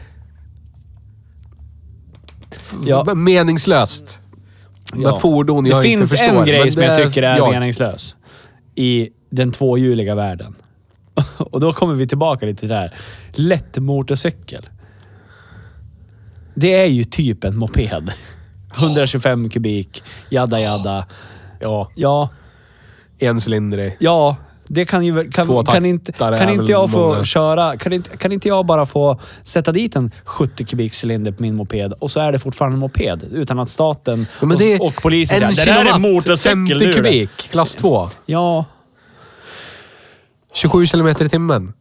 Ja. 2.85 3.13
Meningslöst. 3.13 4.19
Med 4.95 5.05
Ja. 5.07 5.19
fordon 5.19 5.65
jag 5.65 5.83
det 5.83 5.87
inte 5.87 5.99
finns 5.99 6.11
förstår. 6.11 6.39
en 6.39 6.45
grej 6.45 6.71
som 6.71 6.81
det 6.81 6.87
jag 6.87 7.07
tycker 7.07 7.23
är 7.23 7.37
jag. 7.37 7.51
meningslös. 7.51 8.15
I 8.75 9.09
den 9.29 9.51
tvåhjuliga 9.51 10.15
världen. 10.15 10.55
Och 11.37 11.59
då 11.59 11.73
kommer 11.73 11.93
vi 11.95 12.07
tillbaka 12.07 12.45
lite 12.45 12.59
till 12.59 12.69
det 12.69 12.75
här. 12.75 12.93
Lätt 13.33 13.77
motorcykel. 13.77 14.65
Det 16.55 16.73
är 16.81 16.85
ju 16.87 17.03
typ 17.03 17.43
en 17.43 17.57
moped. 17.57 18.11
125 18.77 19.49
kubik, 19.49 20.03
jadda 20.29 20.59
jadda. 20.59 21.05
Ja, 21.59 21.91
Ja, 21.95 22.29
encylindrig. 23.19 23.97
Ja, 23.99 24.37
det 24.67 24.85
kan 24.85 25.05
ju... 25.05 25.31
Kan, 25.31 25.65
kan, 25.65 25.85
inte, 25.85 26.11
kan 26.11 26.49
inte 26.49 26.71
jag 26.71 26.91
få 26.91 26.99
många. 27.09 27.23
köra... 27.23 27.77
Kan 27.77 27.93
inte, 27.93 28.17
kan 28.17 28.31
inte 28.31 28.47
jag 28.47 28.65
bara 28.65 28.85
få 28.85 29.19
sätta 29.43 29.71
dit 29.71 29.95
en 29.95 30.11
70 30.25 30.65
kubik 30.65 30.93
cylinder 31.03 31.31
på 31.31 31.41
min 31.43 31.55
moped 31.55 31.93
och 31.99 32.11
så 32.11 32.19
är 32.19 32.31
det 32.31 32.39
fortfarande 32.39 32.75
en 32.75 32.79
moped 32.79 33.23
utan 33.31 33.59
att 33.59 33.69
staten 33.69 34.27
Ja, 34.39 34.45
men 34.45 34.57
det 34.57 34.79
och, 34.79 34.87
och 34.87 34.93
polisen 35.01 35.43
en 35.43 35.55
säger 35.55 35.73
det 35.77 35.83
där 35.83 35.91
är 35.91 35.95
en 35.95 36.01
motorcykel 36.01 36.37
50 36.37 36.73
nu, 36.73 36.79
det." 36.79 36.93
kubik, 36.93 37.29
klass 37.51 37.75
2. 37.75 38.07
Ja. 38.25 38.65
27 40.53 40.85
kilometer 40.85 41.25
i 41.25 41.29
timmen. 41.29 41.73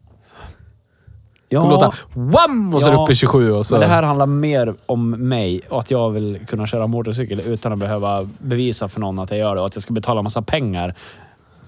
Det 1.48 1.56
kommer 1.56 1.72
Ja. 1.72 1.80
låta 1.84 1.92
wham! 2.14 2.74
Och 2.74 2.82
så 2.82 2.88
Ja. 2.88 3.02
uppe 3.02 3.12
i 3.12 3.16
27 3.16 3.52
och 3.52 3.66
så... 3.66 3.74
Men 3.74 3.80
det 3.80 3.86
här 3.86 4.02
handlar 4.02 4.26
mer 4.26 4.74
om 4.86 5.10
mig 5.10 5.60
och 5.70 5.78
att 5.80 5.90
jag 5.90 6.10
vill 6.10 6.38
kunna 6.48 6.66
köra 6.66 6.86
motorcykel 6.86 7.40
utan 7.46 7.72
att 7.72 7.78
behöva 7.78 8.28
bevisa 8.38 8.88
för 8.88 9.00
någon 9.00 9.18
att 9.18 9.30
jag 9.30 9.38
gör 9.40 9.54
det 9.54 9.60
och 9.60 9.66
att 9.66 9.76
jag 9.76 9.82
ska 9.82 9.92
betala 9.92 10.22
massa 10.22 10.42
pengar 10.42 10.94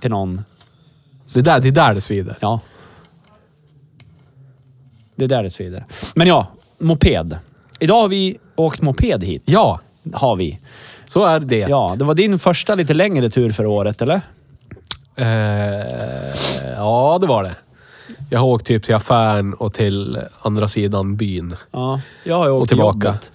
till 0.01 0.11
någon. 0.11 0.45
Det, 1.35 1.43
där, 1.43 1.61
det 1.61 1.69
är 1.69 1.73
där 1.73 1.95
det 1.95 2.01
svider. 2.01 2.39
Ja. 2.41 2.61
Det 5.17 5.25
är 5.25 5.29
där 5.29 5.43
det 5.43 5.51
svider. 5.51 5.85
Men 6.15 6.27
ja, 6.27 6.47
moped. 6.79 7.39
Idag 7.81 8.01
har 8.01 8.09
vi 8.09 8.39
åkt 8.57 8.83
moped 8.83 9.25
hit. 9.25 9.43
Ja, 9.47 9.81
Har 10.13 10.37
vi. 10.37 10.59
så 11.07 11.25
är 11.25 11.41
det. 11.41 11.59
Ja, 11.59 11.95
det 11.99 12.05
var 12.05 12.15
din 12.15 12.39
första 12.39 12.75
lite 12.75 12.95
längre 12.95 13.31
tur 13.31 13.51
för 13.53 13.67
året, 13.67 14.03
eller? 14.03 14.21
Eh, 15.17 16.67
ja, 16.77 17.19
det 17.21 17.27
var 17.27 17.43
det. 17.43 17.55
Jag 18.31 18.39
har 18.39 18.47
åkt 18.47 18.67
typ 18.67 18.85
till 18.85 18.95
affären 18.95 19.55
och 19.55 19.73
till 19.75 20.19
andra 20.43 20.69
sidan 20.69 21.17
byn. 21.17 21.57
Ja. 21.71 22.01
Jag 22.25 22.37
har 22.37 22.47
ju 22.47 22.51
åkt 22.53 22.63
Och 22.63 22.69
till 22.69 22.77
tillbaka. 22.77 23.07
jobbet 23.09 23.33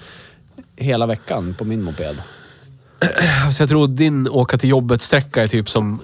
hela 0.75 1.05
veckan 1.05 1.55
på 1.57 1.63
min 1.65 1.83
moped. 1.83 2.21
Så 3.51 3.61
jag 3.63 3.69
tror 3.69 3.87
din 3.87 4.27
åka 4.29 4.57
till 4.57 4.69
jobbet-sträcka 4.69 5.43
är 5.43 5.47
typ 5.47 5.69
som 5.69 5.99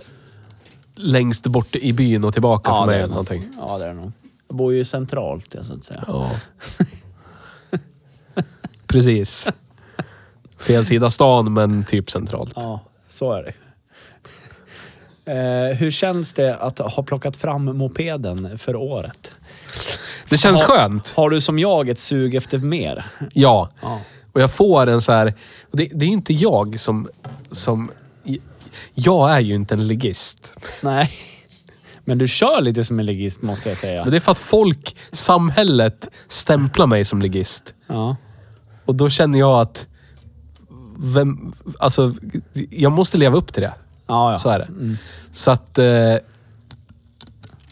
längst 0.97 1.47
bort 1.47 1.75
i 1.75 1.93
byn 1.93 2.23
och 2.23 2.33
tillbaka 2.33 2.73
för 2.73 2.79
det 2.79 2.85
mig. 2.85 2.95
är 2.95 2.99
Eller 2.99 3.07
det 3.07 3.11
någonting. 3.11 3.43
Ja, 3.57 3.77
det 3.77 3.85
är 3.85 3.89
det 3.89 3.93
nog. 3.95 4.11
Jag 4.47 4.57
bor 4.57 4.73
ju 4.73 4.85
centralt, 4.85 5.53
jag 5.53 5.65
så 5.65 5.73
att 5.73 5.83
säga. 5.83 6.03
Ja. 6.07 6.31
Precis. 8.87 9.47
Fel 10.59 10.85
sida 10.85 11.09
stan, 11.09 11.53
men 11.53 11.83
typ 11.83 12.11
centralt. 12.11 12.53
Ja, 12.55 12.79
så 13.07 13.31
är 13.33 13.43
det. 13.43 13.53
Eh, 15.31 15.75
hur 15.77 15.91
känns 15.91 16.33
det 16.33 16.55
att 16.57 16.79
ha 16.79 17.03
plockat 17.03 17.35
fram 17.35 17.77
mopeden 17.77 18.57
för 18.57 18.75
året? 18.75 19.31
Det 20.29 20.37
känns 20.37 20.61
Har- 20.61 20.67
skönt. 20.75 21.13
Har 21.15 21.29
du 21.29 21.41
som 21.41 21.59
jag 21.59 21.89
ett 21.89 21.99
sug 21.99 22.35
efter 22.35 22.57
mer? 22.57 23.05
Ja. 23.33 23.69
Ja. 23.81 24.01
Och 24.33 24.41
jag 24.41 24.51
får 24.51 24.87
en 24.87 25.01
så 25.01 25.11
här... 25.11 25.33
Det, 25.71 25.89
det 25.93 26.05
är 26.05 26.09
inte 26.09 26.33
jag 26.33 26.79
som, 26.79 27.09
som... 27.51 27.91
Jag 28.93 29.32
är 29.32 29.39
ju 29.39 29.55
inte 29.55 29.75
en 29.75 29.88
ligist. 29.88 30.53
Nej. 30.82 31.09
Men 32.05 32.17
du 32.17 32.28
kör 32.28 32.61
lite 32.61 32.84
som 32.84 32.99
en 32.99 33.05
ligist, 33.05 33.41
måste 33.41 33.69
jag 33.69 33.78
säga. 33.78 34.01
Men 34.03 34.11
det 34.11 34.17
är 34.17 34.21
för 34.21 34.32
att 34.32 34.39
folk, 34.39 34.95
samhället, 35.11 36.07
stämplar 36.28 36.88
mig 36.88 37.05
som 37.05 37.21
ligist. 37.21 37.73
Ja. 37.88 38.15
Och 38.86 38.95
då 38.95 39.09
känner 39.09 39.39
jag 39.39 39.59
att... 39.61 39.88
Vem, 40.99 41.53
alltså, 41.80 42.15
jag 42.69 42.91
måste 42.91 43.17
leva 43.17 43.38
upp 43.38 43.53
till 43.53 43.61
det. 43.63 43.73
Ja, 44.07 44.32
ja. 44.32 44.38
Så 44.38 44.49
är 44.49 44.59
det. 44.59 44.65
Mm. 44.65 44.97
Så 45.32 45.51
att... 45.51 45.78
Eh, 45.78 45.86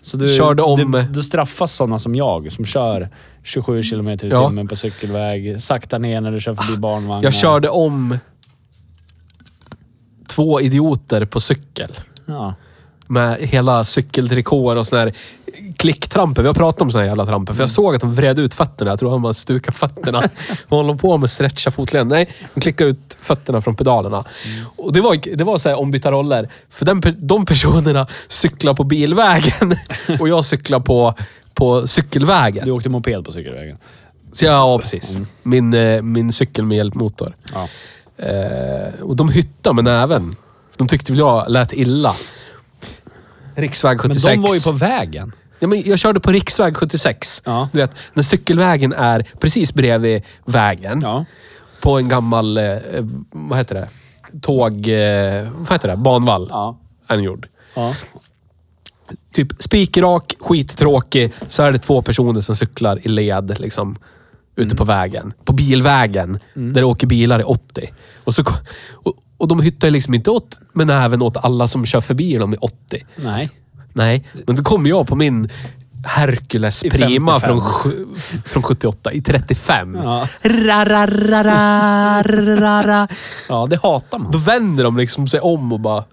Så 0.02 0.18
du, 0.18 0.28
Körde 0.28 0.62
om- 0.64 0.92
Du, 0.92 1.02
du 1.02 1.24
straffas 1.24 1.74
sådana 1.76 2.00
som 2.00 2.16
jag, 2.16 2.52
som 2.52 2.66
kör 2.66 3.10
27 3.44 3.84
kilometer 3.84 4.28
i 4.28 4.30
Ja. 4.32 4.48
timmen 4.48 4.68
på 4.68 4.76
cykelväg. 4.76 5.62
Sakta 5.64 5.98
ner 5.98 6.22
när 6.22 6.32
du 6.32 6.40
kör 6.40 6.54
förbi 6.54 6.78
barnvagnar. 6.78 7.24
jag 7.24 7.34
körde 7.34 7.70
om 7.70 8.18
två 10.36 10.62
idioter 10.62 11.26
på 11.26 11.40
cykel. 11.40 12.00
Ja. 12.26 12.54
Med 13.08 13.38
hela 13.40 13.84
cykeltrikåer 13.84 14.76
och 14.76 14.88
såna 14.88 15.02
här 15.02 15.14
klicktramper. 15.78 16.42
Vi 16.42 16.48
har 16.48 16.54
pratat 16.54 16.82
om 16.82 16.92
såna 16.92 17.02
här 17.02 17.10
jävla 17.10 17.26
tramper. 17.26 17.54
För 17.54 17.62
jag 17.62 17.70
såg 17.70 17.96
att 17.96 18.02
de 18.02 18.14
vred 18.14 18.40
ut 18.40 18.54
fötterna. 18.54 18.92
Jag 18.92 19.00
tror 19.00 19.12
han 19.12 19.22
bara 19.22 19.34
stukade 19.34 19.78
fötterna. 19.78 20.20
Vad 20.68 20.80
håller 20.80 20.88
de 20.88 20.98
på 20.98 21.18
med? 21.18 21.30
Stretcha 21.30 21.72
fotleden? 21.72 22.08
Nej, 22.08 22.30
de 22.54 22.62
klickade 22.62 22.90
ut 22.90 23.18
fötterna 23.20 23.62
från 23.62 23.76
pedalerna. 23.76 24.24
Och 24.76 24.94
det 24.94 25.02
var, 25.02 25.38
det 25.38 25.44
var 25.44 25.58
så 25.58 25.70
här 25.70 25.80
ombytta 25.80 26.12
roller. 26.12 26.50
För 26.70 26.86
den, 26.86 27.02
de 27.18 27.46
personerna 27.46 28.08
cyklar 28.28 28.74
på 28.74 28.84
bilvägen 28.84 29.76
och 30.20 30.30
jag 30.30 30.46
cyklar 30.46 30.80
på, 30.80 31.14
på 31.54 31.88
cykelvägen. 31.88 32.66
Du 32.66 32.72
åkte 32.72 32.90
moped 32.90 33.26
på 33.26 33.32
cykelvägen. 33.32 33.78
Så 34.32 34.46
ja, 34.46 34.80
precis. 34.80 35.22
Min, 35.44 35.74
eh, 35.74 36.02
min 36.02 36.32
cykel 36.32 36.66
med 36.66 36.78
hjälpmotor. 36.78 37.34
Ja. 37.54 37.68
Eh, 38.18 39.02
och 39.02 39.16
de 39.16 39.30
hyttade 39.30 39.76
med 39.76 39.84
näven. 39.84 40.36
De 40.78 40.88
tyckte 40.88 41.12
väl 41.12 41.20
jag 41.20 41.50
lät 41.50 41.74
illa. 41.74 42.14
Riksväg 43.56 43.98
Men 43.98 44.00
76. 44.00 44.36
de 44.36 44.42
var 44.42 44.56
ju 44.56 44.62
på 44.62 44.72
vägen. 44.72 45.32
Ja, 45.60 45.68
men 45.68 45.84
jag 45.86 46.00
körde 46.00 46.20
på 46.20 46.32
riksväg 46.32 46.78
76. 46.78 47.42
Ja. 47.46 47.70
Du 47.72 47.80
vet, 47.80 47.92
när 48.14 48.24
cykelvägen 48.24 48.94
är 48.94 49.26
precis 49.40 49.74
bredvid 49.74 50.24
vägen. 50.46 51.02
Ja. 51.02 51.26
på 51.82 51.98
en 51.98 52.10
gammal, 52.10 52.58
eh, 52.58 52.76
vad 53.32 53.58
heter 53.58 53.76
det? 53.76 53.90
Tåg... 54.42 54.88
Eh, 54.88 55.48
vad 55.58 55.72
heter 55.72 55.88
det? 55.88 55.96
Banvall. 55.98 56.48
Ja. 56.50 56.80
Är 57.08 57.16
den 57.16 57.24
gjord. 57.24 57.48
Ja. 57.74 57.96
Typ 59.34 59.48
spikrak, 59.60 60.36
skittråkig, 60.40 61.34
så 61.48 61.64
är 61.64 61.72
det 61.72 61.80
två 61.80 62.02
personer 62.02 62.42
som 62.42 62.56
cyklar 62.56 63.00
i 63.04 63.10
led 63.10 63.60
liksom, 63.60 63.98
ute 64.56 64.76
på 64.76 64.84
vägen. 64.84 65.34
På 65.46 65.54
bilvägen, 65.54 66.40
där 66.54 66.74
det 66.74 66.84
åker 66.84 67.08
bilar 67.08 67.40
i 67.40 67.44
80. 67.44 67.90
Och, 68.24 68.34
så, 68.34 68.44
och, 68.94 69.14
och 69.38 69.48
de 69.48 69.60
hyttar 69.60 69.90
liksom 69.90 70.14
inte 70.14 70.32
åt, 70.32 70.60
men 70.74 70.90
även 70.90 71.22
åt 71.22 71.38
alla 71.38 71.68
som 71.68 71.86
kör 71.86 72.02
förbi 72.02 72.38
dem 72.38 72.54
i 72.54 72.58
80. 72.58 73.06
Nej. 73.16 73.50
Nej, 73.94 74.28
men 74.48 74.56
då 74.56 74.64
kommer 74.64 74.90
jag 74.90 75.08
på 75.08 75.16
min 75.16 75.50
Hercules 76.06 76.84
Prima 76.84 77.40
55. 77.40 77.40
från, 77.40 77.62
från 78.46 78.64
78 78.64 79.12
i 79.12 79.22
35. 79.22 79.96
Ja. 79.96 80.28
Ra, 80.44 80.86
ra, 80.86 81.08
ra, 81.08 81.44
ra, 81.44 82.24
ra, 82.56 82.84
ra. 82.84 83.08
Ja, 83.50 83.68
det 83.70 83.80
hatar 83.84 84.20
man. 84.20 84.32
Då 84.32 84.38
vänder 84.38 84.84
de 84.84 84.98
liksom 84.98 85.28
sig 85.28 85.40
om 85.40 85.74
och 85.74 85.80
bara... 85.80 86.04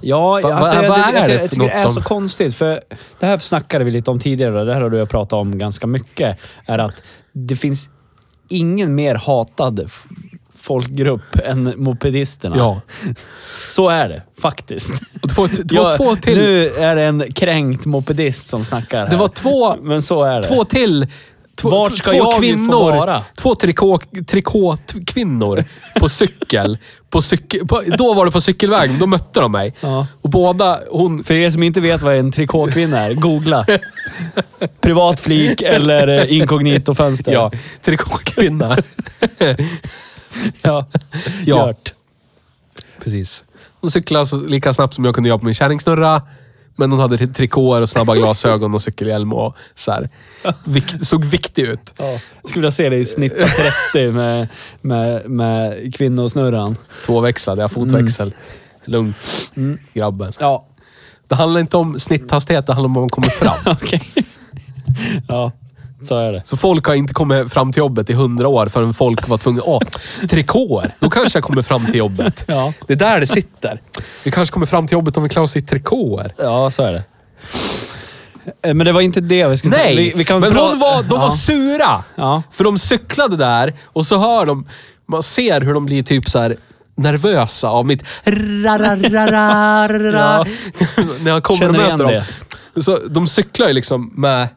Ja, 0.00 0.40
Va- 0.42 0.54
alltså, 0.54 0.74
vad- 0.76 0.84
jag, 0.84 0.98
jag, 0.98 1.08
är 1.08 1.14
jag, 1.18 1.28
det 1.28 1.32
jag, 1.32 1.40
för 1.42 1.48
tycker 1.48 1.62
det 1.66 1.70
är 1.72 1.82
som- 1.82 1.92
så 1.92 2.02
konstigt. 2.02 2.54
För 2.54 2.80
det 3.20 3.26
här 3.26 3.38
snackade 3.38 3.84
vi 3.84 3.90
lite 3.90 4.10
om 4.10 4.20
tidigare 4.20 4.64
det 4.64 4.74
här 4.74 4.80
har 4.80 4.90
du 4.90 4.96
och 4.96 5.00
jag 5.00 5.08
pratat 5.08 5.32
om 5.32 5.58
ganska 5.58 5.86
mycket. 5.86 6.38
Är 6.66 6.78
att 6.78 7.02
det 7.32 7.56
finns 7.56 7.90
ingen 8.48 8.94
mer 8.94 9.14
hatad 9.14 9.90
folkgrupp 10.54 11.38
än 11.44 11.74
mopedisterna. 11.76 12.56
Ja. 12.58 12.80
Så 13.68 13.88
är 13.88 14.08
det 14.08 14.22
faktiskt. 14.40 15.02
Det 15.22 15.36
var, 15.38 15.50
det 15.64 15.74
var 15.74 15.96
två 15.96 16.16
till... 16.16 16.38
Nu 16.38 16.68
är 16.68 16.96
det 16.96 17.02
en 17.02 17.24
kränkt 17.34 17.84
mopedist 17.84 18.48
som 18.48 18.64
snackar 18.64 18.98
här. 18.98 19.10
Det 19.10 19.16
var 19.16 19.28
två, 19.28 19.74
Men 19.82 20.02
så 20.02 20.24
är 20.24 20.36
det. 20.36 20.42
två 20.42 20.64
till. 20.64 21.06
Två, 21.60 21.68
Vart 21.68 21.96
ska 21.96 22.10
två 22.10 22.16
jag 22.16 22.34
få 22.34 22.40
kvinnor, 22.40 22.96
vara? 22.96 23.24
Två 23.34 23.54
trikå, 23.54 24.00
trikåkvinnor 24.26 25.64
på 26.00 26.08
cykel. 26.18 26.78
På 27.10 27.22
cykel 27.22 27.66
på, 27.66 27.82
då 27.98 28.14
var 28.14 28.26
det 28.26 28.32
på 28.32 28.40
cykelvägen, 28.40 28.98
då 28.98 29.06
mötte 29.06 29.40
de 29.40 29.52
mig. 29.52 29.74
Ja. 29.80 30.06
Och 30.22 30.30
båda, 30.30 30.80
hon... 30.90 31.24
För 31.24 31.34
er 31.34 31.50
som 31.50 31.62
inte 31.62 31.80
vet 31.80 32.02
vad 32.02 32.16
en 32.16 32.32
trikåkvinna 32.32 32.98
är, 32.98 33.14
googla. 33.14 33.66
Privat 34.80 35.20
flik 35.20 35.62
eller 35.62 36.08
eh, 36.08 36.32
inkognito-fönster. 36.32 37.32
Ja, 37.32 37.50
trikåkvinna. 37.84 38.78
ja. 40.62 40.86
Ja. 41.44 41.68
Gjort. 41.68 41.92
Precis. 43.04 43.44
Hon 43.80 43.90
cyklade 43.90 44.26
så 44.26 44.36
lika 44.36 44.72
snabbt 44.72 44.94
som 44.94 45.04
jag 45.04 45.14
kunde 45.14 45.28
göra 45.28 45.38
på 45.38 45.44
min 45.44 45.54
kärringsnurra. 45.54 46.22
Men 46.80 46.90
hon 46.90 47.00
hade 47.00 47.16
tri- 47.16 47.34
trikåer 47.34 47.80
och 47.82 47.88
snabba 47.88 48.14
glasögon 48.14 48.74
och 48.74 48.82
cykelhjälm 48.82 49.32
och 49.32 49.56
så 49.74 49.92
här. 49.92 50.08
Vikt, 50.64 51.06
såg 51.06 51.24
viktig 51.24 51.62
ut. 51.62 51.94
Ja. 51.98 52.04
Jag 52.06 52.20
skulle 52.50 52.60
vilja 52.60 52.70
se 52.70 52.88
dig 52.88 53.04
snitta 53.04 53.46
30 53.92 54.12
med, 54.12 54.48
med, 54.80 55.30
med 55.30 55.94
kvinnosnurran. 55.94 56.76
Tvåväxlad, 57.06 57.58
jag 57.58 57.62
har 57.64 57.68
fotväxel. 57.68 58.34
Lugnt, 58.84 59.16
grabben. 59.94 60.32
Ja, 60.40 60.66
Det 61.28 61.34
handlar 61.34 61.60
inte 61.60 61.76
om 61.76 61.98
snitthastighet, 61.98 62.66
det 62.66 62.72
handlar 62.72 62.88
om 62.88 62.96
att 62.96 63.00
man 63.02 63.08
kommer 63.08 63.28
fram. 63.28 63.58
okej. 63.66 64.02
Ja, 65.28 65.52
så 66.00 66.16
är 66.16 66.32
det. 66.32 66.42
Så 66.44 66.56
folk 66.56 66.86
har 66.86 66.94
inte 66.94 67.14
kommit 67.14 67.52
fram 67.52 67.72
till 67.72 67.80
jobbet 67.80 68.10
i 68.10 68.12
hundra 68.12 68.48
år 68.48 68.66
förrän 68.66 68.94
folk 68.94 69.28
var 69.28 69.38
tvungna... 69.38 69.62
Åh, 69.64 69.80
trikåer! 70.28 70.94
Då 71.00 71.10
kanske 71.10 71.36
jag 71.36 71.44
kommer 71.44 71.62
fram 71.62 71.86
till 71.86 71.94
jobbet. 71.94 72.44
Ja. 72.48 72.72
Det 72.86 72.92
är 72.92 72.96
där 72.96 73.20
det 73.20 73.26
sitter. 73.26 73.80
Vi 74.22 74.30
kanske 74.30 74.52
kommer 74.52 74.66
fram 74.66 74.86
till 74.86 74.96
jobbet 74.96 75.16
om 75.16 75.22
vi 75.22 75.28
klarar 75.28 75.44
oss 75.44 75.56
i 75.56 75.60
trikåer. 75.60 76.32
Ja, 76.38 76.70
så 76.70 76.82
är 76.82 76.92
det. 76.92 77.02
Eh, 78.62 78.74
Men 78.74 78.86
det 78.86 78.92
var 78.92 79.00
inte 79.00 79.20
det 79.20 79.46
vi 79.46 79.56
skulle 79.56 79.76
Nej! 79.76 79.96
vi, 79.96 80.12
vi 80.24 80.32
men 80.32 80.42
hon 80.42 80.78
var, 80.78 81.02
de 81.02 81.18
var 81.18 81.26
ja. 81.26 81.30
sura! 81.30 82.04
Ja. 82.14 82.42
För 82.50 82.64
de 82.64 82.78
cyklade 82.78 83.36
där 83.36 83.74
och 83.84 84.06
så 84.06 84.18
hör 84.18 84.46
de... 84.46 84.66
Man 85.08 85.22
ser 85.22 85.60
hur 85.60 85.74
de 85.74 85.86
blir 85.86 86.02
typ 86.02 86.28
så 86.28 86.38
här 86.38 86.56
nervösa 86.96 87.68
av 87.68 87.86
mitt... 87.86 88.02
När 88.24 88.78
jag 91.30 91.42
kommer 91.42 91.68
och 91.68 91.74
Känner 91.74 91.78
möter 91.78 92.04
dem. 92.04 92.22
Så 92.82 92.98
de 93.08 93.28
cyklar 93.28 93.68
ju 93.68 93.72
liksom 93.72 94.12
med 94.16 94.48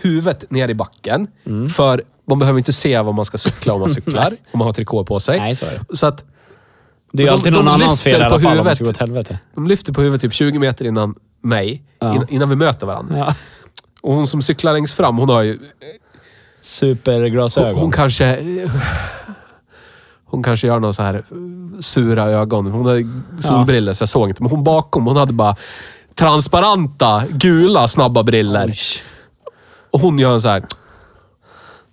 huvudet 0.00 0.50
ner 0.50 0.68
i 0.68 0.74
backen. 0.74 1.26
För 1.76 2.02
man 2.28 2.38
behöver 2.38 2.58
inte 2.58 2.72
se 2.72 3.00
vad 3.00 3.14
man 3.14 3.24
ska 3.24 3.38
cykla 3.38 3.72
om 3.74 3.80
man 3.80 3.90
cyklar. 3.90 4.36
om 4.52 4.58
man 4.58 4.66
har 4.66 4.72
trikå 4.72 5.04
på 5.04 5.20
sig. 5.20 5.38
Nej, 5.38 5.56
så 5.56 5.66
är 5.66 5.70
det. 5.88 5.96
Så 5.96 6.06
att 6.06 6.24
Det 7.12 7.22
är 7.22 7.24
ju 7.24 7.28
de- 7.30 7.32
alltid 7.34 7.52
de 7.52 7.56
någon 7.56 7.68
annans 7.68 8.04
lyfter 8.04 8.10
fel 8.10 8.20
i 8.20 8.24
alla 8.24 8.40
fall 8.40 8.58
om 8.58 8.64
det 8.66 8.74
ska 8.74 8.84
gå 8.84 8.90
åt 8.90 8.98
helvete. 8.98 9.38
de 9.54 9.66
lyfter 9.66 9.92
på 9.92 10.00
huvudet 10.02 10.20
typ 10.22 10.32
20 10.32 10.58
meter 10.58 10.84
innan 10.84 11.14
mig. 11.42 11.82
Ja. 11.98 12.24
Innan, 12.28 12.48
vi 12.50 12.56
möter 12.56 12.86
varandra. 12.86 13.18
Ja. 13.18 13.34
Och 14.02 14.14
hon 14.14 14.26
som 14.26 14.42
cyklar 14.42 14.72
längst 14.72 14.94
fram, 14.94 15.16
hon 15.18 15.28
har 15.28 15.42
ju 15.42 15.58
Superglasögon. 16.60 17.72
Hon, 17.74 17.80
hon 17.82 17.92
kanske... 17.92 18.38
Hon 20.28 20.42
kanske 20.42 20.66
gör 20.66 20.80
några 20.80 20.92
så 20.92 21.02
här 21.02 21.24
sura 21.80 22.24
ögon. 22.24 22.66
Hon 22.66 22.86
hade 22.86 23.08
solbriller 23.38 23.92
så 23.92 24.02
jag 24.02 24.08
såg 24.08 24.28
inte. 24.28 24.42
Men 24.42 24.50
hon 24.50 24.64
bakom, 24.64 25.06
hon 25.06 25.16
hade 25.16 25.32
bara 25.32 25.56
transparenta, 26.14 27.22
gula, 27.30 27.88
snabba 27.88 28.22
briller. 28.22 28.74
Och 29.96 30.02
hon 30.02 30.18
gör 30.18 30.34
en 30.34 30.40
så 30.40 30.48
här... 30.48 30.62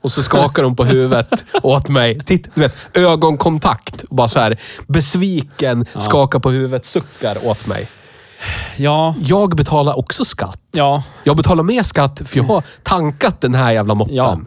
Och 0.01 0.11
så 0.11 0.23
skakar 0.23 0.63
hon 0.63 0.75
på 0.75 0.85
huvudet 0.85 1.45
åt 1.61 1.89
mig. 1.89 2.19
Titta, 2.23 2.49
du 2.53 2.61
vet, 2.61 2.75
ögonkontakt. 2.97 4.03
Och 4.03 4.15
bara 4.15 4.27
så 4.27 4.39
här 4.39 4.59
besviken, 4.87 5.85
skakar 5.97 6.39
på 6.39 6.51
huvudet, 6.51 6.85
suckar 6.85 7.47
åt 7.47 7.65
mig. 7.67 7.87
Ja, 8.77 9.15
Jag 9.19 9.55
betalar 9.55 9.97
också 9.99 10.25
skatt. 10.25 10.59
ja, 10.71 11.03
Jag 11.23 11.37
betalar 11.37 11.63
mer 11.63 11.83
skatt 11.83 12.21
för 12.25 12.37
jag 12.37 12.43
har 12.43 12.63
tankat 12.83 13.41
den 13.41 13.53
här 13.55 13.71
jävla 13.71 13.95
moppen. 13.95 14.15
Ja. 14.15 14.39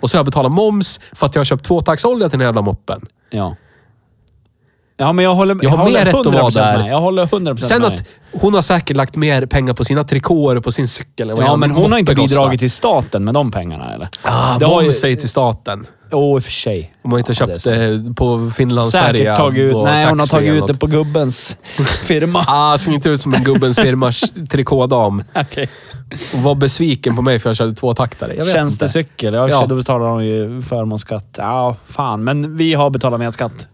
Och 0.00 0.10
så 0.10 0.16
har 0.16 0.18
jag 0.18 0.26
betalat 0.26 0.52
moms 0.52 1.00
för 1.12 1.26
att 1.26 1.34
jag 1.34 1.40
har 1.40 1.44
köpt 1.44 1.64
tvåtaktsolja 1.64 2.28
till 2.28 2.38
den 2.38 2.40
här 2.40 2.48
jävla 2.48 2.62
moppen. 2.62 3.06
ja. 3.30 3.56
Ja, 5.02 5.12
men 5.12 5.24
jag 5.24 5.34
håller, 5.34 5.56
Jag 5.62 5.70
har 5.70 5.76
håller 5.76 5.98
mer 5.98 6.04
rätt 6.04 6.14
att 6.14 6.26
vara 6.26 6.42
100% 6.50 6.54
där. 6.54 6.78
Med. 6.78 6.92
Jag 6.92 7.00
håller 7.00 7.26
100% 7.26 7.56
Sen 7.56 7.82
med. 7.82 7.92
att 7.92 8.04
hon 8.42 8.54
har 8.54 8.62
säkert 8.62 8.96
lagt 8.96 9.16
mer 9.16 9.46
pengar 9.46 9.74
på 9.74 9.84
sina 9.84 10.04
trikåer 10.04 10.56
och 10.56 10.64
på 10.64 10.72
sin 10.72 10.88
cykel 10.88 11.28
Ja, 11.28 11.42
jag 11.44 11.58
men 11.58 11.70
hon 11.70 11.92
har 11.92 11.98
inte 11.98 12.14
bidragit 12.14 12.60
till 12.60 12.70
staten 12.70 13.24
med 13.24 13.34
de 13.34 13.50
pengarna 13.50 13.94
eller? 13.94 14.08
Ah, 14.22 14.58
Det 14.58 14.64
har 14.66 14.82
ju- 14.82 14.92
säger 14.92 15.16
till 15.16 15.28
staten. 15.28 15.86
Åh, 16.14 16.36
i 16.36 16.38
och 16.38 16.44
för 16.44 16.50
sig. 16.52 16.94
Om 17.04 17.10
man 17.10 17.18
inte 17.18 17.32
Ja, 17.32 17.46
köpt 17.46 17.64
det 17.64 18.14
på 18.16 18.50
Finlandsfärja. 18.56 19.12
Säkert 19.12 19.36
tagit 19.36 19.58
ut... 19.62 19.76
Nej, 19.84 20.06
hon 20.08 20.20
har 20.20 20.26
tagit 20.26 20.50
ut 20.62 20.66
det 20.66 20.74
på 20.74 20.86
gubbens 20.86 21.56
firma. 22.04 22.44
Ah, 22.48 22.78
såg 22.78 22.94
inte 22.94 23.08
ut 23.08 23.20
som 23.20 23.34
en 23.34 23.44
gubbens 23.44 23.76
firmas 23.82 24.24
trikådam. 24.50 25.22
Okej. 25.34 25.68
Och 26.34 26.38
var 26.42 26.54
besviken 26.54 27.16
på 27.16 27.22
mig 27.22 27.38
för 27.38 27.50
jag 27.50 27.56
körde 27.56 27.72
tvåtaktare. 27.74 28.34
Jag 28.36 28.44
vet. 28.44 28.52
Tjänstecykel. 28.54 29.34
Ja, 29.34 29.48
Ja. 29.48 29.66
då 29.68 29.76
betalar 29.76 30.06
de 30.06 30.24
ju 30.24 30.62
förmånsskatt. 30.62 31.34
Ja, 31.38 31.76
fan. 31.86 32.24
Men 32.24 32.56
vi 32.56 32.74
har 32.74 32.90
betalat 32.90 33.20
mer 33.20 33.30
skatt 33.30 33.68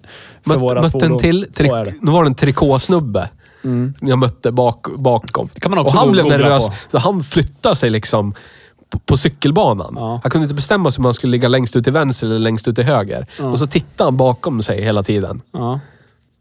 för 0.45 0.51
Möt, 0.51 0.59
våra 0.59 0.81
mötte 0.83 0.91
fordon. 0.93 1.19
till, 1.19 1.47
tri- 1.55 1.85
det. 1.85 1.93
nu 2.03 2.11
var 2.13 2.25
det 2.25 2.29
en 2.29 2.35
trikåsnubbe. 2.35 3.29
Jag 4.01 4.19
mötte 4.19 4.53
bak, 4.53 4.87
bakom. 4.99 5.49
kan 5.49 5.71
man 5.71 5.79
också 5.79 5.97
och 5.97 6.01
han 6.03 6.13
blev 6.13 6.27
nervös, 6.27 6.69
på. 6.69 6.75
så 6.89 6.99
han 6.99 7.23
flyttade 7.23 7.77
sig 7.77 7.91
liksom 7.91 8.35
på, 8.91 8.99
på 8.99 9.17
cykelbanan. 9.17 9.95
Ja. 9.99 10.21
Han 10.23 10.31
kunde 10.31 10.45
inte 10.45 10.55
bestämma 10.55 10.91
sig 10.91 11.01
om 11.01 11.05
han 11.05 11.15
skulle 11.15 11.31
ligga 11.31 11.49
längst 11.49 11.77
ut 11.77 11.85
till 11.85 11.93
vänster 11.93 12.27
eller 12.27 12.39
längst 12.39 12.69
ut 12.69 12.75
till 12.75 12.85
höger. 12.85 13.27
Och 13.43 13.59
så 13.59 13.67
tittade 13.67 14.07
han 14.07 14.17
bakom 14.17 14.63
sig 14.63 14.83
hela 14.85 15.03
tiden. 15.03 15.41
Ja. 15.53 15.81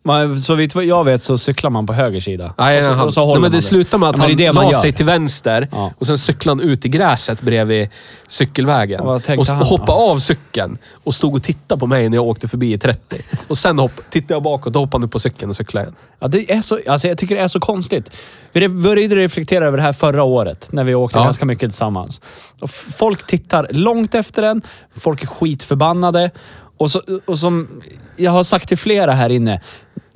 Men, 0.08 0.40
så 0.40 0.56
vitt 0.56 0.76
jag 0.76 1.04
vet 1.04 1.22
så 1.22 1.38
cyklar 1.38 1.70
man 1.70 1.86
på 1.86 1.94
höger 1.94 2.20
sida. 2.20 2.54
Nej, 2.58 2.78
och 2.80 2.84
så, 2.96 3.04
och 3.06 3.14
så 3.14 3.20
nej, 3.20 3.28
håller 3.28 3.42
men 3.42 3.52
man 3.52 3.58
det 3.58 3.62
slutade 3.62 4.00
med 4.00 4.10
att 4.10 4.16
Ja, 4.18 4.22
han 4.22 4.30
det 4.30 4.36
det 4.48 4.54
man 4.54 4.66
la 4.66 4.74
sig 4.74 4.94
till 4.94 5.06
vänster 5.06 5.68
Ja. 5.72 5.92
och 6.00 6.08
sen 6.08 6.18
cyklade 6.18 6.62
han 6.64 6.70
ut 6.72 6.86
i 6.86 6.90
gräset 6.90 7.42
bredvid 7.42 7.90
cykelvägen. 8.28 9.00
Och 9.02 9.16
Och, 9.16 9.48
han? 9.48 9.58
hoppade 9.64 9.92
av 10.12 10.20
cykeln 10.20 10.78
och 11.04 11.16
stod 11.16 11.36
och 11.36 11.44
tittade 11.44 11.80
på 11.80 11.88
mig 11.88 12.10
när 12.10 12.18
jag 12.18 12.26
åkte 12.26 12.48
förbi 12.48 12.74
i 12.74 12.78
30. 12.78 13.22
Och 13.48 13.58
sen 13.58 13.80
hopp, 13.80 13.92
tittade 14.10 14.34
jag 14.34 14.44
bakåt 14.44 14.76
och 14.76 14.82
hoppade 14.82 15.02
han 15.02 15.04
upp 15.06 15.12
på 15.12 15.20
cykeln 15.20 15.50
och 15.50 15.56
cyklade 15.56 15.84
igen. 15.86 15.96
Ja, 16.20 16.28
det 16.28 16.52
är 16.52 16.62
så, 16.62 16.80
alltså 16.90 17.08
jag 17.08 17.18
tycker 17.18 17.36
det 17.36 17.42
är 17.42 17.48
så 17.48 17.60
konstigt. 17.60 18.12
Vi 18.54 18.70
började 18.70 19.16
reflektera 19.16 19.66
över 19.66 19.78
det 19.78 19.84
här 19.84 19.94
förra 19.94 20.24
året, 20.24 20.68
när 20.72 20.84
vi 20.84 20.96
åkte 20.96 21.20
Ja. 21.20 21.24
ganska 21.24 21.46
mycket 21.46 21.70
tillsammans. 21.70 22.22
Och 22.62 22.70
folk 22.70 23.28
tittar 23.28 23.68
långt 23.72 24.16
efter 24.16 24.44
en, 24.44 24.62
folk 24.98 25.24
är 25.24 25.28
skitförbannade. 25.28 26.32
Och, 26.80 26.92
så, 26.92 27.02
och 27.26 27.40
som 27.40 27.82
jag 28.18 28.32
har 28.32 28.44
sagt 28.44 28.68
till 28.68 28.78
flera 28.78 29.12
här 29.12 29.30
inne, 29.30 29.62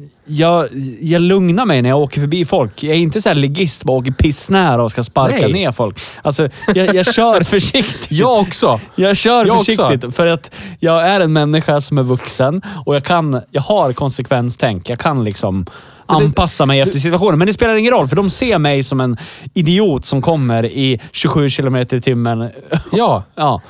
happening. 0.02 0.21
Jag, 0.26 0.68
jag 1.02 1.22
lugnar 1.22 1.66
mig 1.66 1.82
när 1.82 1.90
jag 1.90 2.00
åker 2.00 2.22
förbi 2.22 2.46
folk. 2.46 2.84
Jag 2.84 2.96
är 2.96 3.00
inte 3.00 3.22
så 3.22 3.30
här 3.30 3.36
ligist, 3.36 3.84
bara 3.84 3.98
åker 3.98 4.12
pissnära 4.12 4.84
och 4.84 4.92
ska 4.92 5.04
sparka 5.04 5.36
Nej. 5.42 5.54
ner 5.54 5.72
folk. 5.72 6.00
Alltså, 6.22 6.50
jag, 6.76 6.96
jag 6.96 7.06
kör 7.14 7.42
försiktigt. 7.44 8.08
Jag 8.12 8.40
också! 8.40 8.80
Jag 8.96 9.18
kör 9.18 9.46
Jag 9.46 9.56
också. 9.58 9.72
försiktigt 9.72 10.16
för 10.16 10.28
att 10.28 10.56
jag 10.80 11.08
är 11.08 11.20
en 11.20 11.34
människa 11.34 11.82
som 11.82 11.98
är 11.98 12.04
vuxen 12.04 12.62
och 12.86 12.96
jag 12.96 13.04
kan, 13.06 13.42
jag 13.52 13.62
har 13.62 13.94
konsekvenstänk. 13.94 14.90
Jag 14.90 15.00
kan 15.00 15.24
liksom 15.24 15.66
anpassa 16.06 16.66
mig 16.66 16.80
efter 16.80 17.00
situationen. 17.00 17.38
Men 17.38 17.48
det 17.48 17.54
spelar 17.54 17.76
ingen 17.76 17.94
roll, 17.94 18.08
för 18.08 18.16
de 18.16 18.30
ser 18.30 18.58
mig 18.58 18.84
som 18.84 19.02
en 19.02 19.18
idiot 19.54 20.06
som 20.06 20.22
kommer 20.22 20.66
i 20.66 21.00
27 21.12 21.50
kilometer 21.50 21.98
i 21.98 22.02
timmen. 22.02 22.50
Ja. 22.92 23.24
Ja. 23.36 23.62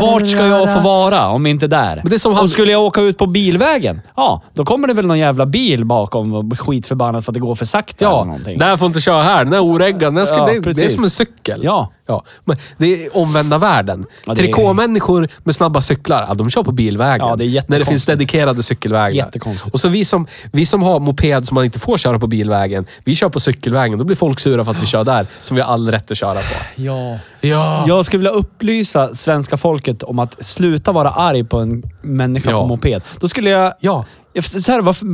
Vart 0.00 0.28
ska 0.28 0.46
jag 0.46 0.74
få 0.74 0.80
vara 0.80 1.28
om 1.28 1.46
inte 1.46 1.66
där? 1.66 2.00
Men 2.02 2.10
det 2.12 2.18
som 2.18 2.34
han- 2.34 2.44
Och 2.44 2.50
skulle 2.50 2.72
jag 2.72 2.82
åka 2.82 3.00
ut 3.00 3.18
på 3.18 3.26
bilvägen, 3.26 4.00
ja, 4.16 4.42
då 4.54 4.64
kommer 4.64 4.88
det 4.88 4.94
väl 4.94 5.06
någon 5.06 5.18
jävla 5.18 5.46
bil 5.46 5.71
bakom 5.84 6.34
och 6.34 6.44
blir 6.44 6.58
skitförbannad 6.58 7.24
för 7.24 7.32
att 7.32 7.34
det 7.34 7.40
går 7.40 7.54
för 7.54 7.64
sakta. 7.64 8.04
eller 8.04 8.16
Ja, 8.16 8.24
någonting. 8.24 8.58
den 8.58 8.68
här 8.68 8.76
får 8.76 8.86
inte 8.86 9.00
köra 9.00 9.22
här. 9.22 9.44
Den 9.44 9.52
här 9.52 9.60
oreggad. 9.64 10.14
Den 10.14 10.26
ska, 10.26 10.36
Ja, 10.36 10.46
det, 10.46 10.52
det 10.52 10.58
är 10.58 10.62
precis. 10.62 10.94
som 10.94 11.04
en 11.04 11.10
cykel. 11.10 11.60
Ja. 11.64 11.92
ja. 12.06 12.24
Men 12.44 12.56
det 12.78 13.04
är 13.06 13.16
omvända 13.16 13.58
världen. 13.58 14.06
Ja, 14.26 14.34
det 14.34 14.40
är- 14.40 14.42
Trikåmänniskor 14.44 15.28
med 15.44 15.54
snabba 15.54 15.80
cyklar, 15.80 16.24
ja, 16.28 16.34
de 16.34 16.50
kör 16.50 16.62
på 16.62 16.72
bilvägen. 16.72 17.26
Ja, 17.28 17.36
det 17.36 17.44
är 17.44 17.46
när 17.46 17.50
det 17.50 17.54
jättekonstigt. 17.54 17.88
finns 17.88 18.06
dedikerade 18.06 18.62
cykelvägar. 18.62 19.10
Jättekonstigt. 19.16 19.74
Och 19.74 19.80
så 19.80 19.88
vi 19.88 20.04
som, 20.04 20.26
vi 20.52 20.66
som 20.66 20.82
har 20.82 21.00
moped 21.00 21.46
som 21.46 21.54
man 21.54 21.64
inte 21.64 21.78
får 21.78 21.96
köra 21.96 22.18
på 22.18 22.26
bilvägen, 22.26 22.86
vi 23.04 23.14
kör 23.14 23.28
på 23.28 23.40
cykelvägen. 23.40 23.98
Då 23.98 24.04
blir 24.04 24.16
folk 24.16 24.40
sura 24.40 24.64
för 24.64 24.70
att 24.72 24.82
vi 24.82 24.86
kör 24.86 25.04
där, 25.04 25.26
som 25.40 25.54
vi 25.54 25.60
har 25.62 25.72
all 25.72 25.90
rätt 25.90 26.10
att 26.10 26.16
köra 26.16 26.34
på. 26.34 26.54
Ja. 26.76 27.18
Ja. 27.40 27.84
Jag 27.88 28.04
skulle 28.06 28.18
vilja 28.18 28.30
upplysa 28.32 29.14
svenska 29.14 29.56
folket 29.56 30.02
om 30.02 30.18
att 30.18 30.44
sluta 30.44 30.92
vara 30.92 31.10
arg 31.10 31.44
på 31.44 31.58
en 31.58 31.82
människa 32.02 32.50
Ja. 32.50 32.60
på 32.60 32.66
moped. 32.66 33.02
Då 33.20 33.28
skulle 33.28 33.50
jag... 33.50 33.72
Ja. 33.80 34.04
Så 34.40 34.72
här, 34.72 34.80
varför, 34.80 35.06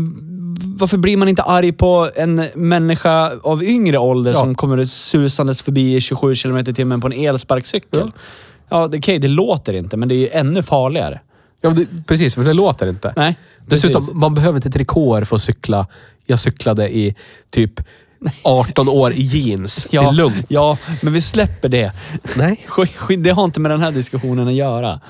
varför 0.79 0.97
blir 0.97 1.17
man 1.17 1.29
inte 1.29 1.43
arg 1.43 1.73
på 1.73 2.11
en 2.17 2.47
människa 2.55 3.33
av 3.43 3.65
yngre 3.65 3.99
ålder 3.99 4.31
Ja. 4.31 4.37
som 4.37 4.55
kommer 4.55 4.85
susandes 4.85 5.63
förbi 5.63 5.97
i 5.97 6.01
27 6.01 6.35
km 6.35 6.57
i 6.59 6.65
timmen 6.75 7.01
på 7.01 7.07
en 7.07 7.13
elsparkcykel? 7.13 8.01
Ja. 8.05 8.11
Ja, 8.71 8.89
det, 8.89 8.99
okej, 8.99 9.19
det 9.19 9.29
låter 9.29 9.73
inte, 9.73 9.97
men 9.97 10.09
det 10.09 10.15
är 10.15 10.19
ju 10.19 10.29
ännu 10.29 10.63
farligare. 10.63 11.21
Ja, 11.61 11.69
men 11.71 11.79
det, 11.79 12.07
precis, 12.07 12.35
för 12.35 12.45
det 12.45 12.53
låter 12.53 12.87
inte. 12.89 13.13
Nej, 13.17 13.39
Dessutom, 13.67 14.01
precis. 14.01 14.15
man 14.15 14.35
behöver 14.35 14.57
inte 14.57 14.71
trikåer 14.71 15.25
för 15.25 15.37
att 15.37 15.43
cykla. 15.43 15.87
Jag 16.27 16.39
cyklade 16.39 16.97
i 16.97 17.15
typ 17.51 17.81
18 18.43 18.89
år 18.89 19.13
i 19.13 19.21
jeans. 19.23 19.87
det 19.91 19.97
är 19.97 20.13
lugnt. 20.13 20.47
Ja, 20.49 20.79
men 21.01 21.13
vi 21.13 21.21
släpper 21.21 21.69
det. 21.69 21.93
Nej. 22.37 22.67
Det 23.19 23.31
har 23.31 23.45
inte 23.45 23.61
med 23.61 23.71
den 23.71 23.81
här 23.81 23.93
diskussionen 23.93 24.49
att 24.49 24.55
göra. 24.55 25.01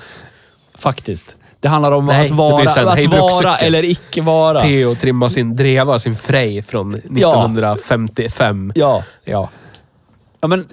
Faktiskt. 0.77 1.37
Det 1.61 1.67
handlar 1.67 1.91
om 1.91 2.05
Nej, 2.05 2.25
att 2.25 2.31
vara, 2.31 2.65
sen, 2.67 2.87
hej, 2.87 3.05
att 3.05 3.11
vara 3.11 3.21
brukscykel. 3.21 3.67
eller 3.67 3.83
icke 3.85 4.21
vara. 4.21 4.59
Theo 4.59 4.95
trimma 4.95 5.29
sin 5.29 5.55
dreva, 5.55 5.99
sin 5.99 6.15
Frej 6.15 6.61
från 6.61 6.93
1955. 6.93 8.71
Ja. 8.75 9.03
Ja. 9.25 9.49
ja, 10.41 10.47
men 10.47 10.65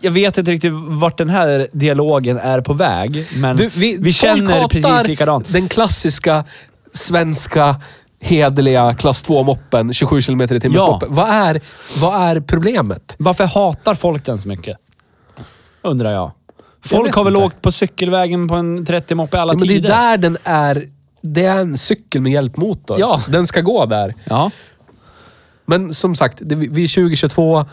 jag 0.00 0.10
vet 0.10 0.38
inte 0.38 0.50
riktigt 0.50 0.72
vart 0.74 1.18
den 1.18 1.28
här 1.30 1.66
dialogen 1.72 2.38
är 2.38 2.60
på 2.60 2.72
väg, 2.72 3.26
men 3.36 3.56
Du, 3.56 3.70
vi, 3.74 3.96
vi 4.00 4.12
känner 4.12 4.68
precis 4.68 5.06
likadant. 5.08 5.52
den 5.52 5.68
klassiska 5.68 6.44
svenska 6.92 7.76
hederliga 8.20 8.94
klass 8.94 9.24
2-moppen, 9.28 9.92
27 9.92 10.20
km 10.22 10.40
i 10.40 10.46
timmen 10.48 10.72
Ja. 10.78 10.86
moppen. 10.86 11.14
Vad 11.14 11.28
är, 11.28 11.60
vad 12.00 12.22
är 12.22 12.40
problemet? 12.40 13.14
Varför 13.18 13.44
hatar 13.46 13.94
folk 13.94 14.24
den 14.26 14.38
så 14.38 14.48
mycket? 14.48 14.76
Undrar 15.82 16.10
jag. 16.12 16.32
Folk 16.84 17.14
har 17.14 17.24
väl 17.24 17.34
inte. 17.34 17.46
åkt 17.46 17.62
på 17.62 17.72
cykelvägen 17.72 18.48
på 18.48 18.54
en 18.54 18.86
30-moppe 18.86 19.36
i 19.36 19.40
alla 19.40 19.52
Ja, 19.52 19.58
men 19.58 19.68
det 19.68 19.74
är 19.74 19.76
tider? 19.76 19.88
där 19.88 20.16
den 20.16 20.38
är. 20.44 20.88
Det 21.22 21.44
är 21.44 21.58
en 21.58 21.78
cykel 21.78 22.20
med 22.22 22.32
hjälpmotor. 22.32 23.00
Ja. 23.00 23.20
Den 23.28 23.46
ska 23.46 23.60
gå 23.60 23.86
där. 23.86 24.14
Ja. 24.24 24.50
Men 25.66 25.94
som 25.94 26.14
sagt, 26.16 26.38
det, 26.40 26.54
vi 26.54 26.84
är 26.84 26.88
2022. 26.94 27.64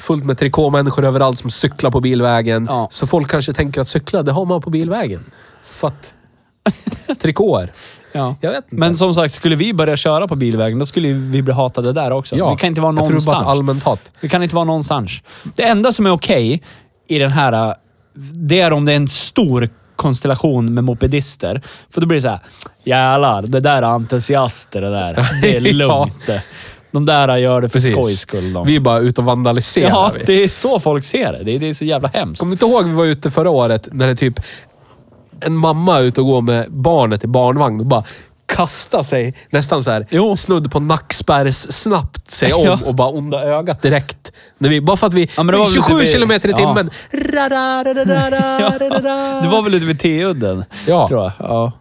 Fullt 0.00 0.24
med 0.24 0.38
trikåmänniskor 0.38 1.04
överallt 1.04 1.38
som 1.38 1.50
cyklar 1.50 1.90
på 1.90 2.00
bilvägen. 2.00 2.66
Ja. 2.70 2.88
Så 2.90 3.06
folk 3.06 3.30
kanske 3.30 3.52
tänker 3.52 3.80
att 3.80 3.88
cykla, 3.88 4.22
det 4.22 4.32
har 4.32 4.44
man 4.44 4.60
på 4.62 4.70
bilvägen. 4.70 5.24
För 5.62 5.88
att... 5.88 6.14
Trikåer. 7.20 7.72
ja. 8.12 8.36
Jag 8.40 8.50
vet 8.50 8.64
inte. 8.64 8.76
Men 8.76 8.96
som 8.96 9.14
sagt, 9.14 9.34
skulle 9.34 9.56
vi 9.56 9.74
börja 9.74 9.96
köra 9.96 10.28
på 10.28 10.36
bilvägen, 10.36 10.78
då 10.78 10.86
skulle 10.86 11.12
vi 11.12 11.42
bli 11.42 11.52
hatade 11.54 11.92
där 11.92 12.10
också. 12.12 12.36
ja, 12.36 12.50
vi 12.50 12.56
kan 12.56 12.68
inte 12.68 12.80
vara 12.80 12.92
Jag 12.92 12.96
tror 12.98 13.08
någonstans. 13.10 13.34
bara 13.38 13.42
ett 13.42 13.48
allmänt 13.58 13.82
hat. 13.82 14.12
Vi 14.20 14.28
kan 14.28 14.42
inte 14.42 14.54
vara 14.54 14.64
någonstans. 14.64 15.22
Det 15.54 15.62
enda 15.62 15.92
som 15.92 16.06
är 16.06 16.10
okej 16.12 16.62
i 17.08 17.18
den 17.18 17.30
här, 17.30 17.74
det 18.34 18.60
är 18.60 18.72
om 18.72 18.84
det 18.84 18.92
är 18.92 18.96
en 18.96 19.08
stor 19.08 19.68
konstellation 19.96 20.74
med 20.74 20.84
mopedister. 20.84 21.62
För 21.90 22.00
då 22.00 22.06
blir 22.06 22.16
det 22.18 22.22
så 22.22 22.28
här, 22.28 22.40
jävlar, 22.84 23.42
det 23.42 23.60
där 23.60 23.82
är 23.82 23.86
entusiaster 23.86 24.80
det 24.80 24.90
där. 24.90 25.26
Det 25.42 25.56
är 25.56 25.60
Ja. 25.66 25.72
lugnt 25.72 26.26
det. 26.26 26.42
De 26.90 27.06
där 27.06 27.36
gör 27.36 27.60
det 27.60 27.68
för 27.68 27.78
Precis. 27.78 27.90
skojs 27.92 28.18
skull. 28.20 28.52
De. 28.52 28.66
Vi 28.66 28.76
är 28.76 28.80
bara 28.80 28.98
ute 28.98 29.20
och 29.20 29.24
vandaliserar. 29.24 29.88
ja, 29.88 30.12
vi. 30.18 30.24
det 30.24 30.44
är 30.44 30.48
så 30.48 30.80
folk 30.80 31.04
ser 31.04 31.32
det. 31.32 31.42
Det 31.44 31.54
är, 31.54 31.58
det 31.58 31.68
är 31.68 31.72
så 31.72 31.84
jävla 31.84 32.08
hemskt. 32.08 32.40
Kommer 32.40 32.50
du 32.50 32.54
inte 32.54 32.66
ihåg 32.66 32.84
vi 32.84 32.92
var 32.94 33.04
ute 33.04 33.30
förra 33.30 33.50
året 33.50 33.88
när 33.92 34.06
det 34.06 34.16
typ 34.16 34.40
en 35.40 35.56
mamma 35.56 35.98
ute 35.98 36.20
och 36.20 36.26
går 36.26 36.40
med 36.42 36.66
barnet 36.72 37.24
i 37.24 37.26
barnvagn 37.26 37.80
och 37.80 37.86
bara 37.86 38.04
kastar 38.56 39.02
sig 39.02 39.34
nästan 39.50 39.82
så 39.82 39.90
här 39.90 40.06
Jo. 40.10 40.36
snudd 40.36 40.72
på 40.72 40.80
nackspärrs 40.80 41.54
snabbt 41.70 42.30
sig 42.30 42.52
om 42.52 42.64
Ja. 42.66 42.78
och 42.86 42.94
bara 42.94 43.08
onda 43.08 43.42
ögat 43.42 43.82
direkt. 43.82 44.32
När 44.58 44.68
vi, 44.68 44.80
bara 44.80 44.96
för 44.96 45.06
att 45.06 45.14
vi... 45.14 45.22
Ja, 45.36 45.42
men 45.42 45.46
det 45.52 45.58
var 45.58 45.64
väl 45.64 45.74
27 45.74 45.92
lite 45.92 46.00
vid- 46.04 46.12
kilometer 46.12 46.48
i 46.48 46.52
ja. 46.52 46.56
timmen. 46.56 46.90
Ra-ra-ra-ra-ra-ra-ra. 47.12 49.40
Det 49.42 49.48
var 49.48 49.62
väl 49.62 49.74
ute 49.74 49.86
vid 49.86 50.00
T-udden, 50.00 50.64
Ja. 50.86 51.08
tror 51.08 51.22
jag. 51.22 51.32
Ja. 51.38 51.72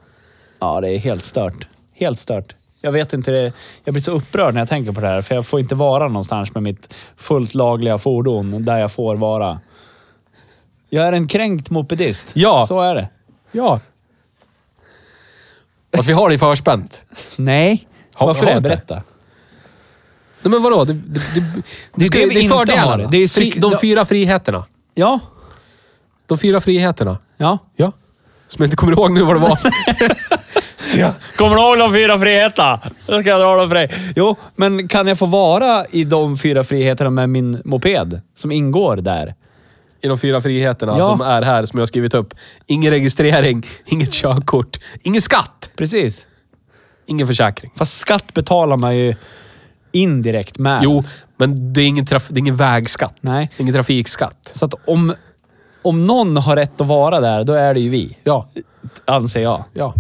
ja, 0.59 0.82
det 0.82 0.89
är 0.95 0.99
helt 0.99 1.24
stört. 1.24 1.67
Helt 1.95 2.19
stört. 2.19 2.55
Jag 2.82 2.91
vet 2.91 3.13
inte, 3.13 3.32
det- 3.32 3.53
jag 3.84 3.93
blir 3.93 4.01
så 4.03 4.11
upprörd 4.11 4.53
när 4.53 4.61
jag 4.61 4.69
tänker 4.69 4.91
på 4.91 5.01
det 5.01 5.07
här, 5.07 5.22
för 5.22 5.36
jag 5.36 5.45
får 5.45 5.59
inte 5.59 5.76
vara 5.76 6.07
någonstans 6.07 6.53
med 6.53 6.63
mitt 6.63 6.93
fullt 7.17 7.55
lagliga 7.55 7.97
fordon 7.97 8.63
där 8.63 8.78
jag 8.78 8.91
får 8.91 9.15
vara. 9.15 9.59
Jag 10.89 11.07
är 11.07 11.13
en 11.13 11.28
kränkt 11.28 11.69
mopedist. 11.69 12.26
Ja. 12.34 12.65
Så 12.67 12.82
är 12.82 12.95
det. 12.95 13.09
Ja. 13.51 13.80
Fast 15.95 16.09
vi 16.09 16.13
har 16.13 16.29
det 16.29 16.35
i 16.35 16.37
förspänt. 16.37 17.05
Nej. 17.37 17.87
Har- 18.15 18.27
Varför 18.27 18.45
har 18.45 18.53
det? 18.53 18.61
Berätta. 18.61 18.95
Nej 20.43 20.51
men 20.51 20.63
vadå? 20.63 20.83
Det, 20.83 20.93
det, 20.93 21.19
det, 21.35 21.43
det, 21.95 22.05
ska, 22.05 22.19
det 22.19 22.25
det 22.29 22.45
är 22.45 22.49
fördelarna. 22.49 23.07
Det 23.09 23.17
är 23.17 23.27
Fri, 23.27 23.53
de 23.59 23.77
fyra 23.81 24.05
friheterna. 24.05 24.65
Ja. 24.95 25.19
De 26.27 26.37
fyra 26.37 26.59
friheterna. 26.61 27.17
Ja. 27.37 27.57
Ja. 27.75 27.91
Som 28.47 28.63
jag 28.63 28.67
inte 28.67 28.75
kommer 28.77 28.93
ihåg 28.93 29.11
nu 29.11 29.23
vad 29.23 29.35
det 29.35 29.39
var. 29.39 29.59
ja. 30.97 31.13
Kommer 31.37 31.55
du 31.55 31.61
ihåg 31.61 31.77
de 31.79 31.93
fyra 31.93 32.19
friheterna? 32.19 32.79
Då 33.07 33.19
ska 33.21 33.29
jag 33.29 33.39
dra 33.39 33.55
dem 33.55 33.69
för 33.69 33.75
dig. 33.75 34.13
Jo, 34.15 34.35
men 34.55 34.87
kan 34.87 35.07
jag 35.07 35.17
få 35.19 35.25
vara 35.25 35.85
i 35.85 36.03
de 36.03 36.37
fyra 36.37 36.63
friheterna 36.63 37.09
med 37.09 37.29
min 37.29 37.61
moped 37.65 38.21
som 38.35 38.51
ingår 38.51 38.95
där? 38.95 39.35
I 40.02 40.08
de 40.08 40.20
fyra 40.20 40.41
friheterna 40.41 40.95
Ja. 40.97 41.06
som 41.10 41.22
är 41.22 41.41
här, 41.41 41.66
som 41.66 41.78
jag 41.78 41.82
har 41.82 41.88
skrivit 41.88 42.14
upp. 42.14 42.34
Ingen 42.66 42.91
registrering, 42.91 43.64
inget 43.86 44.12
körkort, 44.14 44.80
ingen 45.02 45.22
skatt, 45.22 45.70
Precis. 45.78 46.26
ingen 47.06 47.28
försäkring. 47.28 47.72
Fast 47.76 47.97
skatt 47.97 48.34
betalar 48.34 48.78
man 48.78 48.97
ju 48.97 49.16
indirekt 49.91 50.58
med. 50.60 50.82
Jo, 50.84 51.04
men 51.38 51.74
det 51.74 51.82
är 51.82 51.88
ingen, 51.88 52.06
traf- 52.06 52.28
det 52.30 52.38
är 52.38 52.39
ingen 52.39 52.56
vägskatt. 52.56 53.16
Nej. 53.22 53.49
Ingen 53.58 53.74
trafikskatt. 53.74 54.52
Så 54.54 54.66
att 54.66 54.74
om, 54.88 55.14
om 55.82 56.06
någon 56.06 56.38
har 56.38 56.56
rätt 56.56 56.82
att 56.82 56.88
vara 56.88 57.20
där, 57.20 57.43
då 57.43 57.54
är 57.54 57.74
det 57.74 57.80
ju 57.80 57.89
vi. 57.89 58.18
Ja. 58.24 58.49
Anser 59.06 59.41
jag. 59.41 59.64
ja. 59.74 59.93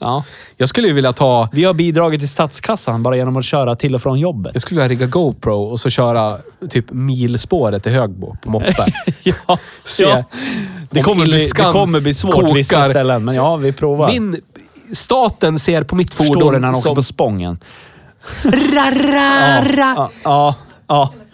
Ja. 0.00 0.24
Jag 0.56 0.68
skulle 0.68 0.88
ju 0.88 0.94
vilja 0.94 1.12
ta... 1.12 1.48
Vi 1.52 1.64
har 1.64 1.74
bidragit 1.74 2.20
till 2.20 2.28
statskassan 2.28 3.02
bara 3.02 3.16
genom 3.16 3.36
att 3.36 3.44
köra 3.44 3.76
till 3.76 3.94
och 3.94 4.02
från 4.02 4.18
jobbet. 4.18 4.50
Jag 4.54 4.62
skulle 4.62 4.80
vilja 4.80 4.88
rigga 4.88 5.06
GoPro 5.06 5.62
och 5.62 5.80
så 5.80 5.90
köra 5.90 6.38
typ 6.68 6.84
milspåret 6.90 7.82
till 7.82 7.92
Högbo 7.92 8.36
på 8.42 8.50
moppe. 8.50 8.86
ja. 9.22 9.58
Se. 9.84 10.02
ja. 10.02 10.24
Det, 10.90 11.00
Om 11.00 11.04
kommer 11.04 11.24
bli, 11.24 11.48
det 11.56 11.72
kommer 11.72 12.00
bli 12.00 12.14
svårt 12.14 12.34
kokar. 12.34 12.54
vissa 12.54 12.84
ställen, 12.84 13.24
men 13.24 13.34
ja, 13.34 13.56
vi 13.56 13.72
provar. 13.72 14.08
Min... 14.08 14.40
Staten 14.92 15.58
ser 15.58 15.84
på 15.84 15.96
mitt 15.96 16.14
Förstår 16.14 16.34
fordon 16.34 16.52
du 16.52 16.58
när 16.58 16.66
han 16.66 16.74
åker 16.74 16.82
som... 16.82 16.94
på 16.94 17.02
Spången? 17.02 17.58
Ra-ra-ra. 18.42 19.94
Ja, 19.96 20.10
ja. 20.24 20.54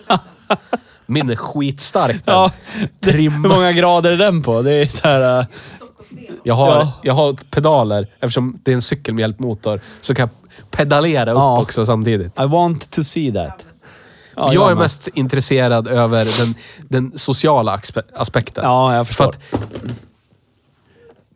ja. 0.08 0.18
Min 1.06 1.30
är 1.30 1.36
skitstark 1.36 2.24
den. 2.24 2.34
ja. 2.34 2.50
Hur 3.00 3.30
många 3.48 3.72
grader 3.72 4.12
är 4.12 4.16
den 4.16 4.42
på? 4.42 4.62
Det 4.62 4.74
är 4.74 4.86
så 4.86 5.08
här... 5.08 5.46
Jag 6.44 6.54
har, 6.54 6.70
Ja. 6.70 6.92
jag 7.02 7.14
har 7.14 7.32
pedaler. 7.50 8.06
Eftersom 8.20 8.58
det 8.62 8.70
är 8.70 8.74
en 8.74 8.82
cykel 8.82 9.14
med 9.14 9.20
hjälpmotor 9.22 9.80
så 10.00 10.14
kan 10.14 10.28
jag 10.28 10.70
pedalera 10.70 11.30
upp 11.32 11.36
Ja. 11.38 11.60
också 11.62 11.84
samtidigt. 11.86 12.40
I 12.40 12.44
want 12.46 12.90
to 12.90 13.02
see 13.04 13.32
that. 13.32 13.66
Ja, 14.36 14.52
jag 14.54 14.64
är 14.70 14.74
med. 14.74 14.82
mest 14.82 15.08
intresserad 15.14 15.88
över 15.88 16.24
den, 16.44 16.54
den 16.88 17.12
sociala 17.18 17.76
aspe- 17.76 18.12
aspekten. 18.14 18.64
Ja, 18.64 18.94
jag 18.96 19.06
förstår. 19.06 19.24
För 19.24 19.30
att 19.30 19.40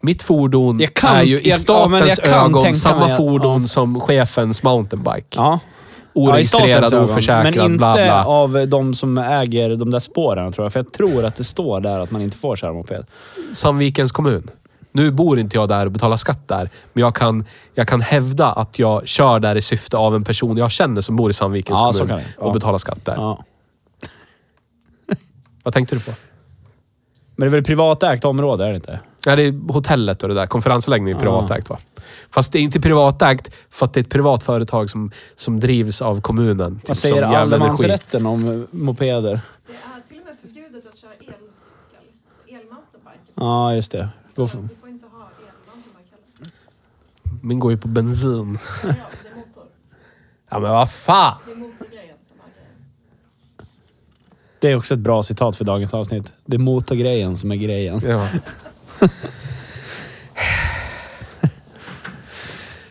mitt 0.01 0.23
fordon 0.23 0.81
Jag 0.81 0.95
kan- 0.95 1.17
är 1.17 1.23
ju 1.23 1.41
i 1.41 1.49
jag- 1.49 1.59
ja, 1.69 1.87
men 1.89 2.01
jag 2.01 2.11
statens 2.11 2.21
kan 2.21 2.45
ögon 2.47 2.63
tänka 2.63 2.79
samma 2.79 3.01
mig 3.01 3.11
att- 3.11 3.17
fordon 3.17 3.63
ja. 3.63 3.69
som 3.69 4.01
chefens 4.01 4.63
mountainbike. 4.63 5.27
Ja. 5.37 5.59
Oregistrerad, 6.13 6.69
Ja, 6.69 6.77
i 6.77 6.79
statens 6.79 6.93
ögon. 6.93 7.05
oförsäkrad, 7.11 7.57
Men 7.57 7.65
inte 7.65 7.79
bla 7.79 7.93
bla. 7.95 8.25
av 8.25 8.69
de 8.69 8.95
som 8.95 9.19
äger 9.19 9.77
de 9.77 9.91
där 9.91 9.99
spåren 9.99 10.53
tror 10.53 10.65
jag. 10.65 10.73
För 10.73 10.81
jag 10.81 10.93
tror 10.93 11.25
att 11.25 11.37
det 11.37 11.45
står 11.45 11.81
där 11.81 11.99
att 12.01 12.11
man 12.11 12.23
inte 12.23 12.37
får 12.37 12.57
köra 12.57 12.73
moped. 12.73 13.07
Sandvikens 13.53 14.13
kommun. 14.13 14.49
Nu 14.93 15.11
bor 15.11 15.39
inte 15.39 15.57
jag 15.57 15.69
där 15.69 15.87
och 15.87 15.93
betalar 15.93 16.17
skatt 16.17 16.49
där, 16.49 16.71
men 16.93 17.01
jag 17.03 17.15
kan, 17.15 17.45
jag 17.75 17.89
kan 17.89 18.01
hävda 18.01 18.47
att 18.53 18.79
jag 18.79 19.09
kör 19.09 19.41
där 19.41 19.57
i 19.57 19.63
syfte 19.63 19.97
av 19.97 20.15
en 20.15 20.25
person 20.25 20.57
jag 20.57 20.71
känner 20.71 21.01
som 21.01 21.17
bor 21.17 21.31
i 21.31 21.33
Sandvikens 21.33 21.79
Ja, 21.79 21.93
kommun 21.93 22.17
det. 22.17 22.25
Ja. 22.39 22.45
och 22.45 22.53
betalar 22.53 22.79
skatt 22.79 23.05
där. 23.05 23.15
Ja. 23.17 23.45
Vad 25.63 25.75
tänkte 25.75 25.95
du 25.97 26.01
på? 26.01 26.11
Men 27.37 27.47
det 27.47 27.51
är 27.51 27.51
väl 27.51 27.65
privatägt 27.65 28.25
område, 28.25 28.65
är 28.65 28.69
det 28.71 28.77
inte? 28.77 29.01
Ja, 29.27 29.37
det 29.37 29.43
är 29.43 29.73
hotellet 29.73 30.23
och 30.23 30.29
det 30.29 30.35
där. 30.35 30.47
Konferensanläggningen 30.47 31.17
är 31.17 31.21
privatägt 31.21 31.71
va? 31.71 31.79
Fast 32.31 32.53
det 32.53 32.59
är 32.59 32.63
inte 32.63 32.81
privatägt 32.81 33.51
för 33.71 33.87
att 33.87 33.95
det 33.95 34.01
är 34.01 34.03
ett 34.03 34.11
privat 34.11 34.43
företag 34.43 34.91
som, 34.91 35.11
som 35.37 35.61
drivs 35.61 36.03
av 36.03 36.21
kommunen. 36.21 36.79
Typ 36.79 36.89
Vad 36.89 36.97
säger 36.97 37.15
Gävle 37.15 37.27
Energi. 37.37 37.55
allemansrätten 37.55 38.27
om 38.27 38.67
mopeder? 38.71 39.41
Det 39.67 39.73
är 39.73 40.09
till 40.09 40.19
och 40.21 40.25
med 40.27 40.37
förbjudet 40.43 40.87
att 40.93 40.99
köra 40.99 41.11
elcykel. 41.11 41.35
Elmountainbike. 42.49 43.33
Ja, 43.35 43.75
just 43.75 43.93
det. 43.93 44.09
Då 44.35 44.43
Du 44.43 44.49
får- 44.49 44.69
får 44.81 44.89
inte 44.89 45.07
ha 45.07 45.29
elmountainbike 45.41 46.17
heller. 46.39 46.53
Min 47.41 47.59
går 47.59 47.71
ju 47.73 47.79
på 47.79 47.89
bensin. 47.89 48.59
Ja, 48.83 48.89
det 48.89 49.29
är 49.29 49.37
motor. 49.37 49.65
Ja 50.51 50.59
men 50.59 50.71
vad 50.71 50.91
fan! 50.91 51.37
Det 51.47 51.53
är 51.53 51.57
motorgrejen 51.57 52.17
som 52.29 52.39
är 52.41 52.51
grejen. 52.55 52.77
Det 54.61 54.71
är 54.71 54.77
också 54.77 54.95
ett 54.95 55.01
bra 55.01 55.23
citat 55.23 55.57
för 55.57 55.65
dagens 55.65 55.95
avsnitt. 55.95 56.33
Det 56.47 56.57
är 56.57 56.59
motorgrejen 56.59 57.37
som 57.37 57.53
är 57.53 57.57
grejen. 57.57 58.01
Ja. 58.07 58.29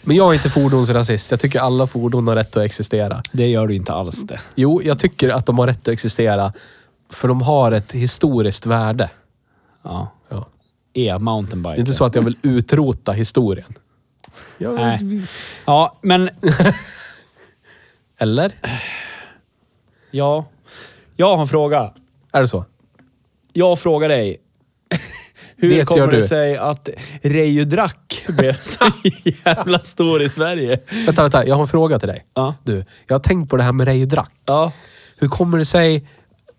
Men 0.02 0.18
jag 0.18 0.30
är 0.30 0.34
inte 0.34 0.50
fordonsrasist. 0.50 1.32
Jag 1.32 1.40
tycker 1.40 1.60
alla 1.60 1.88
fordon 1.88 2.28
har 2.28 2.36
rätt 2.36 2.58
att 2.58 2.64
existera. 2.64 3.22
Det 3.32 3.48
gör 3.48 3.68
du 3.68 3.76
inte 3.76 3.94
alls 3.94 4.24
det. 4.24 4.40
Jo, 4.56 4.82
jag 4.84 5.00
tycker 5.00 5.30
att 5.30 5.46
de 5.46 5.60
har 5.60 5.68
rätt 5.68 5.82
att 5.82 5.88
existera. 5.88 6.54
För 7.10 7.28
de 7.28 7.42
har 7.42 7.72
ett 7.72 7.92
historiskt 7.92 8.66
värde. 8.66 9.10
Ja. 9.84 10.12
Ja. 10.30 10.48
E-mountainbike. 10.94 11.76
Det 11.76 11.78
är 11.78 11.80
inte 11.80 11.92
så 11.92 12.06
att 12.06 12.16
jag 12.16 12.22
vill 12.22 12.38
utrota 12.42 13.12
historien. 13.12 13.74
Jag, 14.58 14.76
Nej. 14.76 15.22
Ja, 15.66 15.98
men 16.02 16.30
Eller? 18.18 18.52
ja. 20.12 20.46
Jag 21.16 21.36
har 21.36 21.42
en 21.42 21.48
fråga. 21.48 21.94
Är 22.32 22.42
det 22.42 22.48
så? 22.48 22.66
Jag 23.54 23.80
frågar 23.80 24.10
dig. 24.10 24.38
Hur 25.58 25.70
Det 25.70 25.86
kommer 25.86 26.08
det 26.08 26.16
du. 26.16 26.22
sig 26.24 26.58
att 26.58 26.90
Reijo 27.22 27.64
Drack 27.66 28.26
blev 28.38 28.54
så 28.54 28.86
jävla 29.46 29.80
stor 29.80 30.22
i 30.22 30.30
Sverige? 30.30 30.80
Vänta, 31.06 31.22
vänta. 31.22 31.48
Jag 31.48 31.56
har 31.56 31.62
en 31.62 31.68
fråga 31.68 32.00
till 32.00 32.08
dig. 32.08 32.26
Ja. 32.34 32.56
Du, 32.64 32.86
jag 33.08 33.16
har 33.16 33.20
tänkt 33.20 33.50
på 33.50 33.58
det 33.58 33.64
här 33.64 33.72
med 33.72 33.88
Reijo 33.88 34.06
Drack. 34.06 34.32
Ja. 34.46 34.72
Hur 35.18 35.28
kommer 35.28 35.58
det 35.58 35.66
sig 35.66 36.08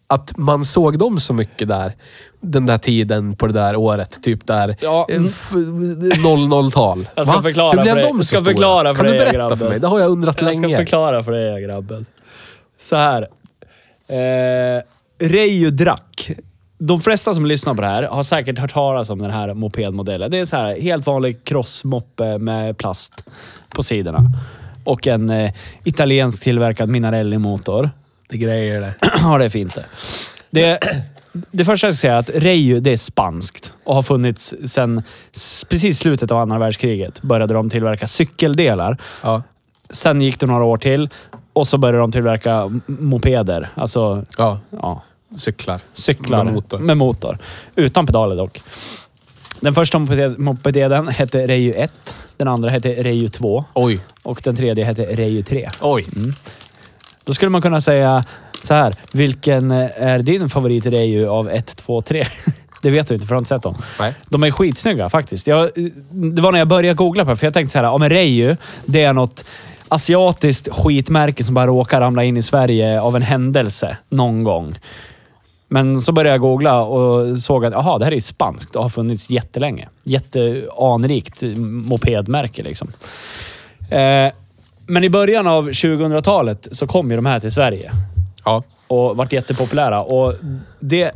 att 0.07 0.37
man 0.39 0.65
såg 0.65 0.99
dem 0.99 1.21
så 1.21 1.33
mycket 1.35 1.69
där? 1.69 1.97
Den 2.41 2.67
där 2.67 2.79
tiden 2.79 3.37
på 3.37 3.47
det 3.47 3.53
där 3.53 3.77
året. 3.77 4.23
Typ 4.23 4.47
där 4.47 4.77
Ja, 4.81 5.07
eh, 5.09 5.17
mm. 5.17 5.29
f- 5.29 5.53
00-tal. 5.53 7.09
Jag 7.15 7.27
ska 7.27 7.37
Va? 7.37 7.43
förklara 7.43 7.77
Hur 7.77 7.83
blev 7.83 7.95
för 7.95 8.01
de 8.03 8.07
Jag 8.09 8.17
så 8.17 8.25
ska 8.25 8.37
stora? 8.37 8.51
förklara 8.53 8.95
för 8.95 9.05
Kan 9.05 9.13
du 9.13 9.19
berätta 9.19 9.33
grabben. 9.37 9.57
för 9.59 9.69
mig? 9.69 9.81
Det 9.81 9.87
har 9.87 10.01
jag 10.01 10.11
undrat 10.11 10.41
Jag 10.43 10.55
ska 10.55 10.63
länge. 10.63 10.77
förklara 10.77 11.23
för 11.23 11.33
dig 11.33 11.63
grabben. 11.63 12.07
Så 12.81 12.97
här. 12.97 13.29
Eh, 14.09 14.83
Reijo 15.29 15.71
Drack. 15.71 16.31
De 16.79 17.01
flesta 17.01 17.35
som 17.35 17.47
lyssnar 17.47 17.75
på 17.75 17.81
det 17.81 17.87
här 17.89 18.03
har 18.03 18.23
säkert 18.23 18.59
hört 18.59 18.73
talas 18.73 19.11
om 19.11 19.19
den 19.19 19.31
här 19.31 19.55
mopedmodellen. 19.55 20.31
Det 20.31 20.39
är 20.39 20.45
så 20.45 20.57
här 20.57 20.81
helt 20.81 21.07
vanlig 21.07 21.45
crossmoppe 21.45 22.39
med 22.39 22.79
plast 22.79 23.25
på 23.69 23.83
sidorna. 23.83 24.21
Och 24.85 25.07
en 25.07 25.31
eh, 25.31 25.53
italiensk 25.85 26.43
tillverkad 26.43 26.89
Minarelli-motor. 26.89 27.91
Det 28.29 28.39
grejer 28.39 28.81
det. 28.81 28.95
ja, 29.23 29.39
det 29.39 29.45
är 29.45 29.49
fint 29.49 29.75
det. 29.75 29.85
det. 30.51 30.79
Det 31.33 31.65
första 31.65 31.87
jag 31.87 31.95
ska 31.95 32.01
säga 32.01 32.15
är 32.15 32.19
att 32.19 32.29
Reijo, 32.35 32.81
det 32.81 32.93
är 32.93 32.97
spanskt 32.97 33.73
och 33.85 33.95
har 33.95 34.03
funnits 34.03 34.55
sedan 34.65 35.03
precis 35.69 35.99
slutet 35.99 36.31
av 36.31 36.39
andra 36.39 36.59
världskriget. 36.59 37.23
Började 37.23 37.55
de 37.55 37.71
tillverka 37.71 38.07
cykeldelar. 38.07 38.97
Ja. 39.23 39.43
Sen 39.91 40.21
gick 40.21 40.41
det 40.41 40.47
några 40.47 40.65
år 40.65 40.77
till 40.77 41.09
och 41.53 41.67
så 41.67 41.79
började 41.79 41.99
de 41.99 42.13
tillverka 42.13 42.81
mopeder. 42.87 43.69
Alltså, 43.75 44.25
ja. 44.39 44.61
ja, 44.71 45.03
Cyklar. 45.37 45.81
cyklar 45.95 46.45
Med 46.45 46.55
motor. 46.55 46.79
med 46.79 46.97
motor. 46.97 47.39
Utan 47.77 48.07
pedaler 48.07 48.37
dock. 48.37 48.63
Den 49.61 49.75
första 49.75 49.99
moped- 49.99 50.39
mopeden 50.39 51.09
hette 51.09 51.47
Reijo 51.47 51.75
1. 51.75 51.93
Den 52.37 52.49
andra 52.49 52.71
hette 52.71 52.89
Reijo 53.03 53.29
2. 53.29 53.65
Oj. 53.75 54.01
Och 54.23 54.41
den 54.45 54.57
tredje 54.57 54.85
hette 54.85 55.03
Reijo 55.03 55.43
3. 55.43 55.69
Oj. 55.81 56.07
Då 57.25 57.35
skulle 57.35 57.49
man 57.51 57.63
kunna 57.63 57.81
säga 57.81 58.25
så 58.61 58.75
här. 58.75 58.95
Vilken 59.13 59.71
eh, 59.71 59.89
är 59.97 60.19
din 60.19 60.49
favorit 60.49 60.87
Reijo 60.87 61.31
av 61.31 61.51
1, 61.51 61.77
2, 61.77 62.03
3? 62.03 62.25
Det 62.83 62.91
vet 62.91 63.07
du 63.07 63.15
inte 63.15 63.27
för 63.27 63.35
du 63.35 63.35
har 63.35 63.39
inte 63.41 63.49
sett 63.49 63.63
dem. 63.63 63.77
Nej. 63.99 64.15
De 64.29 64.43
är 64.45 64.51
skitsnygga 64.51 65.09
faktiskt. 65.09 65.47
Jag, 65.47 65.71
det 66.11 66.43
var 66.43 66.53
när 66.53 66.59
jag 66.59 66.69
började 66.69 66.95
googla 66.95 67.25
på 67.25 67.31
det, 67.31 67.37
för 67.37 67.47
jag 67.47 67.55
tänkte 67.55 67.73
så 67.73 67.79
här, 67.79 67.85
ja 67.85 67.99
men 67.99 68.11
Reijo, 68.11 68.57
det 68.85 69.03
är 69.03 69.13
något 69.13 69.45
asiatiskt 69.89 70.69
skitmärke 70.73 71.45
som 71.45 71.55
bara 71.55 71.67
råkar 71.67 72.01
ramla 72.01 72.25
in 72.25 72.37
i 72.37 72.43
Sverige 72.43 73.01
av 73.01 73.17
en 73.17 73.23
händelse 73.23 73.97
någon 74.09 74.45
gång. 74.45 74.79
Men 75.69 76.01
så 76.01 76.13
började 76.13 76.35
jag 76.35 76.41
googla 76.41 76.83
och 76.83 77.39
såg 77.39 77.65
att 77.65 77.75
aha, 77.75 77.99
det 77.99 78.05
här 78.05 78.13
är 78.13 78.21
spanskt 78.21 78.77
och 78.77 78.83
har 78.83 78.89
funnits 78.89 79.31
jättelänge. 79.31 79.89
Jätteanrikt 80.05 81.43
mopedmärke 81.57 82.63
liksom. 82.63 82.93
Eh, 83.91 84.33
men 84.87 85.05
i 85.05 85.11
början 85.11 85.47
av 85.47 85.71
2000-talet 85.71 86.69
så 86.73 86.87
kom 86.87 87.11
ju 87.11 87.17
de 87.17 87.27
här 87.27 87.41
till 87.41 87.53
Sverige 87.53 87.93
Ja. 88.45 88.63
och 88.87 89.17
varit 89.17 89.33
jättepopulära. 89.33 90.03
Och 90.03 90.35
det 90.81 91.11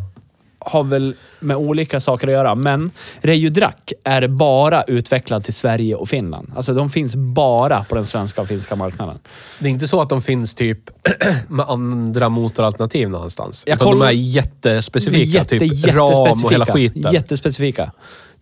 har 0.59 0.83
väl 0.85 1.15
med 1.41 1.57
olika 1.57 2.01
saker 2.01 2.27
att 2.29 2.33
göra, 2.33 2.55
men 2.55 2.91
Reijo 3.21 3.51
Drack 3.51 3.93
är 4.05 4.29
bara 4.29 4.83
utvecklad 4.83 5.45
till 5.45 5.55
Sverige 5.55 5.95
och 5.95 6.09
Finland. 6.09 6.53
Alltså 6.57 6.75
de 6.75 6.91
finns 6.91 7.17
bara 7.17 7.85
på 7.85 7.95
den 7.95 8.07
svenska 8.07 8.41
och 8.41 8.49
finska 8.49 8.77
marknaden. 8.77 9.19
Det 9.59 9.67
är 9.67 9.71
inte 9.71 9.87
så 9.87 10.01
att 10.01 10.09
de 10.09 10.23
finns 10.23 10.55
typ 10.55 10.79
med 11.49 11.67
andra 11.69 12.29
motoralternativ 12.29 13.09
någonstans. 13.11 13.65
Jag 13.67 13.75
utan 13.77 13.89
kollar- 13.89 14.07
de 14.07 14.13
är 14.13 14.17
jättespecifika. 14.17 15.25
Jätte, 15.39 15.59
typ 15.59 15.95
ram 15.95 16.43
och 16.45 16.53
hela 16.53 16.67
skiten. 16.67 17.13
Jättespecifika. 17.13 17.93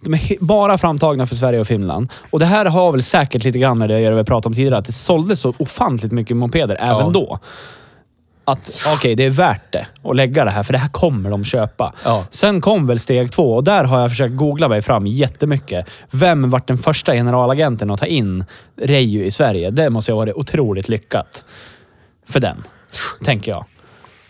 De 0.05 0.15
är 0.15 0.45
bara 0.45 0.79
framtagna 0.79 1.27
för 1.27 1.35
Sverige 1.37 1.61
och 1.61 1.67
Finland. 1.67 2.11
Och 2.31 2.39
det 2.41 2.47
här 2.47 2.65
har 2.67 2.93
väl 2.93 3.03
säkert 3.03 3.45
lite 3.45 3.59
grann 3.59 3.79
med 3.79 3.89
det 3.89 4.11
vi 4.15 4.25
pratade 4.25 4.49
om 4.49 4.55
tidigare, 4.55 4.77
att 4.77 4.85
det 4.85 4.93
såldes 4.93 5.41
så 5.41 5.55
ofantligt 5.59 6.13
mycket 6.13 6.37
mopeder 6.37 6.77
även 6.81 6.99
Ja. 7.07 7.11
då. 7.15 7.39
Att 8.45 8.71
okej, 8.97 9.15
det 9.15 9.25
är 9.25 9.31
värt 9.31 9.73
det 9.73 9.87
att 10.05 10.17
lägga 10.17 10.45
det 10.45 10.51
här, 10.51 10.63
för 10.63 10.73
det 10.73 10.79
här 10.79 10.89
kommer 10.89 11.31
de 11.31 11.45
köpa. 11.45 11.95
Ja. 12.05 12.25
Sen 12.31 12.61
kom 12.61 12.87
väl 12.87 12.99
steg 12.99 13.33
två 13.33 13.55
och 13.55 13.65
där 13.65 13.85
har 13.85 14.01
jag 14.01 14.11
försökt 14.11 14.37
googla 14.37 14.69
mig 14.69 14.83
fram 14.83 15.07
jättemycket. 15.07 15.87
Vem 16.11 16.51
vart 16.51 16.67
den 16.67 16.79
första 16.79 17.13
generalagenten 17.13 17.91
att 17.91 18.01
ta 18.01 18.07
in 18.07 18.45
Reijo 18.77 19.23
i 19.23 19.31
Sverige? 19.31 19.71
Det 19.71 19.91
måste 19.91 20.13
ha 20.13 20.17
varit 20.17 20.35
otroligt 20.35 20.89
lyckat 20.89 21.45
för 22.29 22.41
den, 22.41 22.63
tänker 23.25 23.53
jag. 23.53 23.65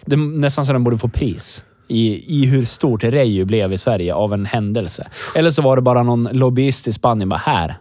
Det 0.05 0.17
nästan 0.17 0.65
så 0.65 0.73
den 0.73 0.85
borde 0.85 0.99
få 0.99 1.09
pris. 1.09 1.65
I, 1.89 2.25
I 2.43 2.47
hur 2.47 2.65
stort 2.65 3.05
Reijo 3.05 3.45
blev 3.45 3.73
i 3.73 3.79
Sverige 3.79 4.15
av 4.15 4.33
en 4.33 4.47
händelse. 4.47 5.09
Eller 5.37 5.51
så 5.51 5.63
var 5.63 5.77
det 5.77 5.83
bara 5.83 6.03
någon 6.03 6.29
lobbyist 6.33 6.89
i 6.89 6.93
Spanien 6.93 7.29
bara 7.29 7.41
här. 7.45 7.79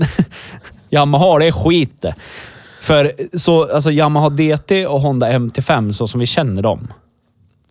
Yamaha, 0.90 1.38
det 1.38 1.46
är 1.46 1.52
skit 1.52 2.02
det. 2.02 2.14
För 2.86 3.12
så, 3.38 3.72
alltså 3.72 3.90
Yamaha 3.90 4.28
DT 4.30 4.86
och 4.86 5.00
Honda 5.00 5.30
MT5 5.32 5.92
så 5.92 6.06
som 6.06 6.20
vi 6.20 6.26
känner 6.26 6.62
dem. 6.62 6.92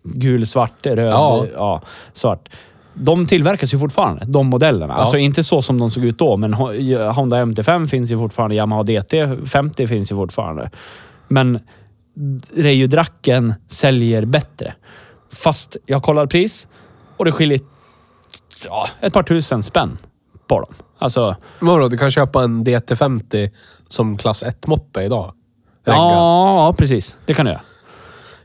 Gul, 0.04 0.46
svart, 0.46 0.86
röd, 0.86 1.12
Ja. 1.12 1.46
ja. 1.54 1.82
svart. 2.12 2.48
De 2.94 3.26
tillverkas 3.26 3.74
ju 3.74 3.78
fortfarande, 3.78 4.24
de 4.24 4.46
modellerna. 4.46 4.94
Alltså 4.94 5.16
inte 5.16 5.44
så 5.44 5.62
som 5.62 5.78
de 5.80 5.90
såg 5.90 6.04
ut 6.04 6.18
då, 6.18 6.36
men 6.36 6.54
Ho- 6.54 7.10
Honda 7.12 7.36
MT5 7.44 7.86
finns 7.86 8.10
ju 8.12 8.18
fortfarande. 8.18 8.54
Yamaha 8.56 8.82
DT50 8.82 9.86
finns 9.86 10.12
ju 10.12 10.16
fortfarande. 10.16 10.70
Men 11.28 11.58
Reijo 12.56 12.86
Dracken 12.86 13.54
säljer 13.68 14.24
bättre. 14.24 14.74
Fast 15.32 15.76
jag 15.86 16.02
kollar 16.02 16.26
pris 16.26 16.68
och 17.16 17.24
det 17.24 17.32
skiljer 17.32 17.60
ja, 18.66 18.88
ett 19.00 19.12
par 19.12 19.22
tusen 19.22 19.62
spänn 19.62 19.98
på 20.48 20.60
dem. 20.60 20.74
Alltså, 20.98 21.36
vadå, 21.60 21.88
du 21.88 21.98
kan 21.98 22.10
köpa 22.10 22.42
en 22.42 22.64
DT50 22.64 23.50
som 23.88 24.16
klass 24.18 24.44
1-moppe 24.44 25.02
idag. 25.02 25.32
Regga. 25.84 25.98
ja, 25.98 26.74
precis. 26.78 27.16
Det 27.26 27.34
kan 27.34 27.46
du 27.46 27.50
göra. 27.52 27.60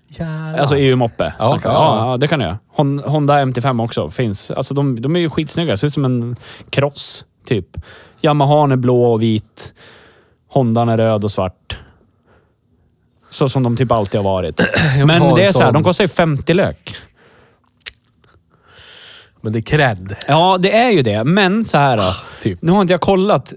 Jävlar. 0.08 0.60
Alltså 0.60 0.76
EU-moppe. 0.78 1.34
Ja, 1.40 1.54
vi. 1.54 1.60
ja. 1.64 2.10
ja, 2.12 2.18
det 2.18 2.28
kan 2.28 2.40
du 2.40 2.46
göra. 2.46 2.60
Hon- 2.76 3.00
Honda 3.00 3.46
MT5 3.46 3.84
också 3.84 4.10
finns. 4.10 4.52
Alltså 4.52 4.74
de, 4.74 5.02
de 5.02 5.16
är 5.16 5.20
ju 5.20 5.30
skitsnygga. 5.30 5.78
Ser 5.78 5.88
ut 5.88 5.94
som 5.94 6.06
en 6.06 6.36
cross, 6.70 7.26
typ. 7.46 7.68
Yamahan 8.22 8.72
är 8.72 8.76
blå 8.76 9.04
och 9.14 9.22
vit. 9.22 9.74
Hondan 10.50 10.90
är 10.90 10.98
röd 10.98 11.24
och 11.24 11.32
svart. 11.32 11.78
Så 13.30 13.50
som 13.50 13.64
de 13.64 13.78
typ 13.78 13.92
alltid 13.92 14.20
har 14.20 14.24
varit. 14.32 14.62
Men 15.06 15.36
det 15.36 15.44
är 15.44 15.52
så 15.52 15.64
här, 15.64 15.72
de 15.72 15.84
kostar 15.84 16.04
ju 16.04 16.08
50 16.08 16.54
lök. 16.54 16.96
Men 19.42 19.54
det 19.54 19.60
är 19.60 19.64
cred. 19.64 20.16
Ja, 20.28 20.58
det 20.60 20.78
är 20.78 20.90
ju 20.92 21.02
det. 21.02 21.24
Men 21.24 21.64
så 21.64 21.78
här 21.78 21.98
då. 21.98 22.14
Typ. 22.42 22.62
Nu 22.62 22.72
har 22.72 22.82
inte 22.82 22.94
jag 22.94 23.02
kollat 23.02 23.54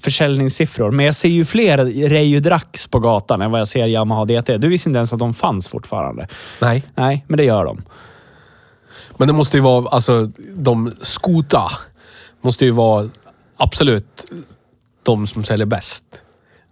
försäljningssiffror, 0.00 0.90
men 0.90 1.06
jag 1.06 1.14
ser 1.14 1.28
ju 1.28 1.44
fler 1.44 1.78
Reijo 2.08 2.40
Drax 2.40 2.86
på 2.86 2.98
gatan 2.98 3.42
än 3.42 3.50
vad 3.50 3.60
jag 3.60 3.68
ser 3.68 3.86
Yamaha 3.86 4.24
DT. 4.24 4.58
Du 4.58 4.68
visste 4.68 4.88
inte 4.88 4.96
ens 4.98 5.12
att 5.12 5.18
de 5.18 5.34
fanns 5.34 5.68
fortfarande. 5.68 6.28
Nej. 6.60 6.84
Nej, 6.94 7.24
men 7.28 7.36
det 7.36 7.44
gör 7.44 7.64
de. 7.64 7.82
Men 9.16 9.28
det 9.28 9.34
måste 9.34 9.56
ju 9.56 9.60
vara, 9.62 9.88
alltså 9.88 10.30
de 10.56 10.92
skota 11.02 11.70
måste 12.40 12.64
ju 12.64 12.70
vara 12.70 13.08
absolut 13.56 14.24
de 15.02 15.26
som 15.26 15.44
säljer 15.44 15.66
bäst. 15.66 16.04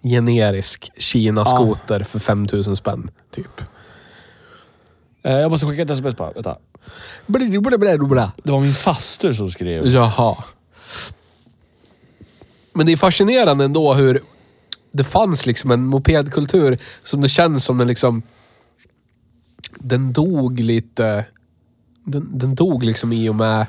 Generisk 0.02 0.90
Kina-skoter 0.98 2.00
för 2.04 2.18
5000 2.18 2.76
spänn, 2.76 3.10
typ. 3.34 3.60
Eh, 5.24 5.32
Jag 5.32 5.50
måste 5.50 5.66
skicka 5.66 5.82
ett 5.82 5.90
sms 5.90 6.16
bara. 6.16 6.30
Vänta. 6.32 6.56
Det 8.44 8.52
var 8.52 8.60
min 8.60 8.72
faster 8.72 9.32
som 9.32 9.50
skrev. 9.50 9.86
Jaha. 9.86 10.36
Men 12.74 12.86
det 12.86 12.92
är 12.92 12.96
fascinerande 12.96 13.64
ändå 13.64 13.94
hur 13.94 14.20
det 14.92 15.04
fanns 15.04 15.46
liksom 15.46 15.70
en 15.70 15.86
mopedkultur 15.86 16.78
som 17.02 17.20
det 17.20 17.28
känns 17.28 17.64
som 17.64 17.78
den 17.78 17.88
liksom... 17.88 18.22
Den 19.78 20.12
dog 20.12 20.60
lite... 20.60 21.24
Den, 22.04 22.38
den 22.38 22.54
dog 22.54 22.84
liksom 22.84 23.12
i 23.12 23.28
och 23.28 23.34
med 23.34 23.66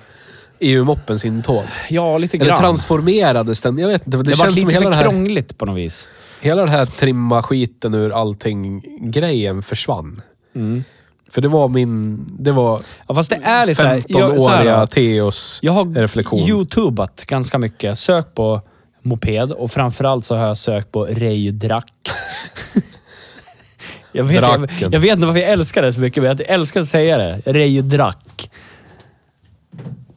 EU-moppens 0.59 1.25
intåg. 1.25 1.63
Ja, 1.89 2.17
lite 2.17 2.37
Eller 2.37 2.45
grann. 2.45 2.59
transformerades 2.59 3.61
den. 3.61 3.77
Jag 3.77 3.87
vet 3.87 4.05
inte. 4.07 4.17
Det, 4.17 4.23
det 4.23 4.35
känns 4.35 4.59
som 4.59 4.67
lite 4.67 4.79
hela 4.79 4.91
för 4.91 4.97
här, 4.97 5.03
krångligt 5.03 5.57
på 5.57 5.65
något 5.65 5.77
vis. 5.77 6.09
hela 6.41 6.65
det 6.65 6.71
här 6.71 6.85
trimma 6.85 7.43
skiten 7.43 7.93
ur 7.93 8.11
allting-grejen 8.11 9.63
försvann. 9.63 10.21
För 11.29 11.41
det 11.41 11.47
var 11.47 11.67
min... 11.69 12.25
Det 12.39 12.51
var 12.51 12.81
Ja, 13.07 13.15
fast 13.15 13.29
det 13.29 13.35
är 13.43 13.65
lite 13.65 13.81
så 13.81 13.87
här- 13.87 14.03
jag- 14.07 14.39
så 14.39 14.49
här, 14.49 14.59
15-åriga 14.59 14.87
Theos 14.87 15.59
Jag 15.61 15.71
har 15.73 15.85
reflektion. 15.85 16.39
youtubat 16.39 17.25
ganska 17.27 17.57
mycket. 17.57 17.99
Sök 17.99 18.35
på 18.35 18.61
moped 19.05 19.51
och 19.51 19.71
framförallt 19.71 20.25
så 20.25 20.35
har 20.35 20.47
jag 20.47 20.57
sökt 20.57 20.91
på 20.91 21.05
Reidrack. 21.05 21.91
jag, 24.11 24.23
vet, 24.23 24.41
jag, 24.41 24.93
jag 24.93 24.99
vet 24.99 25.11
inte 25.11 25.25
varför 25.25 25.41
jag 25.41 25.49
älskar 25.49 25.81
det 25.81 25.93
så 25.93 25.99
mycket, 25.99 26.23
men 26.23 26.37
jag 26.37 26.49
älskar 26.49 26.79
att 26.79 26.87
säga 26.87 27.17
det. 27.17 27.41
Reidrack. 27.45 28.49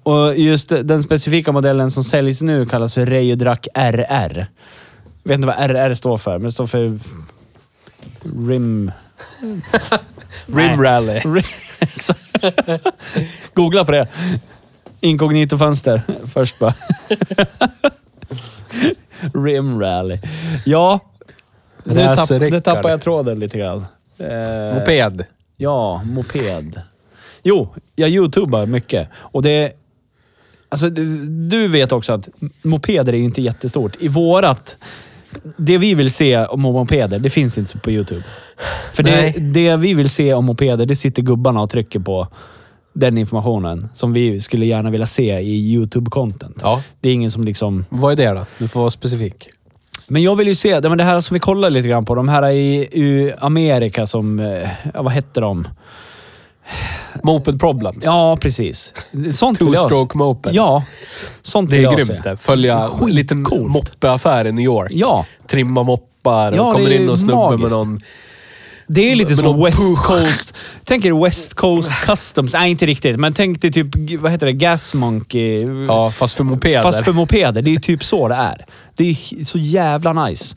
Och 0.02 0.36
just 0.36 0.68
den 0.68 1.02
specifika 1.02 1.52
modellen 1.52 1.90
som 1.90 2.04
säljs 2.04 2.42
nu 2.42 2.66
kallas 2.66 2.94
för 2.94 3.06
Reidrack 3.06 3.68
RR. 3.74 4.46
Jag 5.22 5.28
vet 5.28 5.34
inte 5.34 5.46
vad 5.46 5.70
RR 5.70 5.94
står 5.94 6.18
för, 6.18 6.32
men 6.32 6.44
det 6.44 6.52
står 6.52 6.66
för 6.66 6.98
Rim... 8.48 8.92
Rim 10.46 10.82
Rally. 10.82 11.20
Googla 13.54 13.84
på 13.84 13.92
det. 13.92 14.08
Inkognito-fönster 15.00 16.02
först 16.26 16.58
bara. 16.58 16.74
Rim 19.34 19.80
Rally. 19.80 20.18
Ja, 20.64 21.00
nu, 21.84 21.94
tapp, 21.94 22.30
nu 22.30 22.60
tappar 22.60 22.90
jag 22.90 23.00
tråden 23.00 23.38
lite 23.38 23.58
grann. 23.58 23.84
Eh, 24.18 24.78
Moped. 24.78 25.24
Ja, 25.56 26.02
moped. 26.04 26.80
Jo, 27.42 27.74
jag 27.96 28.10
youtubar 28.10 28.66
mycket. 28.66 29.08
Och 29.14 29.42
det... 29.42 29.72
Alltså, 30.68 30.90
du, 30.90 31.26
du 31.26 31.68
vet 31.68 31.92
också 31.92 32.12
att 32.12 32.28
mopeder 32.62 33.12
är 33.12 33.16
ju 33.16 33.24
inte 33.24 33.42
jättestort. 33.42 33.92
I 33.98 34.08
vårat... 34.08 34.76
Det 35.56 35.78
vi 35.78 35.94
vill 35.94 36.10
se 36.10 36.44
om 36.44 36.60
mopeder, 36.60 37.18
det 37.18 37.30
finns 37.30 37.58
inte 37.58 37.78
på 37.78 37.90
YouTube. 37.90 38.22
För 38.92 39.02
det, 39.02 39.10
Nej. 39.10 39.34
det 39.38 39.76
vi 39.76 39.94
vill 39.94 40.10
se 40.10 40.34
om 40.34 40.44
mopeder, 40.44 40.86
det 40.86 40.96
sitter 40.96 41.22
gubbarna 41.22 41.60
och 41.60 41.70
trycker 41.70 42.00
på 42.00 42.28
den 42.96 43.18
informationen 43.18 43.88
som 43.94 44.12
vi 44.12 44.40
skulle 44.40 44.66
gärna 44.66 44.90
vilja 44.90 45.06
se 45.06 45.38
i 45.40 45.76
YouTube-content. 45.76 46.58
Ja. 46.62 46.82
Det 47.00 47.08
är 47.08 47.12
ingen 47.12 47.30
som 47.30 47.44
liksom... 47.44 47.84
Vad 47.88 48.12
är 48.12 48.16
det 48.34 48.40
då? 48.40 48.46
Du 48.58 48.68
får 48.68 48.80
vara 48.80 48.90
specifik. 48.90 49.48
Men 50.08 50.22
jag 50.22 50.36
vill 50.36 50.48
ju 50.48 50.54
se, 50.54 50.80
det 50.80 51.04
här 51.04 51.20
som 51.20 51.34
vi 51.34 51.40
kollar 51.40 51.70
lite 51.70 51.88
grann 51.88 52.04
på, 52.04 52.14
de 52.14 52.28
här 52.28 52.50
i, 52.50 52.76
i 52.76 53.32
Amerika 53.38 54.06
som... 54.06 54.40
eh, 54.40 54.68
Ja, 54.94 55.02
vad 55.02 55.12
hette 55.12 55.40
de? 55.40 55.68
Moped 57.22 57.60
Problems. 57.60 58.04
Ja, 58.04 58.36
precis. 58.40 58.94
Sånt 59.32 59.60
vill 59.62 59.68
jag 59.74 59.90
Two-stroke 59.90 60.16
mopeds. 60.16 60.56
Ja, 60.56 60.84
sånt 61.42 61.70
Det 61.70 61.76
vill 61.76 61.84
är 61.86 61.90
jag 61.90 61.96
grymt 61.96 62.22
se. 62.24 62.30
det. 62.30 62.36
Följa 62.36 62.88
en 63.02 63.10
liten 63.10 63.42
moppeaffär 63.66 64.46
i 64.46 64.52
New 64.52 64.64
York. 64.64 64.92
Ja, 64.94 65.26
Trimma 65.48 65.82
moppar 65.82 66.52
Ja, 66.52 66.62
och 66.62 66.72
kommer 66.72 66.88
det 66.88 66.96
är 66.96 67.02
in 67.02 67.08
och 67.10 67.18
snubbe 67.18 67.50
med 67.50 67.58
magiskt. 67.60 67.76
någon... 67.76 68.00
det 68.86 69.12
är 69.12 69.16
lite 69.16 69.36
som 69.36 69.64
West. 69.64 69.98
Coast... 69.98 70.54
Tänk 70.84 71.04
er 71.04 71.24
West 71.24 71.54
Coast 71.54 72.00
Customs. 72.00 72.52
Nej, 72.52 72.70
inte 72.70 72.86
riktigt. 72.86 73.16
Men 73.20 73.34
tänk 73.34 73.60
dig 73.60 73.72
typ, 73.72 74.20
vad 74.20 74.32
heter 74.32 74.46
det, 74.46 74.52
Gas 74.52 74.94
Monkey. 74.94 75.66
Ja, 75.88 76.10
fast 76.10 76.36
för 76.36 76.44
mopeder. 76.44 76.82
Fast 76.82 77.04
för 77.04 77.12
mopeder. 77.12 77.62
Det 77.62 77.70
är 77.70 77.72
ju 77.72 77.80
typ 77.80 78.04
så 78.04 78.28
det 78.28 78.34
är. 78.34 78.66
Det 78.96 79.04
är 79.10 79.44
så 79.44 79.58
jävla 79.58 80.12
nice. 80.12 80.56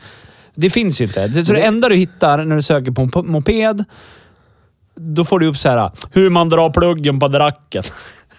Det 0.55 0.69
finns 0.69 1.01
ju 1.01 1.05
inte. 1.05 1.45
Så 1.45 1.53
det 1.53 1.61
enda 1.61 1.89
du 1.89 1.95
hittar 1.95 2.45
när 2.45 2.55
du 2.55 2.61
söker 2.61 2.91
på 2.91 3.19
en 3.19 3.31
moped, 3.31 3.85
då 4.95 5.25
får 5.25 5.39
du 5.39 5.47
upp 5.47 5.57
så 5.57 5.69
här 5.69 5.91
hur 6.11 6.29
man 6.29 6.49
drar 6.49 6.69
pluggen 6.69 7.19
på 7.19 7.27
dracken. 7.27 7.83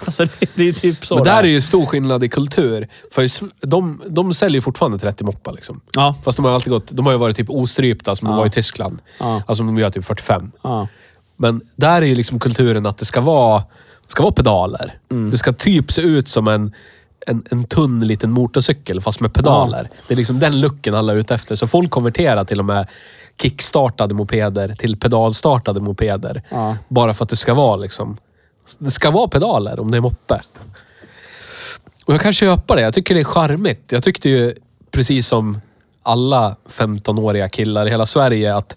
Alltså 0.04 0.24
det, 0.24 0.50
det 0.54 0.68
är 0.68 0.72
typ 0.72 1.06
så 1.06 1.14
Men 1.14 1.24
det 1.24 1.30
där 1.30 1.42
är 1.42 1.48
ju 1.48 1.60
stor 1.60 1.86
skillnad 1.86 2.24
i 2.24 2.28
kultur. 2.28 2.88
För 3.12 3.28
de, 3.66 4.02
de 4.06 4.34
säljer 4.34 4.54
ju 4.54 4.60
fortfarande 4.60 4.98
30 4.98 5.24
moppar 5.24 5.52
liksom. 5.52 5.80
Ja. 5.92 6.14
Fast 6.24 6.36
de 6.36 6.44
har 6.44 6.52
ju 6.52 6.54
alltid 6.54 6.72
gått... 6.72 6.86
De 6.90 7.06
har 7.06 7.12
ju 7.12 7.18
varit 7.18 7.36
typ 7.36 7.50
ostrypta 7.50 8.16
som 8.16 8.28
de 8.28 8.36
var 8.36 8.46
i 8.46 8.50
Tyskland. 8.50 8.98
Ja. 9.18 9.42
Alltså 9.46 9.62
de 9.62 9.78
gör 9.78 9.90
typ 9.90 10.04
45. 10.04 10.52
Ja. 10.62 10.88
Men 11.36 11.60
där 11.76 12.02
är 12.02 12.06
ju 12.06 12.14
liksom 12.14 12.38
kulturen 12.38 12.86
att 12.86 12.98
det 12.98 13.04
ska 13.04 13.20
vara, 13.20 13.64
ska 14.08 14.22
vara 14.22 14.32
pedaler. 14.32 14.98
Mm. 15.10 15.30
Det 15.30 15.36
ska 15.36 15.52
typ 15.52 15.92
se 15.92 16.02
ut 16.02 16.28
som 16.28 16.48
en, 16.48 16.72
en, 17.26 17.44
en 17.50 17.64
tunn 17.64 18.06
liten 18.06 18.30
motorcykel 18.30 19.00
fast 19.00 19.20
med 19.20 19.32
pedaler. 19.32 19.90
Det 20.08 20.14
är 20.14 20.16
liksom 20.16 20.38
den 20.38 20.60
looken 20.60 20.94
alla 20.94 21.12
är 21.12 21.16
ute 21.16 21.34
efter. 21.34 21.54
Så 21.54 21.66
folk 21.66 21.90
konverterar 21.90 22.44
till 22.44 22.58
och 22.58 22.64
med 22.64 22.86
kickstartade 23.42 24.14
mopeder 24.14 24.74
till 24.74 24.96
pedalstartade 24.96 25.80
mopeder. 25.80 26.42
Ja. 26.48 26.76
Bara 26.88 27.14
för 27.14 27.24
att 27.24 27.30
det 27.30 27.36
ska 27.36 27.54
vara 27.54 27.76
liksom... 27.76 28.16
Det 28.78 28.90
ska 28.90 29.10
vara 29.10 29.28
pedaler 29.28 29.80
om 29.80 29.90
det 29.90 29.96
är 29.96 30.00
moppe. 30.00 30.40
Och 32.04 32.14
jag 32.14 32.20
kan 32.20 32.32
köpa 32.32 32.74
det. 32.76 32.80
Jag 32.82 32.94
tycker 32.94 33.14
det 33.14 33.20
är 33.20 33.24
charmigt. 33.24 33.92
Jag 33.92 34.02
tyckte 34.02 34.28
ju, 34.30 34.52
precis 34.90 35.28
som 35.28 35.60
alla 36.02 36.56
15-åriga 36.68 37.48
killar 37.48 37.86
i 37.86 37.90
hela 37.90 38.06
Sverige, 38.06 38.54
att 38.56 38.76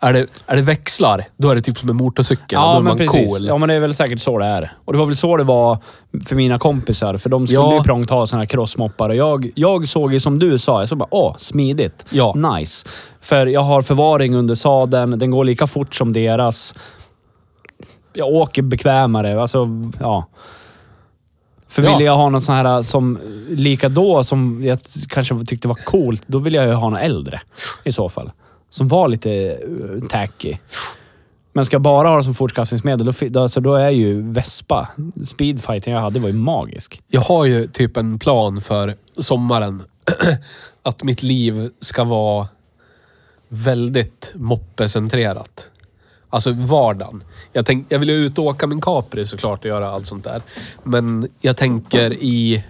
är 0.00 0.12
det, 0.12 0.26
är 0.46 0.56
det 0.56 0.62
växlar, 0.62 1.26
då 1.36 1.50
är 1.50 1.54
det 1.54 1.60
typ 1.60 1.78
som 1.78 1.90
en 1.90 1.96
motorcykel. 1.96 2.58
och 2.58 2.64
då 2.64 2.68
Ja, 2.68 2.70
är 2.70 2.74
men 2.74 2.84
man 2.84 2.96
precis. 2.98 3.36
cool. 3.38 3.46
Ja, 3.46 3.58
men 3.58 3.68
det 3.68 3.74
är 3.74 3.80
väl 3.80 3.94
säkert 3.94 4.20
så 4.20 4.38
det 4.38 4.44
är. 4.46 4.72
Och 4.84 4.92
det 4.92 4.98
var 4.98 5.06
väl 5.06 5.16
så 5.16 5.36
det 5.36 5.44
var 5.44 5.78
för 6.26 6.36
mina 6.36 6.58
kompisar. 6.58 7.16
För 7.16 7.28
de 7.30 7.46
skulle 7.46 7.60
Ja. 7.60 7.74
ju 7.76 7.82
prångt 7.82 8.10
ha 8.10 8.26
såna 8.26 8.40
här 8.42 8.46
crossmoppar. 8.46 9.08
Och 9.08 9.16
jag, 9.16 9.50
jag 9.54 9.88
såg 9.88 10.12
ju 10.12 10.20
som 10.20 10.38
du 10.38 10.58
sa, 10.58 10.80
jag 10.80 10.88
såg 10.88 10.98
bara 10.98 11.08
åh, 11.10 11.36
smidigt. 11.38 12.04
Ja. 12.10 12.34
Nice. 12.34 12.86
För 13.20 13.46
jag 13.46 13.60
har 13.60 13.82
förvaring 13.82 14.34
under 14.34 14.54
sadeln, 14.54 15.18
den 15.18 15.30
går 15.30 15.44
lika 15.44 15.66
fort 15.66 15.94
som 15.94 16.12
deras. 16.12 16.74
Jag 18.12 18.28
åker 18.28 18.62
bekvämare. 18.62 19.40
Alltså, 19.40 19.68
ja. 20.00 20.26
För 21.68 21.82
Ja. 21.82 21.92
ville 21.92 22.04
jag 22.04 22.16
ha 22.16 22.28
något 22.28 22.42
sån 22.42 22.54
här 22.54 22.82
som 22.82 23.18
lika 23.48 23.88
då 23.88 24.24
som 24.24 24.64
jag 24.64 24.78
kanske 25.08 25.44
tyckte 25.46 25.68
var 25.68 25.74
coolt, 25.74 26.22
då 26.26 26.38
vill 26.38 26.54
jag 26.54 26.66
ju 26.66 26.72
ha 26.72 26.90
något 26.90 27.00
äldre 27.00 27.40
i 27.84 27.92
så 27.92 28.08
fall. 28.08 28.30
Som 28.70 28.88
var 28.88 29.08
lite 29.08 29.58
uh, 29.68 30.08
tacky. 30.08 30.56
Men 31.52 31.64
ska 31.64 31.74
jag 31.74 31.82
bara 31.82 32.08
ha 32.08 32.16
det 32.16 32.24
som 32.24 32.34
fortskaffningsmedel, 32.34 33.06
då, 33.06 33.12
då, 33.28 33.42
alltså, 33.42 33.60
då 33.60 33.74
är 33.74 33.90
ju 33.90 34.32
Vespa, 34.32 34.88
speedfighten 35.24 35.92
jag 35.92 36.00
hade 36.00 36.20
var 36.20 36.28
ju 36.28 36.34
magisk. 36.34 37.02
Jag 37.08 37.20
har 37.20 37.44
ju 37.44 37.66
typ 37.66 37.96
en 37.96 38.18
plan 38.18 38.60
för 38.60 38.96
sommaren. 39.18 39.82
att 40.82 41.02
mitt 41.02 41.22
liv 41.22 41.70
ska 41.80 42.04
vara 42.04 42.48
väldigt 43.48 44.32
moppecentrerat. 44.34 45.70
Alltså 46.32 46.52
vardagen. 46.52 47.24
Jag, 47.52 47.66
tänk, 47.66 47.86
jag 47.88 47.98
vill 47.98 48.08
ju 48.08 48.14
ut 48.14 48.38
och 48.38 48.44
åka 48.44 48.66
min 48.66 48.80
Capri 48.80 49.24
såklart 49.24 49.58
och 49.60 49.66
göra 49.66 49.90
allt 49.90 50.06
sånt 50.06 50.24
där. 50.24 50.42
Men 50.82 51.28
jag 51.40 51.56
tänker 51.56 52.12
i, 52.12 52.64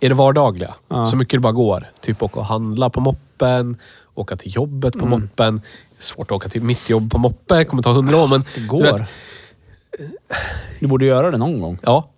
i 0.00 0.08
det 0.08 0.14
vardagliga. 0.14 0.74
Ja. 0.88 1.06
Så 1.06 1.16
mycket 1.16 1.32
det 1.32 1.40
bara 1.40 1.52
går. 1.52 1.90
Typ 2.00 2.22
åka 2.22 2.40
och 2.40 2.46
handla 2.46 2.90
på 2.90 3.00
moppen, 3.00 3.76
åka 4.14 4.36
till 4.36 4.56
jobbet 4.56 4.94
Mm. 4.94 5.10
på 5.10 5.18
moppen. 5.18 5.62
Svårt 5.98 6.30
att 6.30 6.32
åka 6.36 6.48
till 6.48 6.62
mitt 6.62 6.90
jobb 6.90 7.10
på 7.12 7.18
moppe, 7.18 7.64
kommer 7.64 7.82
ta 7.82 7.92
hundra 7.92 8.16
år 8.22 8.28
men... 8.28 8.40
Det 8.54 8.60
du 8.60 8.66
går. 8.66 8.82
vet, 8.82 9.02
Du 10.80 10.86
borde 10.86 11.04
göra 11.06 11.30
det 11.30 11.38
någon 11.38 11.60
gång. 11.60 11.78
Ja. 11.82 12.10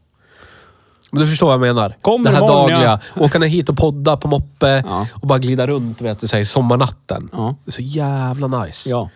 Men 1.11 1.23
du 1.23 1.29
förstår 1.29 1.47
vad 1.47 1.55
jag 1.55 1.61
menar. 1.75 1.97
Kommer 2.01 2.31
det 2.31 2.37
här 2.37 2.45
imorgon, 2.45 2.71
dagliga. 2.71 3.01
Åka 3.17 3.39
ner 3.39 3.47
hit 3.47 3.69
och 3.69 3.77
podda 3.77 4.17
på 4.17 4.29
moppe 4.29 4.83
Ja. 4.87 5.07
och 5.15 5.27
bara 5.29 5.39
glida 5.39 5.67
runt 5.67 6.01
vet 6.01 6.21
du, 6.21 6.45
sommarnatten. 6.45 7.29
Ja. 7.33 7.55
Det 7.65 7.69
är 7.69 7.73
så 7.73 7.83
jävla 7.83 8.47
nice. 8.63 8.91
Ja. 8.91 9.11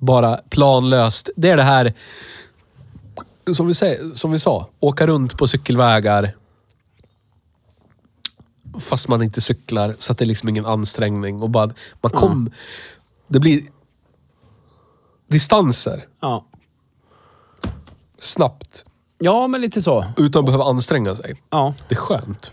Bara 0.00 0.36
planlöst. 0.48 1.30
Det 1.36 1.50
är 1.50 1.56
det 1.56 1.62
här, 1.62 1.92
som 3.52 3.66
vi, 3.66 3.74
säger, 3.74 4.14
som 4.14 4.30
vi 4.32 4.38
sa, 4.38 4.68
åka 4.80 5.06
runt 5.06 5.38
på 5.38 5.46
cykelvägar. 5.46 6.36
Fast 8.80 9.08
man 9.08 9.22
inte 9.22 9.40
cyklar, 9.40 9.94
så 9.98 10.12
att 10.12 10.18
det 10.18 10.24
är 10.24 10.26
liksom 10.26 10.48
ingen 10.48 10.66
ansträngning. 10.66 11.42
Och 11.42 11.50
bara, 11.50 11.70
man 12.00 12.12
kom... 12.12 12.50
Det 13.28 13.40
blir 13.40 13.62
distanser 15.28 16.06
Ja. 16.20 16.44
snabbt. 18.18 18.84
Ja, 19.18 19.46
men 19.46 19.60
lite 19.60 19.82
så. 19.82 20.04
Utan 20.16 20.40
att 20.40 20.46
behöva 20.46 20.64
anstränga 20.64 21.14
sig. 21.14 21.42
Ja. 21.50 21.74
Det 21.88 21.94
är 21.94 21.98
skönt. 21.98 22.52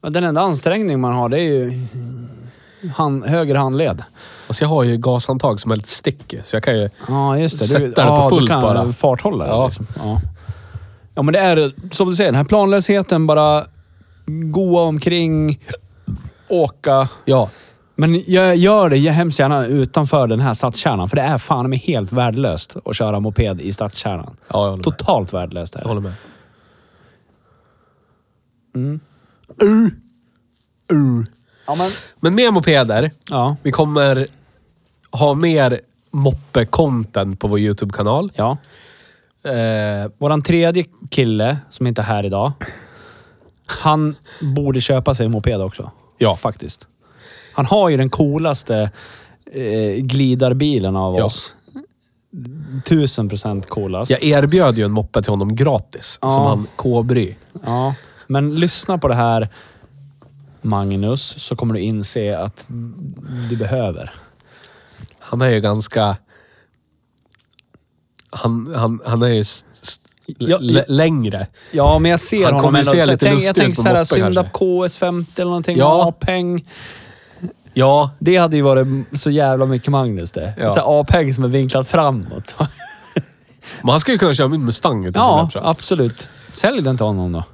Men 0.00 0.12
Den 0.12 0.24
enda 0.24 0.40
ansträngning 0.40 1.00
man 1.00 1.12
har, 1.14 1.28
det 1.28 1.38
är 1.40 1.42
ju 1.42 1.86
hand, 2.94 3.24
höger 3.24 3.54
handled. 3.54 4.02
Alltså 4.46 4.64
jag 4.64 4.68
har 4.68 4.82
ju 4.84 4.96
gashandtag 4.96 5.60
som 5.60 5.70
är 5.70 5.76
lite 5.76 5.88
sticky, 5.88 6.38
så 6.42 6.56
jag 6.56 6.62
kan 6.62 6.76
ju... 6.76 6.88
Ja, 7.08 7.38
just 7.38 7.58
det. 7.58 7.64
Sätta 7.66 7.78
Du, 7.78 7.86
det 7.88 7.94
på 7.94 8.00
ja, 8.02 8.28
fullt 8.28 8.40
du 8.40 8.46
kan 8.46 8.62
bara. 8.62 8.92
farthålla 8.92 9.46
Ja. 9.46 9.66
Liksom. 9.66 9.86
ja. 9.96 10.20
Ja, 11.14 11.22
men 11.22 11.32
det 11.32 11.38
är 11.40 11.72
som 11.90 12.08
du 12.08 12.14
säger, 12.16 12.28
den 12.30 12.36
här 12.38 12.44
planlösheten. 12.44 13.26
Bara 13.26 13.64
goa 14.26 14.82
omkring, 14.82 15.60
åka. 16.48 17.08
Ja. 17.24 17.50
Men 17.96 18.22
jag 18.26 18.56
gör 18.56 18.90
det 18.90 18.96
hemskt 19.10 19.38
gärna 19.38 19.66
utanför 19.66 20.26
den 20.26 20.40
här 20.40 20.54
stadskärnan. 20.54 21.08
För 21.08 21.16
det 21.16 21.22
är 21.22 21.38
fan 21.38 21.70
mig 21.70 21.78
helt 21.78 22.12
värdelöst 22.12 22.76
att 22.84 22.96
köra 22.96 23.20
moped 23.20 23.60
i 23.60 23.72
stadskärnan. 23.72 24.36
Ja, 24.48 24.54
jag 24.54 24.58
håller 24.58 24.76
med. 24.76 24.84
Totalt 24.84 25.32
värdelöst 25.32 25.74
är 25.74 25.78
Jag 25.78 25.84
det. 25.84 25.88
håller 25.88 26.00
med. 26.00 26.14
Ja, 31.66 31.74
men... 31.74 31.90
Men 32.20 32.34
mer 32.34 32.50
mopeder. 32.50 33.10
Ja. 33.30 33.56
Vi 33.62 33.72
kommer 33.72 34.26
ha 35.10 35.34
mer 35.34 35.80
moppe-content 36.10 37.36
på 37.38 37.48
vår 37.48 37.58
YouTube-kanal. 37.58 38.32
ja. 38.34 38.56
Eh, 39.44 40.10
Våran 40.18 40.42
tredje 40.42 40.84
kille, 41.10 41.58
som 41.70 41.86
inte 41.86 42.00
är 42.00 42.04
här 42.04 42.26
idag. 42.26 42.52
Han 43.66 44.16
borde 44.56 44.80
köpa 44.80 45.14
sig 45.14 45.26
en 45.26 45.32
moped 45.32 45.60
också. 45.60 45.90
Ja. 46.18 46.36
Faktiskt. 46.36 46.86
Han 47.52 47.66
har 47.66 47.88
ju 47.88 47.96
den 47.96 48.10
coolaste 48.10 48.90
eh, 49.52 49.94
glidarbilen 50.02 50.96
av 50.96 51.16
Ja. 51.18 51.24
oss. 51.24 51.54
Tusen 52.88 53.28
procent 53.28 53.68
coolast. 53.68 54.10
jag 54.10 54.22
erbjöd 54.22 54.78
ju 54.78 54.84
en 54.84 54.92
moppe 54.92 55.22
till 55.22 55.30
honom 55.30 55.56
gratis. 55.56 56.18
Som 56.20 56.30
han 56.46 56.66
K-bry. 56.76 57.34
Ja, 57.62 57.94
men 58.26 58.54
lyssna 58.54 58.98
på 58.98 59.08
det 59.08 59.14
här 59.14 59.48
Magnus, 60.64 61.20
så 61.42 61.56
kommer 61.56 61.74
du 61.74 61.80
inse 61.80 62.38
att 62.38 62.66
du 63.50 63.56
behöver. 63.56 64.12
Han 65.18 65.42
är 65.42 65.48
ju 65.48 65.60
ganska... 65.60 66.16
Han, 68.30 68.74
han, 68.76 69.00
han 69.06 69.22
är 69.22 69.28
ju 69.28 69.40
st- 69.40 69.68
st- 69.82 70.00
Ja, 70.38 70.58
längre. 70.88 71.46
Ja, 71.72 71.98
men 71.98 72.10
jag 72.10 72.20
ser 72.20 72.36
Han 72.44 72.44
honom 72.54 72.60
kommer 72.60 72.78
ändå. 72.78 72.90
se 72.90 73.06
lite 73.06 73.26
tänk- 73.26 73.42
Jag 73.42 73.54
tänker 73.54 73.82
såhär, 73.82 73.94
kanske. 73.94 74.42
KS50 74.42 75.26
eller 75.40 75.44
någonting. 75.44 75.76
Ja. 75.76 76.08
A-peng. 76.08 76.68
Ja, 77.74 78.10
Det 78.18 78.36
hade 78.36 78.56
ju 78.56 78.62
varit 78.62 78.86
så 79.12 79.30
jävla 79.30 79.66
mycket 79.66 79.88
Magnus 79.88 80.32
det. 80.32 80.54
Ja. 80.58 81.00
A-peng 81.00 81.34
som 81.34 81.44
är 81.44 81.48
vinklat 81.48 81.88
framåt. 81.88 82.56
men 83.82 83.90
han 83.90 84.00
skulle 84.00 84.14
ju 84.14 84.18
kunna 84.18 84.34
köra 84.34 84.48
min 84.48 84.64
Mustang 84.64 85.04
utan 85.04 85.22
ja, 85.22 85.50
absolut. 85.62 86.28
Sälj 86.52 86.82
den 86.82 86.96
till 86.96 87.06
honom 87.06 87.32
då. 87.32 87.44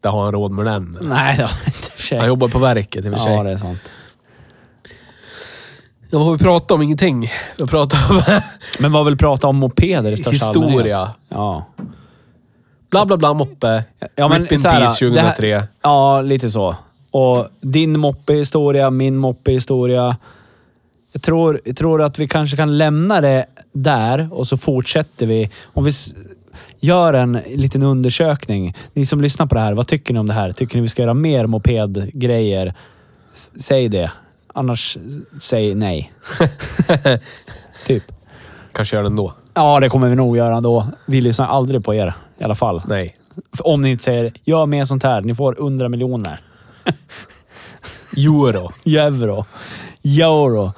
Där 0.00 0.10
har 0.10 0.22
han 0.24 0.32
råd 0.32 0.50
med 0.50 0.64
den. 0.66 0.98
Nej, 1.00 1.36
det 1.36 1.42
har 1.42 1.50
jag 1.50 1.66
inte 1.68 1.90
för 1.90 2.02
sig. 2.02 2.18
Han 2.18 2.28
jobbar 2.28 2.48
på 2.48 2.58
verket 2.58 3.04
i 3.04 3.08
och 3.08 3.12
för 3.12 3.20
sig. 3.20 3.32
Ja, 3.34 3.42
det 3.42 3.50
är 3.50 3.56
sant. 3.56 3.80
Ja, 6.10 6.18
vad 6.18 6.26
har 6.26 6.32
vi 6.32 6.38
pratat 6.38 6.70
om? 6.70 6.82
Ingenting. 6.82 7.20
Vi 7.56 7.62
har 7.62 7.66
pratat 7.68 8.10
om 8.10 8.22
Men 8.78 8.92
vad 8.92 9.04
vill 9.06 9.16
prata 9.16 9.46
om 9.46 9.56
mopeder 9.56 10.12
i 10.12 10.16
största 10.16 10.30
historia. 10.46 10.96
allmänhet? 10.96 11.16
Ja. 11.28 11.66
Bla, 12.90 13.06
bla, 13.06 13.16
bla, 13.16 13.34
moppe. 13.34 13.84
Ja, 14.16 14.28
men 14.28 14.42
Rip 14.42 14.52
in 14.52 14.58
så 14.58 14.68
här, 14.68 14.80
peace 14.80 15.04
det 15.08 15.20
här- 15.20 15.28
2003. 15.34 15.68
Ja, 15.82 16.20
lite 16.22 16.50
så. 16.50 16.76
Och 17.10 17.48
din 17.60 17.98
moppehistoria, 17.98 18.90
min 18.90 19.16
moppehistoria. 19.16 20.16
Jag 21.12 21.22
tror, 21.22 21.60
jag 21.64 21.76
tror 21.76 22.02
att 22.02 22.18
vi 22.18 22.28
kanske 22.28 22.56
kan 22.56 22.78
lämna 22.78 23.20
det 23.20 23.46
där 23.72 24.28
och 24.32 24.46
så 24.46 24.56
fortsätter 24.56 25.26
vi. 25.26 25.50
Om 25.64 25.84
vi 25.84 25.90
gör 26.80 27.14
en 27.14 27.32
liten 27.46 27.82
undersökning. 27.82 28.74
Ni 28.92 29.06
som 29.06 29.20
lyssnar 29.20 29.46
på 29.46 29.54
det 29.54 29.60
här, 29.60 29.74
vad 29.74 29.86
tycker 29.86 30.14
ni 30.14 30.20
om 30.20 30.26
det 30.26 30.32
här? 30.32 30.52
Tycker 30.52 30.76
ni 30.76 30.82
vi 30.82 30.88
ska 30.88 31.02
göra 31.02 31.14
mer 31.14 31.46
mopedgrejer? 31.46 32.74
S- 33.34 33.52
Säg 33.62 33.88
det. 33.88 34.12
Annars, 34.54 34.98
säg 35.42 35.74
nej. 35.74 36.12
typ. 37.86 38.04
Kanske 38.72 38.96
gör 38.96 39.02
den 39.02 39.16
då. 39.16 39.34
Ja, 39.54 39.80
det 39.80 39.88
kommer 39.88 40.08
vi 40.08 40.14
nog 40.16 40.36
göra 40.36 40.60
då. 40.60 40.86
Vi 41.06 41.20
lyssnar 41.20 41.46
aldrig 41.46 41.84
på 41.84 41.94
er 41.94 42.14
i 42.40 42.44
alla 42.44 42.54
fall. 42.54 42.82
Nej. 42.88 43.16
Om 43.60 43.80
ni 43.80 43.90
inte 43.90 44.04
säger 44.04 44.32
gör 44.44 44.66
mer 44.66 44.84
sånt 44.84 45.02
här, 45.02 45.20
ni 45.20 45.34
får 45.34 45.56
100 45.60 45.88
miljoner. 45.88 46.40
Euro. 48.16 48.70
Euro. 48.84 49.44
Euro. 50.04 50.72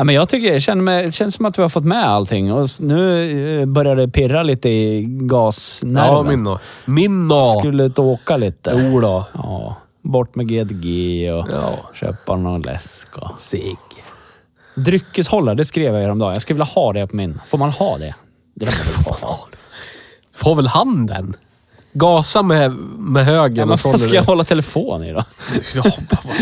Ja, 0.00 0.04
men 0.04 0.14
jag 0.14 0.28
tycker, 0.28 0.52
jag 0.52 0.62
känner 0.62 0.82
mig, 0.82 1.06
det 1.06 1.12
känns 1.12 1.34
som 1.34 1.46
att 1.46 1.58
vi 1.58 1.62
har 1.62 1.68
fått 1.68 1.84
med 1.84 2.04
allting. 2.08 2.52
Och 2.52 2.66
nu 2.80 3.60
eh, 3.60 3.66
börjar 3.66 3.96
det 3.96 4.08
pirra 4.08 4.42
lite 4.42 4.68
i 4.68 5.04
gasnerven. 5.08 6.06
Ja, 6.14 6.22
min 6.22 6.44
då. 6.44 6.58
Min 6.84 7.28
då. 7.28 7.34
Skulle 7.58 7.84
ut 7.84 7.98
och 7.98 8.04
åka 8.04 8.36
lite. 8.36 8.88
Jo 8.92 9.00
då. 9.00 9.24
Ja, 9.34 9.76
bort 10.02 10.34
med 10.34 10.48
GDG 10.48 10.84
och 11.32 11.46
Ja. 11.52 11.90
köpa 11.94 12.36
någon 12.36 12.62
läsk. 12.62 13.18
Och. 13.18 13.40
Sig. 13.40 13.76
Dryckeshållare, 14.74 15.54
det 15.54 15.64
skrev 15.64 15.94
jag 15.94 16.02
häromdagen. 16.02 16.32
Jag 16.32 16.42
skulle 16.42 16.54
vilja 16.54 16.72
ha 16.74 16.92
det 16.92 17.06
på 17.06 17.16
min. 17.16 17.40
Får 17.46 17.58
man 17.58 17.70
ha 17.70 17.98
det? 17.98 18.14
Det. 18.54 18.66
Får 20.34 20.54
väl 20.54 20.66
han 20.66 21.06
den? 21.06 21.34
Gasa 21.92 22.42
med, 22.42 22.70
med 22.98 23.24
högen 23.24 23.70
och 23.70 23.78
så 23.80 23.90
vad 23.90 24.00
ska 24.00 24.14
jag 24.14 24.24
du. 24.24 24.26
hålla 24.26 24.44
telefon 24.44 25.04
i 25.04 25.12
då? 25.12 25.24
Ja, 25.74 25.82
vad, 26.10 26.34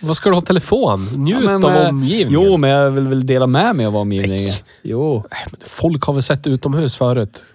vad 0.00 0.16
ska 0.16 0.28
du 0.28 0.34
ha 0.34 0.40
telefon? 0.42 1.08
Njut 1.16 1.44
men 1.44 1.64
av 1.64 1.72
med- 1.72 1.88
omgivningen. 1.88 2.42
Jo, 2.50 2.56
men 2.56 2.70
jag 2.70 2.90
vill 2.90 3.06
väl 3.08 3.26
dela 3.26 3.46
med 3.46 3.76
mig 3.76 3.86
av 3.86 3.96
omgivningen. 3.96 4.44
Nej. 4.48 4.62
Jo. 4.82 5.24
Nej, 5.30 5.40
men 5.50 5.60
Folk 5.66 6.02
har 6.04 6.12
väl 6.14 6.22
sett 6.22 6.46
utomhus 6.46 6.94
förut. 6.96 7.44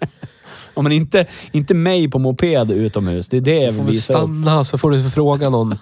Ja, 0.74 0.82
men 0.82 0.92
inte, 0.92 1.26
inte 1.52 1.74
mig 1.74 2.10
på 2.10 2.18
moped 2.18 2.70
utomhus. 2.70 3.28
Det 3.28 3.36
är 3.36 3.40
det 3.40 3.54
jag 3.54 3.64
Får 3.66 3.72
vill 3.72 3.82
väl 3.84 3.92
visa 3.92 4.12
upp. 4.14 4.18
stanna 4.20 4.64
så 4.64 4.78
får 4.78 4.90
du 4.90 5.10
fråga 5.10 5.48
någon. 5.50 5.78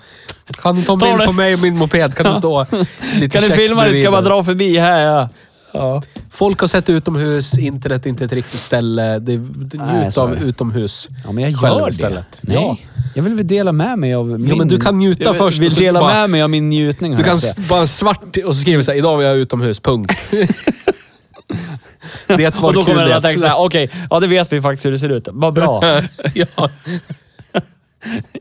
Kan 0.62 0.76
du 0.76 0.82
ta 0.82 0.92
en 0.92 0.98
Ta 0.98 1.06
bild 1.06 1.18
det. 1.18 1.26
på 1.26 1.32
mig 1.32 1.54
och 1.54 1.60
min 1.60 1.76
moped? 1.76 2.14
Kan 2.14 2.32
du 2.32 2.38
stå 2.38 2.66
lite 3.14 3.28
Kan 3.28 3.42
du 3.42 3.48
käckt 3.48 3.54
filma 3.54 3.76
det? 3.76 3.82
bredvid 3.84 4.02
Ska 4.02 4.10
bara 4.10 4.20
mig? 4.20 4.30
dra 4.30 4.44
förbi 4.44 4.78
här 4.78 5.06
ja. 5.06 5.28
Ja. 5.72 6.02
Folk 6.30 6.60
har 6.60 6.68
sett 6.68 6.90
utomhus, 6.90 7.58
internet 7.58 8.06
är 8.06 8.10
inte 8.10 8.24
ett 8.24 8.32
riktigt 8.32 8.60
ställe. 8.60 9.18
Det, 9.18 9.36
det, 9.36 9.78
Nej, 9.78 10.02
njut 10.02 10.12
så 10.14 10.20
är 10.20 10.24
av 10.24 10.30
det. 10.30 10.36
utomhus. 10.44 11.08
Ja, 11.24 11.32
men 11.32 11.44
jag 11.44 11.56
Själv 11.60 11.78
gör 11.78 11.88
istället. 11.90 12.26
det. 12.42 12.48
Nej. 12.54 12.62
Ja. 12.62 12.76
Jag 13.14 13.22
vill 13.22 13.34
väl 13.34 13.46
dela 13.46 13.72
med 13.72 13.98
mig 13.98 14.14
av 14.14 14.26
min... 14.40 14.58
men 14.58 14.68
du 14.68 14.80
kan 14.80 14.98
njuta 14.98 15.24
jag 15.24 15.32
vill, 15.32 15.38
först 15.42 15.58
vill 15.58 15.66
och 15.66 15.72
så 15.72 15.80
dela 15.80 16.00
bara- 16.00 16.14
med 16.14 16.30
mig 16.30 16.42
av 16.42 16.50
min 16.50 16.68
njutning. 16.68 17.16
Du 17.16 17.22
kan 17.24 17.36
s- 17.36 17.56
bara 17.68 17.86
svart 17.86 18.36
och 18.44 18.54
så 18.54 18.60
skriver 18.60 18.78
du 18.78 18.84
så 18.84 18.90
här, 18.90 18.98
idag 18.98 19.16
var 19.16 19.22
jag 19.22 19.36
utomhus, 19.36 19.80
punkt. 19.80 20.28
det 22.26 22.60
var 22.60 22.64
Och 22.68 22.74
då 22.74 22.82
kul 22.82 22.92
kommer 22.94 23.06
den 23.06 23.16
att 23.16 23.22
det. 23.22 23.28
tänka 23.28 23.40
såhär, 23.40 23.58
okej, 23.58 23.90
ja 24.10 24.20
det 24.20 24.26
vet 24.26 24.52
vi 24.52 24.60
faktiskt 24.60 24.86
hur 24.86 24.90
det 24.92 24.98
ser 24.98 25.08
ut. 25.08 25.28
Vad 25.32 25.54
bra. 25.54 25.82
ja. 26.34 26.46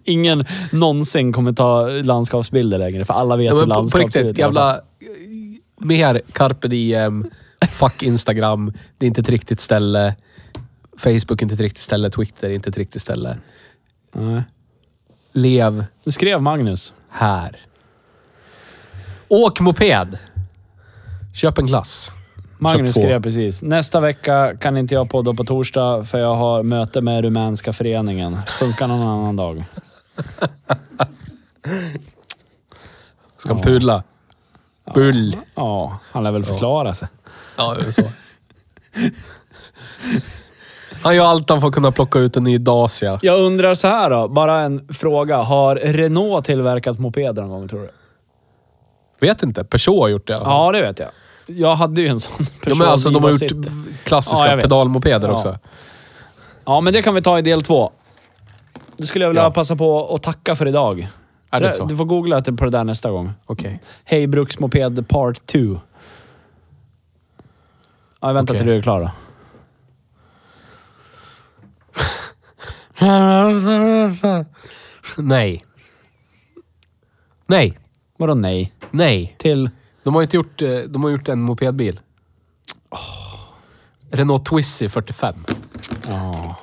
Ingen 0.03 0.45
någonsin 0.71 1.33
kommer 1.33 1.53
ta 1.53 1.87
landskapsbilder 1.87 2.79
längre, 2.79 3.05
för 3.05 3.13
alla 3.13 3.35
vet 3.37 3.45
Ja, 3.45 3.51
hur 3.51 3.59
men 3.59 3.67
på, 3.69 3.73
på 3.73 3.79
landskap 3.79 4.01
ser 4.13 4.19
ut. 4.19 4.25
riktigt, 4.25 4.39
jävla... 4.39 4.79
Mer 5.79 6.21
carpe 6.31 6.67
diem, 6.67 7.29
fuck 7.69 8.03
Instagram, 8.03 8.73
det 8.97 9.05
är 9.05 9.07
inte 9.07 9.21
ett 9.21 9.29
riktigt 9.29 9.59
ställe. 9.59 10.15
Facebook 10.97 11.41
är 11.41 11.43
inte 11.43 11.55
ett 11.55 11.61
riktigt 11.61 11.81
ställe, 11.81 12.09
Twitter 12.09 12.49
är 12.49 12.53
inte 12.53 12.69
ett 12.69 12.77
riktigt 12.77 13.01
ställe. 13.01 13.37
Nej. 14.11 14.43
Lev 15.33 15.85
Det 16.05 16.11
skrev 16.11 16.41
Magnus. 16.41 16.93
här. 17.09 17.57
Åk 19.27 19.59
moped. 19.59 20.19
Köp 21.33 21.57
en 21.57 21.65
glass. 21.65 22.11
Magnus 22.57 22.93
två. 22.93 23.01
skrev 23.01 23.21
precis. 23.21 23.61
Nästa 23.63 23.99
vecka 23.99 24.57
kan 24.57 24.77
inte 24.77 24.95
jag 24.95 25.09
podda 25.09 25.33
på 25.33 25.43
torsdag 25.43 26.03
för 26.03 26.17
jag 26.17 26.35
har 26.35 26.63
möte 26.63 27.01
med 27.01 27.23
Rumänska 27.23 27.73
föreningen. 27.73 28.37
Funkar 28.47 28.87
någon 28.87 29.01
annan 29.01 29.35
dag. 29.35 29.63
Ska 33.37 33.53
han 33.53 33.61
pudla? 33.63 34.03
Bull. 34.93 35.37
Ja, 35.55 35.99
han 36.11 36.23
lär 36.23 36.31
väl 36.31 36.43
förklara 36.43 36.93
sig. 36.93 37.07
Ja, 37.57 37.73
det 37.73 37.87
är 37.87 37.91
så. 37.91 38.01
Han 41.01 41.15
gör 41.15 41.25
allt 41.25 41.49
han 41.49 41.61
får 41.61 41.71
kunna 41.71 41.91
plocka 41.91 42.19
ut 42.19 42.37
en 42.37 42.43
ny 42.43 42.57
Dacia. 42.57 43.19
Jag 43.21 43.39
undrar 43.39 43.75
så 43.75 43.87
här 43.87 44.09
då, 44.09 44.27
bara 44.27 44.59
en 44.59 44.87
fråga. 44.93 45.37
Har 45.37 45.75
Renault 45.75 46.45
tillverkat 46.45 46.99
mopeder 46.99 47.41
någon 47.41 47.49
gång 47.51 47.67
tror 47.67 47.79
du? 47.81 47.89
Vet 49.27 49.43
inte. 49.43 49.63
Peugeot 49.63 50.01
har 50.01 50.07
gjort 50.07 50.27
det 50.27 50.33
i 50.33 50.35
alla 50.35 50.45
fall. 50.45 50.53
Ja, 50.53 50.71
det 50.71 50.81
vet 50.87 50.99
jag. 50.99 51.09
Jag 51.45 51.75
hade 51.75 52.01
ju 52.01 52.07
en 52.07 52.19
sån 52.19 52.33
Ja, 52.39 52.45
Peugeot 52.63 52.79
men 52.79 52.87
alltså, 52.87 53.09
de 53.09 53.23
har 53.23 53.31
Viva 53.31 53.45
gjort 53.45 53.65
City. 53.65 53.95
klassiska 54.03 54.43
Ja, 54.43 54.49
jag 54.49 54.55
vet. 54.55 54.63
pedalmopeder 54.63 55.27
Ja. 55.27 55.33
också. 55.33 55.57
Ja, 56.65 56.81
men 56.81 56.93
det 56.93 57.01
kan 57.01 57.15
vi 57.15 57.21
ta 57.21 57.39
i 57.39 57.41
del 57.41 57.61
två. 57.61 57.91
Då 58.97 59.05
skulle 59.05 59.25
jag 59.25 59.29
vilja 59.29 59.43
Ja. 59.43 59.51
passa 59.51 59.75
på 59.75 60.13
att 60.15 60.23
tacka 60.23 60.55
för 60.55 60.67
idag. 60.67 61.07
Är 61.51 61.59
det 61.59 61.71
så? 61.71 61.85
Du 61.85 61.97
får 61.97 62.05
googla 62.05 62.41
på 62.41 62.65
det 62.65 62.69
där 62.69 62.83
nästa 62.83 63.11
gång. 63.11 63.31
Okej. 63.45 63.81
Hej 64.03 64.27
Bruksmoped 64.27 65.07
Part 65.07 65.45
2. 65.45 65.59
Ja, 65.59 65.79
jag 68.21 68.33
väntar 68.33 68.53
Okej. 68.53 68.59
till 68.59 68.67
du 68.67 68.77
är 68.77 68.81
klar 68.81 68.99
då. 68.99 69.11
Nej. 75.17 75.63
Nej. 77.47 77.79
Vadå 78.17 78.33
nej? 78.33 78.73
Nej. 78.91 79.35
Till? 79.39 79.69
De 80.03 80.15
har 80.15 80.21
inte 80.21 80.37
gjort, 80.37 80.61
eh, 80.61 80.77
de 80.87 81.03
har 81.03 81.11
gjort 81.11 81.29
en 81.29 81.41
mopedbil. 81.41 81.99
Renault 84.11 84.45
Twizy 84.45 84.89
45. 84.89 85.35
Ja. 86.07 86.55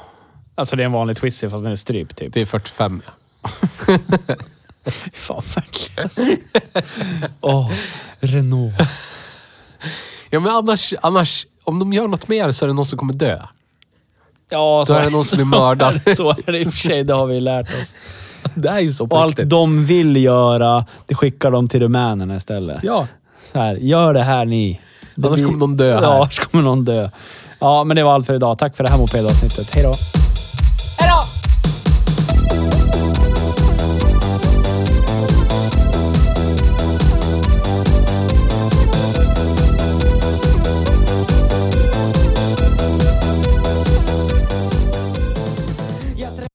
Alltså 0.55 0.76
det 0.76 0.82
är 0.82 0.87
en 0.87 0.93
vanlig 0.93 1.16
Twizy 1.16 1.49
fast 1.51 1.62
den 1.64 1.72
är 1.72 1.76
strypt 1.76 2.16
typ. 2.16 2.32
Det 2.32 2.41
är 2.41 2.45
45 2.45 3.03
ja. 3.05 3.12
Fan 5.12 5.43
värdelöst. 5.55 6.20
Åh, 7.41 7.70
Renault. 8.20 8.74
Ja 10.30 10.41
men 10.41 10.53
annars, 10.53 10.95
annars, 11.03 11.47
om 11.64 11.78
de 11.78 11.93
gör 11.93 12.09
något 12.09 12.28
mer 12.28 12.53
så 12.53 12.64
är 12.64 12.66
det 12.68 12.74
någon 12.74 12.87
som 12.87 12.99
kommer 12.99 13.14
dö. 13.14 13.43
Ja, 14.51 14.84
Då 14.89 14.95
är 14.95 15.03
det 15.05 15.11
någon 15.11 15.24
som 15.24 15.37
blir 15.37 15.45
mördad. 15.61 16.01
Så 16.16 16.30
är 16.30 16.53
det 16.53 16.59
i 16.59 16.64
och 16.64 16.72
för 16.72 16.78
sig, 16.89 17.05
det 17.05 17.14
har 17.14 17.26
vi 17.26 17.41
lärt 17.41 17.68
oss. 17.82 17.95
Det 18.55 18.68
är 18.68 18.80
ju 18.80 18.93
så 18.93 19.07
på 19.07 19.16
Och 19.16 19.22
allt 19.22 19.30
riktigt. 19.30 19.49
de 19.51 19.84
vill 19.84 20.16
göra, 20.16 20.84
det 21.07 21.14
skickar 21.14 21.51
de 21.51 21.68
till 21.68 21.80
rumänerna 21.80 22.37
istället. 22.37 22.78
Ja. 22.84 23.07
Så 23.53 23.59
här, 23.59 23.74
gör 23.76 24.14
det 24.14 24.22
här 24.22 24.45
ni. 24.45 24.80
Det 25.14 25.26
Annars 25.28 25.41
kommer 25.41 25.59
någon 25.59 25.76
dö 25.76 25.95
här. 25.95 26.03
Ja, 26.03 26.14
annars 26.16 26.39
kommer 26.39 26.64
någon 26.64 26.84
dö. 26.84 27.11
Ja, 27.59 27.84
men 27.84 27.97
det 27.97 28.03
var 28.05 28.14
allt 28.14 28.26
för 28.26 28.34
idag. 28.34 28.59
Tack 28.59 28.76
för 28.76 28.84
det 28.84 28.91
här 28.91 28.99
mopedavsnittet. 28.99 29.74
Hej 29.74 29.82
då! 29.84 29.93